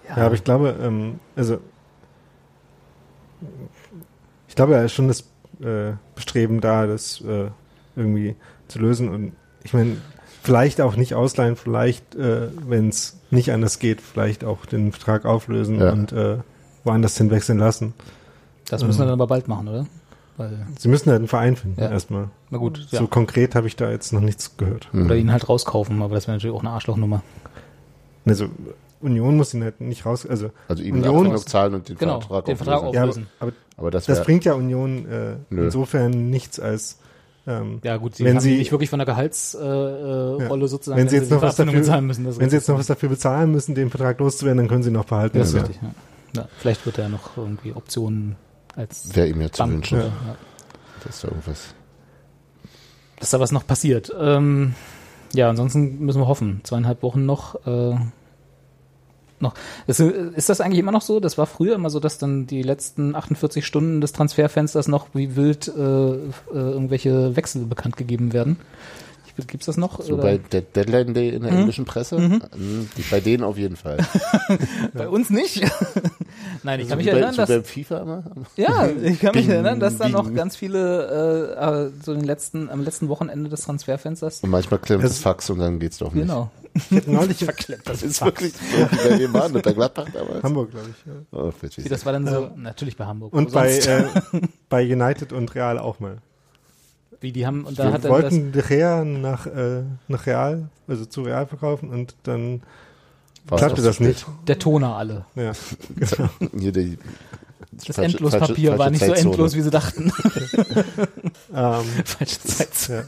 [0.08, 1.58] Ja, aber ich glaube, ähm, also
[4.48, 5.20] ich glaube, da ist schon das
[5.60, 7.50] äh, Bestreben da, das äh,
[7.96, 8.36] irgendwie
[8.68, 9.08] zu lösen.
[9.08, 9.32] Und
[9.64, 9.96] ich meine,
[10.42, 15.24] vielleicht auch nicht ausleihen, vielleicht, äh, wenn es nicht anders geht, vielleicht auch den Vertrag
[15.24, 15.92] auflösen Ja.
[15.92, 16.38] und äh,
[16.84, 17.94] woanders hinwechseln lassen.
[18.68, 19.08] Das müssen wir Ähm.
[19.10, 19.86] dann aber bald machen, oder?
[20.36, 21.90] Weil, Sie müssen halt einen Verein finden, Ja.
[21.90, 22.28] erstmal.
[22.50, 23.06] na gut, So ja.
[23.06, 24.88] konkret habe ich da jetzt noch nichts gehört.
[24.92, 25.06] Mhm.
[25.06, 27.22] Oder ihn halt rauskaufen, aber das wäre natürlich auch eine Arschlochnummer.
[28.26, 28.46] Also
[29.00, 32.20] Union muss ihn halt nicht raus, also Also ihm Union- Abfindung zahlen und den Genau,
[32.20, 32.94] Vertrag den Vertrag auflösen.
[32.94, 33.10] ja, aber,
[33.50, 33.56] Auflösen.
[33.76, 36.98] aber das, das bringt ja Union äh, insofern nichts als
[37.46, 41.00] ähm, Ja gut, sie Wenn haben sie- nicht wirklich von der Gehaltsrolle äh, Rolle sozusagen,
[41.00, 42.26] Wenn sie jetzt noch was dafür- bezahlen müssen.
[42.40, 44.94] Wenn sie jetzt noch was dafür bezahlen müssen, den Vertrag loszuwerden, dann können sie ihn
[44.94, 45.38] noch behalten.
[45.38, 45.60] Das ist ja.
[45.60, 45.94] richtig, ja.
[46.42, 46.48] ja.
[46.58, 48.34] Vielleicht wird er noch irgendwie Optionen
[48.76, 50.12] wäre ihm ja zu Bank wünschen, ja.
[51.04, 51.74] dass da irgendwas.
[53.18, 54.12] dass da was noch passiert.
[54.18, 54.74] Ähm,
[55.32, 56.60] ja, ansonsten müssen wir hoffen.
[56.62, 57.66] Zweieinhalb Wochen noch.
[57.66, 57.96] Äh,
[59.38, 59.54] noch.
[59.86, 61.20] Ist, ist das eigentlich immer noch so?
[61.20, 65.36] Das war früher immer so, dass dann die letzten 48 Stunden des Transferfensters noch wie
[65.36, 66.18] wild äh, äh,
[66.52, 68.58] irgendwelche Wechsel bekannt gegeben werden.
[69.36, 70.00] Gibt es das noch?
[70.00, 70.22] So oder?
[70.22, 71.58] bei der Deadline Day in der mhm.
[71.58, 72.18] englischen Presse?
[72.18, 72.42] Mhm.
[72.52, 73.98] Hm, bei denen auf jeden Fall.
[74.94, 75.60] bei uns nicht.
[76.62, 78.24] Nein, ich also kann mich bei, erinnern, so dass beim FIFA immer?
[78.56, 82.70] ja, ich kann mich erinnern, dass da noch ganz viele äh, äh, so den letzten
[82.70, 84.40] am letzten Wochenende des Transferfensters.
[84.40, 86.26] Und manchmal klemmt das Fax und dann geht's doch nicht.
[86.26, 86.50] Genau.
[86.76, 87.82] Ich hätte neulich verklemmt.
[87.86, 90.42] Das ist wirklich so, bei wem waren bei Gladbach damals?
[90.42, 91.06] Hamburg, glaube ich.
[91.06, 91.12] Ja.
[91.32, 93.32] Oh, Wie, das war dann so, ähm, natürlich bei Hamburg.
[93.32, 94.04] Und bei, äh,
[94.68, 96.18] bei United und Real auch mal.
[97.20, 101.06] Wie die haben und da Wir hat wollten De Gea nach, äh, nach Real, also
[101.06, 102.62] zu Real verkaufen und dann
[103.46, 104.26] War klappte das, das nicht.
[104.46, 105.24] Der Toner alle.
[105.34, 105.52] Ja,
[105.94, 106.30] genau.
[106.58, 106.98] Hier die,
[107.86, 110.12] das Endlospapier war nicht so endlos, wie sie dachten.
[111.54, 112.88] ähm, Falsche Zeit.
[112.88, 113.02] Ja.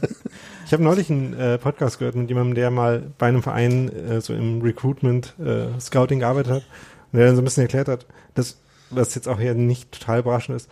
[0.65, 4.21] Ich habe neulich einen äh, Podcast gehört mit jemandem, der mal bei einem Verein äh,
[4.21, 6.63] so im Recruitment, äh, Scouting gearbeitet hat
[7.11, 8.05] und der dann so ein bisschen erklärt hat,
[8.35, 8.57] dass,
[8.89, 10.69] was jetzt auch hier nicht total überraschend ist,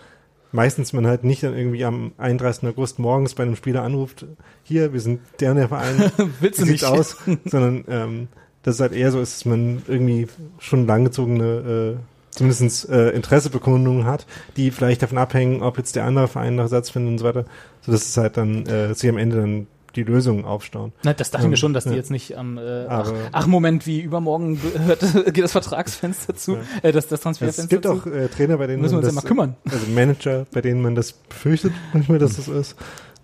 [0.52, 2.68] meistens man halt nicht dann irgendwie am 31.
[2.70, 4.26] August morgens bei einem Spieler anruft,
[4.64, 6.84] hier, wir sind der und der Verein, Willst du nicht?
[6.86, 8.28] aus, sondern ähm,
[8.64, 10.28] dass es halt eher so ist, dass man irgendwie
[10.60, 12.00] schon langgezogene äh,
[12.32, 14.26] zumindest äh, Interessebekundungen hat,
[14.58, 17.46] die vielleicht davon abhängen, ob jetzt der andere Verein noch Ersatz findet und so weiter,
[17.82, 19.68] so dass es halt dann äh, sich am Ende dann
[19.98, 20.94] die Lösungen aufstauen.
[21.04, 23.88] Na, das dachten ähm, wir schon, dass die jetzt nicht am äh, ach, ach, Moment,
[23.88, 25.02] wie übermorgen hört,
[25.34, 26.62] geht das Vertragsfenster zu, ja.
[26.84, 27.92] äh, das, das Transferfenster Es gibt zu.
[27.92, 29.56] auch äh, Trainer, bei denen müssen wir uns das, ja mal kümmern.
[29.72, 32.76] Also Manager, bei denen man das befürchtet manchmal, dass das ist.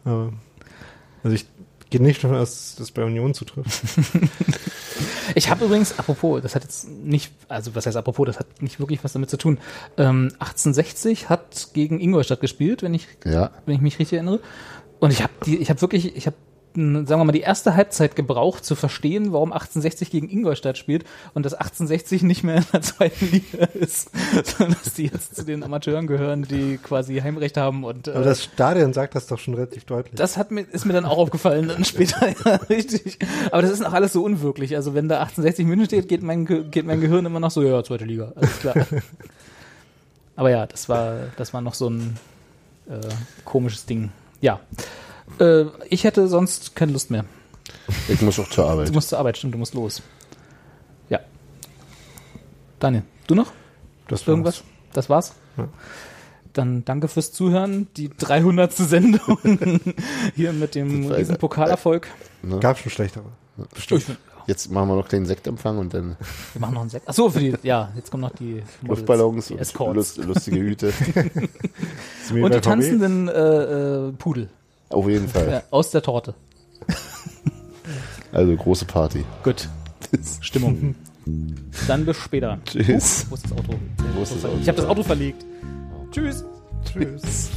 [0.03, 0.33] Aber,
[1.23, 1.45] also ich
[1.89, 3.83] gehe nicht davon aus, dass das bei Union zutrifft.
[5.35, 8.79] ich habe übrigens, apropos, das hat jetzt nicht, also was heißt apropos, das hat nicht
[8.79, 9.59] wirklich was damit zu tun.
[9.97, 13.51] Ähm, 1860 hat gegen Ingolstadt gespielt, wenn ich, ja.
[13.65, 14.39] wenn ich mich richtig erinnere.
[14.99, 16.37] Und ich habe die, ich habe wirklich, ich habe
[16.75, 21.45] sagen wir mal, die erste Halbzeit gebraucht, zu verstehen, warum 1860 gegen Ingolstadt spielt und
[21.45, 24.09] dass 1860 nicht mehr in der zweiten Liga ist,
[24.43, 28.07] sondern dass die jetzt zu den Amateuren gehören, die quasi Heimrecht haben und.
[28.07, 30.15] Äh, Aber das Stadion sagt das doch schon relativ deutlich.
[30.15, 33.19] Das hat mir, ist mir dann auch aufgefallen, dann später, ja, richtig.
[33.51, 34.75] Aber das ist auch alles so unwirklich.
[34.75, 37.83] Also wenn da 1860 München steht, geht mein, geht mein Gehirn immer noch so, ja,
[37.83, 38.75] zweite Liga, alles klar.
[40.35, 42.17] Aber ja, das war, das war noch so ein
[42.89, 42.99] äh,
[43.45, 44.11] komisches Ding.
[44.41, 44.59] Ja.
[45.39, 47.25] Äh, ich hätte sonst keine Lust mehr.
[48.07, 48.89] Ich muss auch zur Arbeit.
[48.89, 50.01] Du musst zur Arbeit, stimmt, du musst los.
[51.09, 51.19] Ja.
[52.79, 53.51] Daniel, du noch?
[54.07, 54.59] Das Irgendwas?
[54.59, 54.65] War's.
[54.93, 55.33] Das war's?
[55.57, 55.67] Ja.
[56.53, 57.87] Dann danke fürs Zuhören.
[57.97, 58.73] Die 300.
[58.73, 59.39] Sendung
[60.35, 62.07] hier mit dem riesen Pokalerfolg.
[62.43, 62.59] Äh, ne?
[62.59, 63.25] Gab schon schlechtere.
[63.73, 64.17] Bestimmt.
[64.45, 66.17] Jetzt machen wir noch den Sektempfang und dann.
[66.53, 67.07] Wir machen noch einen Sekt.
[67.07, 70.93] Achso, für die, ja, jetzt kommen noch die Luftballons die und lust, lustige Hüte.
[72.29, 74.49] und die tanzenden äh, äh, Pudel.
[74.89, 75.49] Auf jeden Fall.
[75.49, 76.35] Ja, aus der Torte.
[78.31, 79.23] Also große Party.
[79.43, 79.69] Gut.
[80.41, 80.95] Stimmung.
[81.87, 82.57] Dann bis später.
[82.65, 83.27] Tschüss.
[83.27, 83.79] Oh, wo ist das Auto?
[84.15, 84.57] Wo ist das Auto?
[84.59, 85.45] Ich habe das Auto verlegt.
[86.11, 86.43] Tschüss.
[86.83, 87.49] Tschüss.